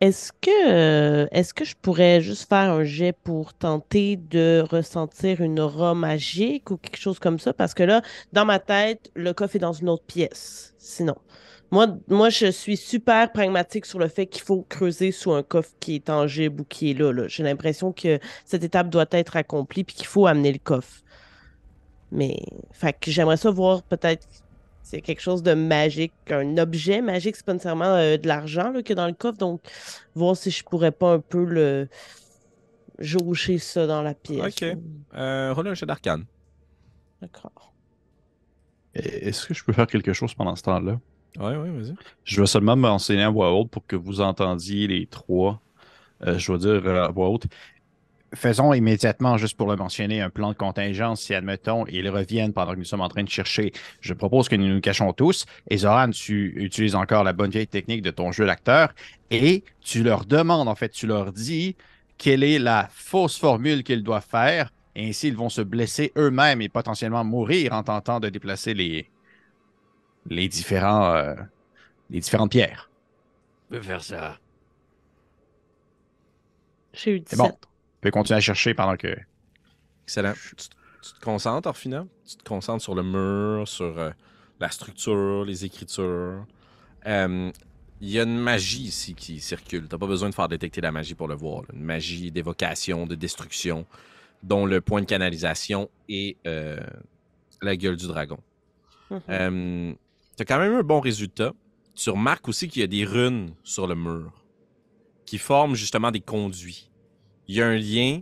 Est-ce 0.03 0.31
que, 0.43 1.27
est-ce 1.35 1.55
que 1.55 1.65
je 1.65 1.75
pourrais 1.75 2.21
juste 2.21 2.51
faire 2.51 2.71
un 2.71 2.85
jet 2.85 3.15
pour 3.15 3.55
tenter 3.55 4.17
de 4.17 4.63
ressentir 4.71 5.41
une 5.41 5.59
aura 5.59 5.95
magique 5.95 6.71
ou 6.71 6.77
quelque 6.77 6.99
chose 6.99 7.19
comme 7.19 7.39
ça? 7.39 7.55
Parce 7.55 7.73
que 7.73 7.83
là, 7.83 8.03
dans 8.35 8.45
ma 8.45 8.59
tête, 8.59 9.11
le 9.15 9.33
coffre 9.33 9.57
est 9.57 9.61
dans 9.61 9.73
une 9.73 9.89
autre 9.89 10.05
pièce. 10.05 10.75
Sinon, 10.77 11.17
moi, 11.71 11.89
moi 12.09 12.31
je 12.31 12.47
suis 12.47 12.77
super 12.77 13.33
pragmatique 13.33 13.87
sur 13.87 13.99
le 13.99 14.09
fait 14.09 14.27
qu'il 14.27 14.43
faut 14.43 14.65
creuser 14.69 15.13
sous 15.13 15.33
un 15.33 15.43
coffre 15.43 15.73
qui 15.81 15.97
est 15.97 16.05
tangible 16.07 16.63
ou 16.63 16.65
qui 16.65 16.91
est 16.91 16.95
là. 16.95 17.13
là. 17.13 17.29
J'ai 17.29 17.43
l'impression 17.43 17.93
que 17.93 18.19
cette 18.45 18.65
étape 18.65 18.89
doit 18.89 19.07
être 19.11 19.37
accomplie 19.37 19.85
puis 19.85 19.97
qu'il 19.97 20.07
faut 20.07 20.27
amener 20.27 20.53
le 20.53 20.59
coffre. 20.59 21.03
Mais, 22.13 22.39
fait 22.73 22.93
que 22.93 23.11
j'aimerais 23.11 23.37
ça 23.37 23.51
voir 23.51 23.83
peut-être 23.83 24.27
c'est 24.83 25.01
quelque 25.01 25.21
chose 25.21 25.43
de 25.43 25.53
magique, 25.53 26.13
un 26.31 26.59
objet 26.59 27.03
magique, 27.03 27.35
c'est 27.35 27.45
pas 27.45 27.55
nécessairement 27.55 27.97
euh, 27.97 28.17
de 28.17 28.29
l'argent 28.29 28.71
là, 28.71 28.83
qu'il 28.83 28.91
y 28.91 28.93
a 28.93 29.03
dans 29.03 29.09
le 29.09 29.15
coffre, 29.15 29.37
donc 29.37 29.61
voir 30.15 30.37
si 30.37 30.53
je 30.53 30.63
pourrais 30.63 30.93
pas 30.93 31.15
un 31.15 31.19
peu 31.19 31.45
le 31.45 31.89
jauger 33.01 33.59
ça 33.59 33.89
dans 33.89 34.03
la 34.03 34.15
pièce. 34.15 34.63
Ok. 34.63 34.63
Euh, 35.15 35.55
un 35.57 35.75
jet 35.75 35.87
d'arcane. 35.87 36.25
D'accord. 37.21 37.73
Est-ce 38.95 39.47
que 39.47 39.55
je 39.55 39.65
peux 39.65 39.73
faire 39.73 39.89
quelque 39.89 40.13
chose 40.13 40.33
pendant 40.35 40.55
ce 40.55 40.63
temps-là? 40.63 41.01
Ouais, 41.39 41.57
ouais, 41.57 41.71
vas-y. 41.71 41.95
Je 42.25 42.41
vais 42.41 42.47
seulement 42.47 42.77
m'enseigner 42.77 43.23
à 43.23 43.31
voix 43.31 43.53
haute 43.53 43.71
pour 43.71 43.87
que 43.87 43.97
vous 43.97 44.21
entendiez 44.21 44.87
les 44.87 45.07
trois. 45.07 45.61
Euh, 46.27 46.39
je 46.39 46.53
vais 46.53 46.59
dire 46.59 46.87
euh, 46.87 47.05
à 47.05 47.09
voix 47.09 47.29
haute. 47.29 47.47
Faisons 48.35 48.73
immédiatement, 48.73 49.37
juste 49.37 49.57
pour 49.57 49.69
le 49.69 49.77
mentionner, 49.77 50.21
un 50.21 50.31
plan 50.31 50.51
de 50.51 50.57
contingence 50.57 51.23
si, 51.23 51.35
admettons, 51.35 51.87
ils 51.87 52.09
reviennent 52.09 52.53
pendant 52.53 52.73
que 52.73 52.79
nous 52.79 52.85
sommes 52.85 53.01
en 53.01 53.09
train 53.09 53.23
de 53.23 53.29
chercher. 53.29 53.73
Je 54.01 54.15
propose 54.15 54.49
que 54.49 54.57
nous 54.57 54.67
nous 54.67 54.81
cachons 54.81 55.13
tous. 55.13 55.47
Et 55.71 55.79
Zoran, 55.79 56.11
tu 56.11 56.55
utilises 56.57 56.95
encore 56.95 57.23
la 57.23 57.33
bonne 57.33 57.51
vieille 57.51 57.69
technique 57.69 58.03
de 58.03 58.11
ton 58.11 58.33
jeu 58.33 58.45
d'acteur 58.45 58.93
et 59.31 59.63
tu 59.81 60.03
leur 60.03 60.25
demandes, 60.25 60.69
en 60.69 60.75
fait, 60.75 60.91
tu 60.91 61.07
leur 61.07 61.33
dis 61.33 61.77
quelle 62.19 62.43
est 62.43 62.59
la 62.59 62.89
fausse 62.93 63.39
formule 63.39 63.85
qu'ils 63.85 64.03
doivent 64.03 64.27
faire. 64.29 64.73
Et 64.97 65.09
ainsi, 65.09 65.29
ils 65.29 65.37
vont 65.37 65.51
se 65.51 65.61
blesser 65.61 66.13
eux-mêmes 66.17 66.63
et 66.63 66.69
potentiellement 66.69 67.25
mourir 67.25 67.75
en 67.75 67.83
tentant 67.83 68.19
de 68.19 68.29
déplacer 68.29 68.75
les, 68.75 69.09
les, 70.29 70.49
différents, 70.49 71.15
euh, 71.15 71.35
les 72.11 72.21
différentes 72.21 72.51
pierres. 72.51 72.91
Je 73.71 73.77
peux 73.77 73.83
faire 73.83 74.03
ça. 74.03 74.39
J'ai 76.93 77.17
eu 77.17 77.21
17. 77.21 77.29
C'est 77.31 77.37
bon. 77.37 77.51
Tu 77.51 77.69
peux 78.01 78.11
continuer 78.11 78.39
à 78.39 78.41
chercher 78.41 78.75
pendant 78.75 78.97
que. 78.97 79.15
Excellent. 80.05 80.33
Tu, 80.35 80.55
tu 81.03 81.13
te 81.13 81.21
concentres, 81.21 81.69
Orphina? 81.69 82.07
Tu 82.29 82.37
te 82.37 82.45
concentres 82.45 82.83
sur 82.83 82.95
le 82.95 83.03
mur, 83.03 83.67
sur 83.69 83.99
euh, 83.99 84.11
la 84.61 84.71
structure, 84.71 85.45
les 85.45 85.65
écritures. 85.65 86.47
Euh, 87.07 87.51
Il 88.01 88.09
y 88.11 88.19
a 88.19 88.23
une 88.23 88.39
magie 88.39 88.83
ici 88.85 89.15
qui 89.15 89.41
circule. 89.41 89.89
T'as 89.89 89.99
pas 89.99 90.07
besoin 90.07 90.29
de 90.31 90.35
faire 90.35 90.49
détecter 90.49 90.81
la 90.81 90.93
magie 90.93 91.15
pour 91.15 91.29
le 91.29 91.35
voir. 91.35 91.63
là. 91.63 91.69
Une 91.75 91.85
magie 91.85 92.31
d'évocation, 92.31 93.07
de 93.07 93.15
destruction, 93.15 93.87
dont 94.43 94.67
le 94.67 94.81
point 94.81 95.01
de 95.01 95.07
canalisation 95.07 95.91
est 96.09 96.37
euh, 96.47 96.79
la 97.63 97.77
gueule 97.77 97.97
du 97.97 98.07
dragon. 98.07 98.39
Mhm. 99.11 99.97
Euh, 100.37 100.45
T'as 100.45 100.45
quand 100.45 100.59
même 100.59 100.75
un 100.75 100.83
bon 100.83 101.01
résultat. 101.01 101.53
Tu 101.95 102.11
remarques 102.11 102.49
aussi 102.49 102.69
qu'il 102.69 102.81
y 102.81 102.85
a 102.85 102.89
des 102.89 103.05
runes 103.05 103.55
sur 103.63 103.87
le 103.87 103.95
mur 103.95 104.33
qui 105.25 105.39
forment 105.39 105.75
justement 105.75 106.11
des 106.11 106.21
conduits. 106.21 106.91
Il 107.49 107.57
y 107.57 107.63
a 107.63 107.67
un 107.67 107.77
lien 107.77 108.21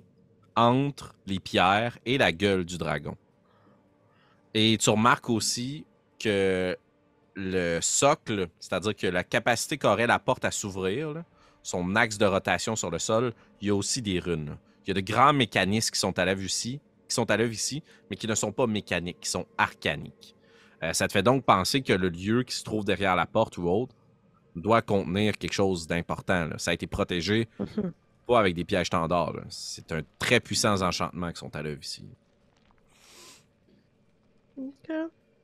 entre 0.57 1.15
les 1.27 1.41
pierres 1.41 1.99
et 2.07 2.17
la 2.17 2.33
gueule 2.33 2.65
du 2.65 2.79
dragon. 2.79 3.17
Et 4.55 4.79
tu 4.79 4.91
remarques 4.91 5.29
aussi 5.29 5.85
que 6.19 6.77
le 7.35 7.81
socle, 7.83 8.49
c'est-à-dire 8.61 8.95
que 8.95 9.07
la 9.09 9.25
capacité 9.25 9.77
qu'aurait 9.77 10.07
la 10.07 10.19
porte 10.19 10.45
à 10.45 10.51
s'ouvrir, 10.51 11.25
son 11.62 11.97
axe 11.97 12.17
de 12.17 12.27
rotation 12.27 12.77
sur 12.77 12.91
le 12.91 12.99
sol, 12.99 13.35
il 13.61 13.69
y 13.69 13.71
a 13.71 13.75
aussi 13.75 14.01
des 14.01 14.21
runes. 14.21 14.57
Il 14.85 14.89
y 14.89 14.91
a 14.93 14.95
de 14.95 15.01
grands 15.01 15.33
mécanismes 15.33 15.93
qui 15.93 15.99
sont 15.99 16.17
à 16.19 16.25
l'œuvre 16.25 16.43
ici, 16.43 16.81
qui 17.09 17.15
sont 17.15 17.29
à 17.31 17.37
l'œuvre 17.37 17.53
ici, 17.53 17.83
mais 18.09 18.17
qui 18.17 18.29
ne 18.29 18.35
sont 18.35 18.53
pas 18.53 18.67
mécaniques, 18.67 19.21
qui 19.21 19.29
sont 19.31 19.47
arcaniques. 19.59 20.34
Euh, 20.85 20.93
ça 20.93 21.09
te 21.09 21.12
fait 21.12 21.22
donc 21.22 21.45
penser 21.45 21.82
que 21.82 21.93
le 21.93 22.09
lieu 22.09 22.43
qui 22.43 22.55
se 22.55 22.62
trouve 22.62 22.85
derrière 22.85 23.16
la 23.16 23.26
porte 23.26 23.57
ou 23.57 23.68
autre 23.68 23.95
doit 24.55 24.82
contenir 24.82 25.39
quelque 25.39 25.53
chose 25.53 25.87
d'important. 25.87 26.51
Ça 26.59 26.72
a 26.72 26.74
été 26.74 26.87
protégé 26.87 27.49
pas 28.26 28.39
avec 28.39 28.55
des 28.55 28.64
pièges 28.64 28.89
standards. 28.89 29.35
C'est 29.49 29.91
un 29.93 30.03
très 30.18 30.41
puissant 30.41 30.80
enchantement 30.82 31.32
qui 31.32 31.39
sont 31.39 31.55
à 31.57 31.62
l'œuvre 31.62 31.82
ici. 31.82 32.05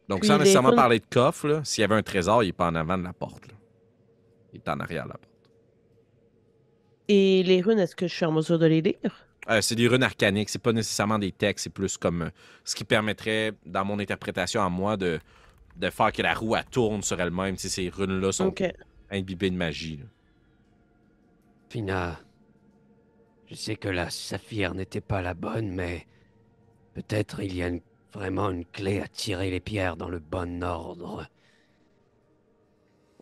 Donc, 0.08 0.20
Puis 0.20 0.28
sans 0.28 0.38
nécessairement 0.38 0.74
parler 0.74 0.98
de 0.98 1.06
coffre, 1.08 1.48
là, 1.48 1.64
s'il 1.64 1.82
y 1.82 1.84
avait 1.84 1.94
un 1.94 2.02
trésor, 2.02 2.42
il 2.42 2.48
n'est 2.48 2.52
pas 2.52 2.68
en 2.68 2.74
avant 2.74 2.98
de 2.98 3.04
la 3.04 3.12
porte. 3.12 3.46
là. 3.48 3.54
Il 4.52 4.56
est 4.58 4.68
en 4.68 4.78
arrière 4.80 5.04
de 5.04 5.10
la 5.10 5.18
porte. 5.18 5.30
Et 7.08 7.42
les 7.42 7.60
runes, 7.60 7.78
est-ce 7.78 7.96
que 7.96 8.06
je 8.06 8.14
suis 8.14 8.24
en 8.24 8.32
mesure 8.32 8.58
de 8.58 8.66
les 8.66 8.82
lire? 8.82 9.29
Euh, 9.50 9.60
c'est 9.60 9.74
des 9.74 9.88
runes 9.88 10.02
arcaniques, 10.04 10.48
c'est 10.48 10.60
pas 10.62 10.72
nécessairement 10.72 11.18
des 11.18 11.32
textes, 11.32 11.64
c'est 11.64 11.70
plus 11.70 11.96
comme 11.96 12.22
euh, 12.22 12.30
ce 12.64 12.74
qui 12.74 12.84
permettrait, 12.84 13.52
dans 13.66 13.84
mon 13.84 13.98
interprétation 13.98 14.62
à 14.62 14.68
moi, 14.68 14.96
de 14.96 15.18
de 15.76 15.88
faire 15.88 16.12
que 16.12 16.20
la 16.22 16.34
roue 16.34 16.56
elle 16.56 16.64
tourne 16.66 17.02
sur 17.02 17.18
elle-même. 17.20 17.56
Tu 17.56 17.62
sais, 17.62 17.68
ces 17.68 17.88
runes-là 17.88 18.32
sont 18.32 18.52
imbibées 19.10 19.50
de 19.50 19.56
magie. 19.56 19.96
là. 19.98 20.04
Fina, 21.70 22.20
je 23.46 23.54
sais 23.54 23.76
que 23.76 23.88
la 23.88 24.10
saphir 24.10 24.74
n'était 24.74 25.00
pas 25.00 25.22
la 25.22 25.34
bonne, 25.34 25.70
mais 25.70 26.06
peut-être 26.94 27.40
il 27.40 27.54
y 27.56 27.62
a 27.62 27.68
une- 27.68 27.82
vraiment 28.12 28.50
une 28.50 28.64
clé 28.66 29.00
à 29.00 29.08
tirer 29.08 29.50
les 29.50 29.60
pierres 29.60 29.96
dans 29.96 30.08
le 30.08 30.18
bon 30.20 30.62
ordre. 30.64 31.28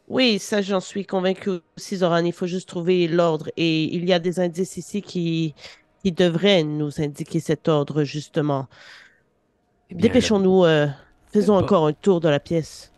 Oui, 0.08 0.38
ça, 0.38 0.62
j'en 0.62 0.80
suis 0.80 1.04
convaincu 1.04 1.50
aussi, 1.76 1.96
Zoran. 1.98 2.24
Il 2.24 2.32
faut 2.32 2.46
juste 2.46 2.68
trouver 2.68 3.06
l'ordre. 3.08 3.50
Et 3.58 3.84
il 3.94 4.06
y 4.08 4.12
a 4.12 4.18
des 4.18 4.40
indices 4.40 4.78
ici 4.78 5.02
qui, 5.02 5.54
qui 6.08 6.12
devraient 6.12 6.64
nous 6.64 7.02
indiquer 7.02 7.38
cet 7.38 7.68
ordre, 7.68 8.02
justement. 8.02 8.66
Eh 9.90 9.94
Dépêchons-nous. 9.94 10.64
euh, 10.64 10.86
faisons 11.30 11.56
encore 11.56 11.86
un 11.86 11.92
tour 11.92 12.20
de 12.20 12.28
la 12.30 12.40
pièce. 12.40 12.90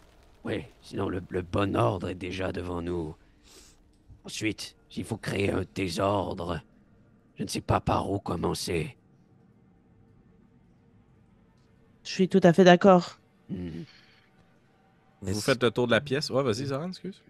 Oui, 0.45 0.65
sinon 0.81 1.09
le, 1.09 1.21
le 1.29 1.43
bon 1.43 1.75
ordre 1.77 2.09
est 2.09 2.15
déjà 2.15 2.53
devant 2.53 2.81
nous. 2.83 3.17
Ensuite, 4.25 4.77
s'il 4.89 5.05
faut 5.05 5.17
créer 5.17 5.51
un 5.51 5.65
désordre, 5.75 6.61
je 7.37 7.43
ne 7.43 7.49
sais 7.49 7.61
pas 7.61 7.81
par 7.81 8.09
où 8.11 8.21
commencer. 8.21 8.97
Je 12.05 12.11
suis 12.11 12.29
tout 12.29 12.41
à 12.45 12.53
fait 12.53 12.65
d'accord. 12.65 13.19
Hmm. 13.49 13.83
Vous 15.23 15.41
faites 15.41 15.63
le 15.63 15.71
tour 15.73 15.87
de 15.87 15.93
la 15.93 16.01
pièce. 16.01 16.31
Ouais, 16.31 16.43
vas-y, 16.45 16.67
Zoran, 16.67 16.89
excuse. 16.89 17.21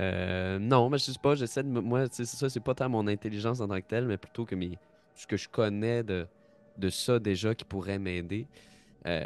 Euh, 0.00 0.58
non, 0.58 0.90
mais 0.90 0.98
je 0.98 1.04
sais 1.12 1.18
pas, 1.20 1.34
j'essaie 1.34 1.62
de. 1.62 1.68
me- 1.68 1.80
Moi, 1.80 2.06
c'est 2.10 2.24
ça, 2.26 2.48
c'est 2.50 2.60
pas 2.60 2.74
tant 2.74 2.88
mon 2.88 3.06
intelligence 3.06 3.60
en 3.60 3.68
tant 3.68 3.76
que 3.80 3.86
telle, 3.86 4.06
mais 4.06 4.18
plutôt 4.18 4.44
que 4.44 4.54
mes, 4.54 4.78
ce 5.14 5.26
que 5.26 5.36
je 5.36 5.48
connais 5.48 6.02
de, 6.02 6.26
de 6.78 6.90
ça 6.90 7.18
déjà 7.18 7.54
qui 7.54 7.64
pourrait 7.64 7.98
m'aider. 7.98 8.46
Euh, 9.06 9.24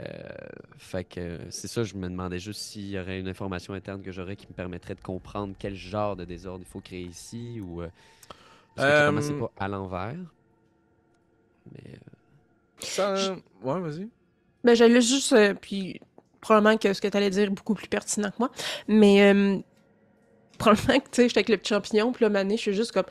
fait 0.79 1.05
que 1.05 1.39
c'est 1.51 1.69
ça, 1.69 1.85
je 1.85 1.95
me 1.97 2.09
demandais 2.09 2.39
juste 2.39 2.61
s'il 2.63 2.89
y 2.91 2.99
aurait 2.99 3.21
une 3.21 3.29
information 3.29 3.75
interne 3.75 4.03
que 4.03 4.13
j'aurais 4.13 4.37
qui 4.37 4.47
me 4.49 4.55
permettrait 4.55 4.95
de 4.95 5.01
comprendre 5.01 5.55
quel 5.59 5.75
genre 5.75 6.17
de 6.17 6.25
désordre 6.25 6.65
il 6.67 6.71
faut 6.71 6.81
créer 6.81 7.05
ici 7.05 7.61
ou. 7.61 7.83
euh, 7.83 7.89
parce 8.77 8.87
que 8.87 9.21
c'est 9.23 9.35
pas 9.39 9.53
à 9.59 9.69
l'envers. 9.69 10.17
Mais. 11.73 11.95
euh, 11.95 11.97
Ça, 12.81 13.37
Ouais, 13.63 13.81
vas-y. 13.81 14.09
Ben, 14.65 14.75
j'allais 14.75 15.01
juste. 15.01 15.33
euh, 15.33 15.55
puis, 15.55 16.01
probablement 16.41 16.77
que 16.77 16.93
ce 16.93 17.01
que 17.01 17.09
tu 17.09 17.17
allais 17.17 17.31
dire 17.31 17.45
est 17.45 17.51
beaucoup 17.51 17.75
plus 17.75 17.89
pertinent 17.89 18.31
que 18.31 18.37
moi. 18.39 18.51
Mais, 18.89 19.33
euh, 19.33 19.59
probablement 20.61 21.01
que, 21.01 21.09
tu 21.11 21.17
sais, 21.17 21.29
j'étais 21.29 21.39
avec 21.41 21.49
le 21.49 21.57
petit 21.57 21.71
champignon, 21.75 22.13
puis 22.13 22.23
là, 22.25 22.29
Mané, 22.29 22.57
je 22.57 22.63
suis 22.63 22.75
juste 22.75 22.93
comme. 22.93 23.07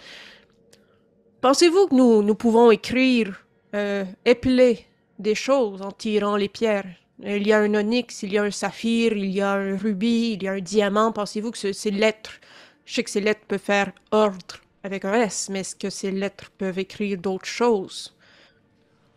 Pensez-vous 1.41 1.87
que 1.87 1.95
nous, 1.95 2.21
nous 2.23 2.35
pouvons 2.35 2.71
écrire, 2.71 3.45
euh, 3.75 4.05
épeler 4.25 4.85
des 5.19 5.35
choses 5.35 5.81
en 5.81 5.91
tirant 5.91 6.35
les 6.37 6.49
pierres? 6.49 6.85
Il 7.21 7.45
y 7.45 7.51
a 7.51 7.59
un 7.59 7.73
onyx, 7.75 8.23
il 8.23 8.31
y 8.31 8.37
a 8.37 8.43
un 8.43 8.51
saphir, 8.51 9.11
il 9.11 9.29
y 9.31 9.41
a 9.41 9.51
un 9.51 9.75
rubis, 9.77 10.33
il 10.33 10.43
y 10.43 10.47
a 10.47 10.53
un 10.53 10.61
diamant. 10.61 11.11
Pensez-vous 11.11 11.51
que 11.51 11.57
ce- 11.57 11.73
ces 11.73 11.91
lettres. 11.91 12.39
Je 12.85 12.93
sais 12.93 13.03
que 13.03 13.09
ces 13.09 13.19
lettres 13.19 13.41
peuvent 13.45 13.59
faire 13.59 13.91
ordre 14.11 14.55
avec 14.83 15.03
un 15.03 15.13
S, 15.13 15.49
mais 15.49 15.59
est-ce 15.59 15.75
que 15.75 15.89
ces 15.89 16.11
lettres 16.11 16.49
peuvent 16.57 16.79
écrire 16.79 17.17
d'autres 17.17 17.45
choses? 17.45 18.15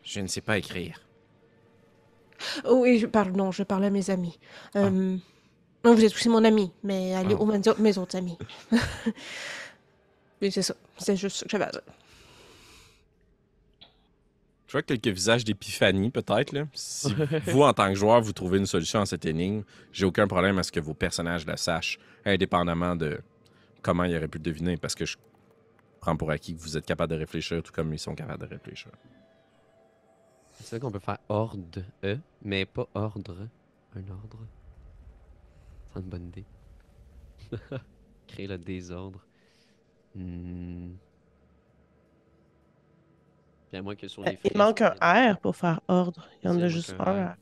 Je 0.03 0.20
ne 0.20 0.26
sais 0.26 0.41
pas 0.41 0.59
écrire. 0.59 1.01
Oh, 2.64 2.80
oui, 2.83 3.07
pardon, 3.07 3.53
je 3.53 3.62
parlais 3.62 3.87
à 3.87 3.91
mes 3.91 4.11
amis. 4.11 4.37
Euh, 4.74 5.16
non, 5.85 5.95
vous 5.95 6.05
êtes 6.05 6.12
aussi 6.14 6.28
mon 6.28 6.45
ami, 6.45 6.70
mais 6.83 7.14
allez 7.14 7.35
Ah. 7.35 7.41
aux 7.41 7.47
mes, 7.47 7.61
mes 7.78 7.99
autres 7.99 8.16
amis. 8.16 8.39
Oui, 10.41 10.51
c'est 10.51 10.62
ça. 10.62 10.74
C'est 10.99 11.14
juste 11.16 11.37
ça 11.37 11.45
que 11.45 11.51
j'avais 11.53 11.66
à 11.66 11.70
dire. 11.70 11.83
Je 14.66 14.72
vois 14.72 14.83
quelques 14.83 15.07
visages 15.07 15.45
d'épiphanie, 15.45 16.11
peut-être. 16.11 16.51
là. 16.53 16.64
Si 16.74 17.14
vous, 17.47 17.62
en 17.62 17.72
tant 17.72 17.89
que 17.91 17.95
joueur, 17.95 18.20
vous 18.22 18.33
trouvez 18.33 18.59
une 18.59 18.66
solution 18.66 19.01
à 19.03 19.07
cette 19.07 19.24
énigme, 19.24 19.62
j'ai 19.93 20.05
aucun 20.05 20.26
problème 20.26 20.59
à 20.59 20.62
ce 20.64 20.72
que 20.72 20.80
vos 20.80 20.95
personnages 20.95 21.47
la 21.47 21.57
sachent, 21.57 21.99
indépendamment 22.24 22.97
de 22.97 23.20
comment 23.83 24.03
ils 24.05 24.16
auraient 24.16 24.26
pu 24.26 24.39
le 24.39 24.43
deviner, 24.45 24.76
parce 24.76 24.95
que 24.97 25.05
je 25.05 25.16
prends 26.01 26.16
pour 26.16 26.30
acquis 26.33 26.57
que 26.57 26.61
vous 26.61 26.76
êtes 26.76 26.87
capable 26.87 27.12
de 27.12 27.18
réfléchir 27.18 27.62
tout 27.62 27.72
comme 27.72 27.93
ils 27.93 27.99
sont 28.01 28.14
capables 28.16 28.43
de 28.43 28.49
réfléchir. 28.53 28.91
C'est 30.55 30.70
vrai 30.70 30.80
qu'on 30.80 30.91
peut 30.91 30.99
faire 30.99 31.18
ordre, 31.28 31.59
E, 32.03 32.18
mais 32.43 32.64
pas 32.64 32.89
ordre. 32.95 33.37
Un 33.95 34.11
ordre. 34.11 34.39
C'est 35.93 36.01
une 36.01 36.07
bonne 36.07 36.26
idée. 36.26 36.45
Créer 38.26 38.47
le 38.47 38.59
désordre. 38.59 39.24
Hmm. 40.14 40.93
Puis 43.68 43.78
à 43.78 43.82
moins 43.82 43.95
que 43.95 44.09
sur 44.09 44.22
les 44.22 44.32
Euh, 44.32 44.36
Il 44.45 44.57
manque 44.57 44.82
un 44.82 45.32
R 45.32 45.38
pour 45.38 45.57
faire 45.57 45.80
ordre. 45.88 46.28
Il 46.43 46.47
y 46.47 46.51
en 46.51 46.61
a 46.61 46.68
juste 46.68 46.95
un. 46.99 47.26
R. 47.26 47.36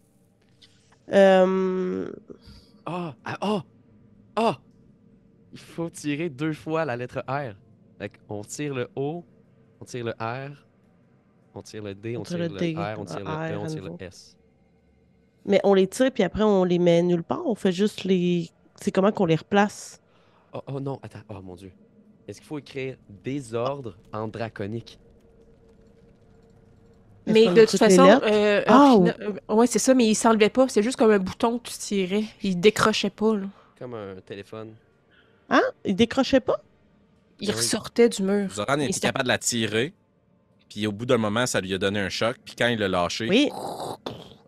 Euh, 1.13 2.13
Ah! 2.87 3.15
Ah! 3.25 3.39
Ah! 3.41 3.65
Ah! 4.37 4.59
Il 5.53 5.59
faut 5.59 5.91
tirer 5.91 6.29
deux 6.31 6.53
fois 6.53 6.85
la 6.85 6.97
lettre 6.97 7.25
R. 7.29 7.55
Fait 7.99 8.13
on 8.29 8.43
tire 8.43 8.75
le 8.75 8.89
O, 8.97 9.25
on 9.81 9.85
tire 9.85 10.05
le 10.05 10.13
R, 10.13 10.67
on 11.55 11.63
tire 11.63 11.83
le 11.83 11.95
D, 11.95 12.17
on, 12.17 12.23
tire, 12.23 12.39
le, 12.39 12.49
D, 12.49 12.75
R, 12.75 12.99
on 12.99 13.05
tire 13.05 13.19
le 13.19 13.25
R 13.25 13.53
E, 13.53 13.57
on 13.59 13.67
tire 13.67 13.85
le. 13.85 13.93
S. 13.99 14.39
Mais 15.47 15.61
on 15.65 15.75
les 15.75 15.87
tire, 15.87 16.11
puis 16.13 16.23
après, 16.23 16.43
on 16.43 16.65
les 16.65 16.79
met 16.79 17.03
nulle 17.03 17.23
part. 17.23 17.47
On 17.47 17.55
fait 17.55 17.73
juste 17.73 18.05
les. 18.05 18.51
C'est 18.81 18.91
comment 18.93 19.13
qu'on 19.13 19.27
les 19.27 19.37
replace? 19.37 20.01
Oh, 20.53 20.61
oh 20.67 20.81
non, 20.81 20.99
attends, 21.03 21.21
oh 21.29 21.41
mon 21.43 21.55
dieu. 21.55 21.73
Est-ce 22.29 22.41
qu'il 22.41 22.47
faut 22.49 22.59
écrire 22.59 22.97
désordre 23.25 23.97
en 24.13 24.29
draconique? 24.29 24.99
Mais 27.27 27.47
de 27.47 27.65
toute 27.65 27.79
façon, 27.79 28.21
euh, 28.25 28.63
Ah, 28.67 28.95
Orphina- 28.97 29.15
euh, 29.21 29.55
ouais, 29.55 29.67
c'est 29.67 29.79
ça, 29.79 29.95
mais 29.95 30.07
il 30.07 30.15
s'enlevait 30.15 30.49
pas. 30.51 30.67
C'est 30.69 30.83
juste 30.83 30.97
comme 30.97 31.11
un 31.11 31.19
bouton 31.19 31.59
que 31.59 31.69
tu 31.69 31.79
tirais. 31.79 32.25
Il 32.43 32.59
décrochait 32.59 33.11
pas, 33.11 33.37
là. 33.37 33.47
Comme 33.79 33.95
un 33.95 34.17
téléphone. 34.27 34.75
Hein? 35.49 35.63
Il 35.85 35.95
décrochait 35.95 36.41
pas? 36.41 36.61
Il 37.41 37.49
Oui. 37.51 37.55
ressortait 37.57 38.09
du 38.09 38.23
mur. 38.23 38.51
Zoran 38.51 38.79
était 38.81 38.99
capable 39.01 39.25
de 39.25 39.29
la 39.29 39.39
tirer, 39.39 39.93
puis 40.69 40.87
au 40.87 40.93
bout 40.93 41.07
d'un 41.07 41.17
moment, 41.19 41.47
ça 41.47 41.61
lui 41.61 41.73
a 41.75 41.79
donné 41.79 42.01
un 42.01 42.09
choc, 42.09 42.37
puis 42.45 42.55
quand 42.57 42.69
il 42.69 42.79
l'a 42.79 42.89
lâché, 42.89 43.29
Oui, 43.29 43.49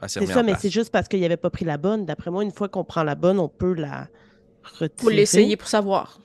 c'est 0.09 0.27
ça, 0.27 0.43
mais 0.43 0.55
c'est 0.59 0.71
juste 0.71 0.91
parce 0.91 1.09
qu'il 1.09 1.23
avait 1.25 1.37
pas 1.37 1.51
pris 1.51 1.65
la 1.65 1.77
bonne. 1.79 2.05
D'après 2.07 2.31
moi, 2.31 2.43
une 2.43 2.51
fois 2.53 2.69
qu'on 2.69 2.85
prend 2.85 3.03
la 3.03 3.15
bonne, 3.15 3.39
on 3.39 3.49
peut 3.49 3.75
la 3.75 4.09
retirer. 4.79 4.91
Faut 5.03 5.11
l'essayer 5.11 5.57
pour 5.57 5.69
savoir. 5.69 6.19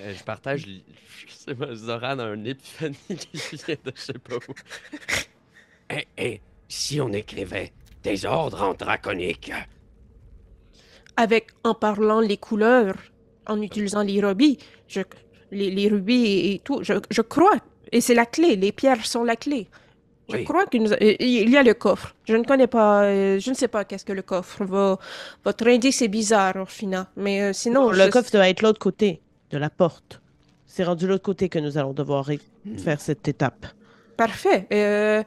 Euh, 0.00 0.14
je 0.16 0.22
partage. 0.24 0.64
l- 0.64 0.82
Je 1.26 1.34
sais 1.34 1.54
pas, 1.54 1.74
Zoran 1.74 2.18
a 2.18 2.24
un 2.24 2.44
épiphanie 2.44 2.96
qui 3.08 3.56
vient 3.56 3.76
de 3.84 3.92
je 3.94 4.00
sais 4.00 4.12
pas 4.14 4.36
où. 4.36 4.54
Et, 5.92 6.06
et 6.18 6.40
si 6.68 7.00
on 7.00 7.12
écrivait 7.12 7.72
désordre 8.04 8.62
en 8.62 8.74
draconique 8.74 9.50
Avec, 11.16 11.48
en 11.64 11.74
parlant 11.74 12.20
les 12.20 12.36
couleurs, 12.36 12.94
en 13.46 13.60
utilisant 13.60 14.02
les 14.02 14.20
rubis, 14.24 14.58
je, 14.86 15.00
les, 15.50 15.70
les 15.70 15.88
rubis 15.88 16.24
et, 16.26 16.54
et 16.54 16.58
tout, 16.60 16.80
je, 16.82 16.94
je 17.10 17.22
crois, 17.22 17.56
et 17.92 18.00
c'est 18.00 18.14
la 18.14 18.24
clé, 18.26 18.54
les 18.56 18.70
pierres 18.72 19.04
sont 19.04 19.24
la 19.24 19.34
clé. 19.36 19.68
Je 20.30 20.36
Oui. 20.36 20.44
crois 20.44 20.66
qu'il 20.66 20.82
y 20.86 21.56
a 21.56 21.62
le 21.62 21.74
coffre. 21.74 22.14
Je 22.26 22.36
ne 22.36 22.44
connais 22.44 22.66
pas, 22.66 23.02
euh, 23.04 23.38
je 23.40 23.50
ne 23.50 23.54
sais 23.54 23.68
pas 23.68 23.84
qu'est-ce 23.84 24.04
que 24.04 24.12
le 24.12 24.22
coffre. 24.22 24.64
Votre 25.44 25.66
indice 25.68 26.02
est 26.02 26.08
bizarre, 26.08 26.56
Orphina, 26.56 27.08
mais 27.16 27.40
euh, 27.42 27.52
sinon. 27.52 27.90
le 27.90 28.04
je- 28.04 28.10
coffre 28.10 28.30
doit 28.30 28.48
être 28.48 28.62
l'autre 28.62 28.78
côté 28.78 29.20
de 29.50 29.58
la 29.58 29.70
porte. 29.70 30.20
C'est 30.66 30.84
rendu 30.84 31.06
l'autre 31.08 31.24
côté 31.24 31.48
que 31.48 31.58
nous 31.58 31.76
allons 31.78 31.92
devoir 31.92 32.24
ré- 32.24 32.38
Hmm. 32.64 32.76
faire 32.78 33.00
cette 33.00 33.26
étape. 33.26 33.66
Parfait. 34.16 34.66
Euh, 34.72 35.22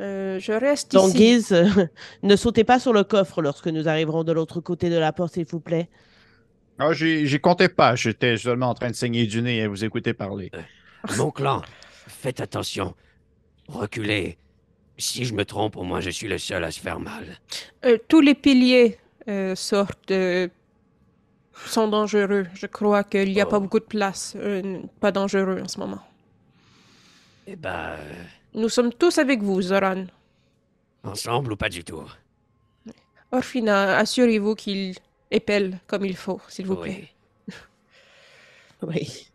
euh, 0.00 0.38
je 0.40 0.52
reste 0.52 0.92
Donc, 0.92 1.08
ici. 1.10 1.16
Guise, 1.18 1.52
euh, 1.52 1.66
ne 2.22 2.34
sautez 2.34 2.64
pas 2.64 2.78
sur 2.80 2.92
le 2.92 3.04
coffre 3.04 3.42
lorsque 3.42 3.68
nous 3.68 3.86
arriverons 3.88 4.24
de 4.24 4.32
l'autre 4.32 4.60
côté 4.60 4.90
de 4.90 4.96
la 4.96 5.12
porte, 5.12 5.34
s'il 5.34 5.46
vous 5.46 5.60
plaît. 5.60 5.88
Ah, 6.80 6.92
j'y 6.92 7.26
j'y 7.26 7.40
comptais 7.40 7.68
pas. 7.68 7.94
J'étais 7.96 8.36
seulement 8.36 8.70
en 8.70 8.74
train 8.74 8.88
de 8.90 8.94
saigner 8.94 9.26
du 9.26 9.42
nez 9.42 9.58
et 9.58 9.66
vous 9.66 9.84
écouter 9.84 10.14
parler. 10.14 10.50
Mon 11.16 11.30
clan, 11.30 11.62
faites 12.06 12.40
attention. 12.40 12.94
Reculez. 13.68 14.38
Si 14.98 15.24
je 15.24 15.32
me 15.34 15.44
trompe, 15.44 15.76
au 15.76 15.84
moins 15.84 16.00
je 16.00 16.10
suis 16.10 16.28
le 16.28 16.38
seul 16.38 16.64
à 16.64 16.70
se 16.70 16.80
faire 16.80 16.98
mal. 17.00 17.38
Euh, 17.84 17.98
tous 18.08 18.20
les 18.20 18.34
piliers 18.34 18.98
euh, 19.28 19.54
sortent. 19.54 20.10
euh, 20.10 20.48
sont 21.66 21.88
dangereux. 21.88 22.46
Je 22.54 22.66
crois 22.66 23.02
qu'il 23.04 23.32
n'y 23.32 23.40
a 23.40 23.46
pas 23.46 23.56
Oh. 23.56 23.60
beaucoup 23.60 23.80
de 23.80 23.84
place. 23.84 24.34
euh, 24.36 24.80
pas 25.00 25.10
dangereux 25.12 25.60
en 25.62 25.68
ce 25.68 25.78
moment. 25.78 26.00
Eh 27.46 27.56
ben, 27.56 27.96
Nous 28.54 28.68
sommes 28.68 28.92
tous 28.92 29.18
avec 29.18 29.42
vous, 29.42 29.60
Zoran. 29.62 30.06
ensemble 31.04 31.52
ou 31.52 31.56
pas 31.56 31.68
du 31.68 31.82
tout? 31.84 32.02
Orphina, 33.32 33.98
assurez-vous 33.98 34.54
qu'il 34.54 34.94
épelle 35.30 35.78
comme 35.86 36.04
il 36.04 36.16
faut, 36.16 36.40
s'il 36.48 36.66
vous 36.66 36.76
plaît. 36.76 37.08
Oui. 37.48 37.54
Oui. 38.82 39.28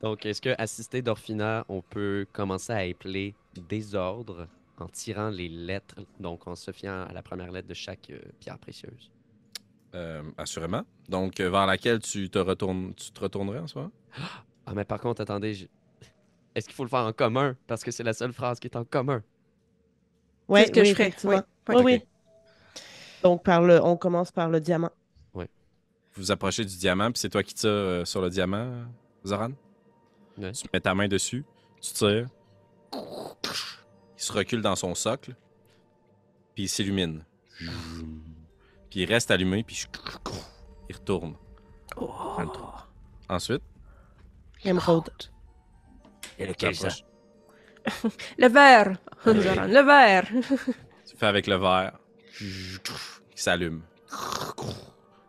Donc, 0.00 0.24
est-ce 0.26 0.40
que 0.40 0.54
assisté 0.58 1.02
d'Orphina, 1.02 1.64
on 1.68 1.80
peut 1.82 2.26
commencer 2.32 2.72
à 2.72 2.84
épeler 2.84 3.34
désordre 3.60 4.48
en 4.78 4.88
tirant 4.88 5.30
les 5.30 5.48
lettres, 5.48 5.96
donc 6.18 6.46
en 6.46 6.54
se 6.56 6.72
fiant 6.72 7.04
à 7.08 7.12
la 7.12 7.22
première 7.22 7.52
lettre 7.52 7.68
de 7.68 7.74
chaque 7.74 8.10
euh, 8.10 8.18
pierre 8.40 8.58
précieuse? 8.58 9.10
Euh, 9.94 10.22
assurément. 10.36 10.84
Donc, 11.08 11.38
euh, 11.38 11.48
vers 11.50 11.66
laquelle 11.66 12.00
tu 12.00 12.28
te, 12.28 12.38
retournes, 12.38 12.92
tu 12.94 13.12
te 13.12 13.20
retournerais 13.20 13.60
en 13.60 13.66
ce 13.68 13.78
moment? 13.78 13.92
Ah, 14.66 14.74
mais 14.74 14.84
par 14.84 15.00
contre, 15.00 15.22
attendez, 15.22 15.54
je- 15.54 15.66
est-ce 16.54 16.66
qu'il 16.66 16.74
faut 16.74 16.84
le 16.84 16.90
faire 16.90 17.00
en 17.06 17.12
commun? 17.12 17.56
Parce 17.66 17.84
que 17.84 17.90
c'est 17.90 18.02
la 18.02 18.12
seule 18.12 18.32
phrase 18.32 18.58
qui 18.58 18.66
est 18.66 18.76
en 18.76 18.84
commun. 18.84 19.22
Ouais, 20.48 20.66
ce 20.66 20.72
que 20.72 20.80
oui, 20.80 20.86
je 20.86 20.94
ferais, 20.94 21.44
Oui, 21.68 21.82
oui. 21.84 22.02
Donc, 23.22 23.42
par 23.44 23.62
le, 23.62 23.82
on 23.82 23.96
commence 23.96 24.30
par 24.32 24.48
le 24.50 24.60
diamant. 24.60 24.90
Vous 26.16 26.22
vous 26.22 26.30
approchez 26.30 26.64
du 26.64 26.76
diamant, 26.76 27.10
puis 27.10 27.18
c'est 27.18 27.28
toi 27.28 27.42
qui 27.42 27.54
tires 27.54 28.06
sur 28.06 28.20
le 28.22 28.30
diamant, 28.30 28.84
Zoran? 29.26 29.50
Ouais. 30.38 30.52
Tu 30.52 30.64
mets 30.72 30.78
ta 30.78 30.94
main 30.94 31.08
dessus, 31.08 31.44
tu 31.80 31.92
tires. 31.92 32.28
Il 34.16 34.22
se 34.22 34.32
recule 34.32 34.62
dans 34.62 34.76
son 34.76 34.94
socle, 34.94 35.34
puis 36.54 36.64
il 36.64 36.68
s'illumine. 36.68 37.24
Puis 38.90 39.00
il 39.00 39.04
reste 39.06 39.30
allumé, 39.30 39.64
puis 39.64 39.84
il 40.88 40.94
retourne. 40.94 41.36
trou. 41.90 42.10
Ensuite, 43.28 43.62
Émeraude. 44.64 45.10
Et 46.38 46.46
lequel 46.46 46.74
ça 46.74 46.88
Le 48.38 48.48
verre! 48.52 48.96
Le 49.26 49.82
verre! 49.82 50.26
tu 51.06 51.16
fais 51.16 51.26
avec 51.26 51.46
le 51.46 51.56
verre, 51.56 51.98
qui 52.38 53.42
s'allume, 53.42 53.82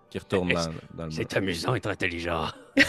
qui 0.10 0.20
retourne 0.20 0.54
dans, 0.54 0.74
dans 0.94 1.04
le 1.06 1.10
mur. 1.10 1.18
C'est 1.18 1.36
amusant 1.38 1.76
être 1.76 1.90
intelligent. 1.90 2.48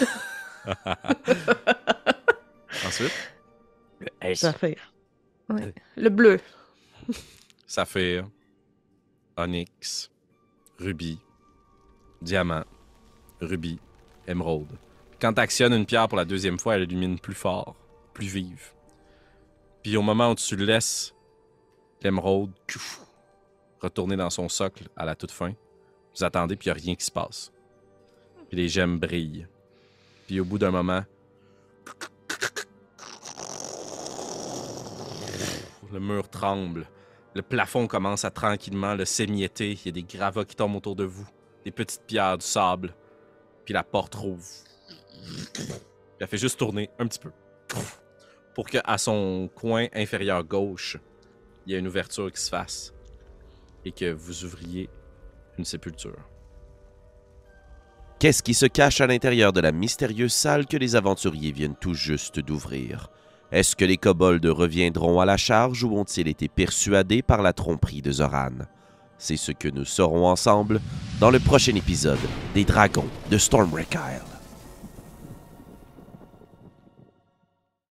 Ensuite, 2.87 3.12
Le 4.01 4.09
S. 4.20 4.40
Saphir. 4.40 4.92
Le 5.97 6.09
bleu. 6.09 6.40
saphir, 7.66 8.28
onyx, 9.36 10.11
rubis, 10.78 11.20
diamant, 12.20 12.64
rubis, 13.40 13.78
émeraude. 14.26 14.78
Quand 15.20 15.32
tu 15.32 15.40
actionnes 15.40 15.72
une 15.72 15.86
pierre 15.86 16.09
pour 16.09 16.18
la 16.18 16.24
deuxième 16.24 16.59
fois, 16.59 16.76
elle 16.76 16.82
illumine 16.82 17.18
plus 17.18 17.34
fort, 17.34 17.76
plus 18.12 18.26
vive. 18.26 18.72
Puis 19.82 19.97
au 19.97 20.03
moment 20.03 20.30
où 20.30 20.34
tu 20.34 20.57
laisses 20.57 21.14
l'émeraude 22.03 22.53
retourner 23.80 24.16
dans 24.16 24.30
son 24.30 24.49
socle 24.49 24.88
à 24.97 25.05
la 25.05 25.14
toute 25.14 25.30
fin, 25.30 25.55
vous 26.14 26.24
attendez, 26.24 26.57
puis 26.57 26.68
il 26.68 26.72
n'y 26.72 26.78
a 26.78 26.82
rien 26.82 26.94
qui 26.94 27.05
se 27.05 27.11
passe. 27.11 27.53
Puis 28.49 28.57
les 28.57 28.68
gemmes 28.68 28.99
brillent. 28.99 29.47
Puis 30.26 30.40
au 30.40 30.44
bout 30.44 30.59
d'un 30.59 30.70
moment, 30.70 31.05
le 35.97 36.01
mur 36.01 36.28
tremble. 36.28 36.86
Le 37.34 37.40
plafond 37.40 37.86
commence 37.86 38.26
à 38.26 38.30
tranquillement 38.30 38.94
le 38.94 39.07
s'émietter. 39.07 39.72
Il 39.72 39.86
y 39.86 39.88
a 39.88 39.92
des 39.92 40.03
gravats 40.03 40.44
qui 40.44 40.55
tombent 40.55 40.76
autour 40.76 40.94
de 40.94 41.05
vous. 41.05 41.26
Des 41.64 41.70
petites 41.70 42.03
pierres, 42.07 42.36
du 42.36 42.44
sable. 42.44 42.94
Puis 43.64 43.72
la 43.72 43.82
porte 43.82 44.14
rouvre. 44.14 44.44
Elle 46.20 46.26
fait 46.26 46.36
juste 46.36 46.59
tourner 46.59 46.90
un 46.99 47.07
petit 47.07 47.18
peu. 47.18 47.30
Pour 48.55 48.66
que 48.66 48.78
à 48.84 48.99
son 48.99 49.51
coin 49.55 49.86
inférieur 49.94 50.44
gauche, 50.44 50.99
il 51.66 51.72
y 51.72 51.76
ait 51.76 51.78
une 51.78 51.88
ouverture 51.88 52.30
qui 52.30 52.40
se 52.40 52.51
fasse. 52.51 52.92
Et 53.86 53.92
que 53.92 54.12
vous 54.12 54.44
ouvriez 54.44 54.90
une 55.57 55.64
sépulture. 55.64 56.28
Qu'est-ce 58.18 58.42
qui 58.42 58.55
se 58.55 58.66
cache 58.66 59.01
à 59.01 59.07
l'intérieur 59.07 59.53
de 59.53 59.61
la 59.61 59.72
mystérieuse 59.72 60.32
salle 60.32 60.66
que 60.66 60.76
les 60.76 60.94
aventuriers 60.94 61.53
viennent 61.53 61.76
tout 61.76 61.94
juste 61.94 62.40
d'ouvrir? 62.40 63.11
Est-ce 63.53 63.76
que 63.76 63.84
les 63.84 63.97
kobolds 63.97 64.51
reviendront 64.51 65.20
à 65.20 65.24
la 65.24 65.36
charge 65.36 65.84
ou 65.84 65.97
ont-ils 65.97 66.26
été 66.26 66.49
persuadés 66.49 67.22
par 67.22 67.42
la 67.42 67.53
tromperie 67.53 68.03
de 68.03 68.11
Zoran? 68.11 68.66
C'est 69.18 69.36
ce 69.36 69.53
que 69.53 69.68
nous 69.68 69.84
saurons 69.84 70.26
ensemble 70.26 70.80
dans 71.20 71.30
le 71.30 71.38
prochain 71.38 71.74
épisode 71.76 72.18
des 72.55 72.64
Dragons 72.64 73.09
de 73.30 73.38
Stormwreck 73.38 73.94
Isle. 73.94 74.36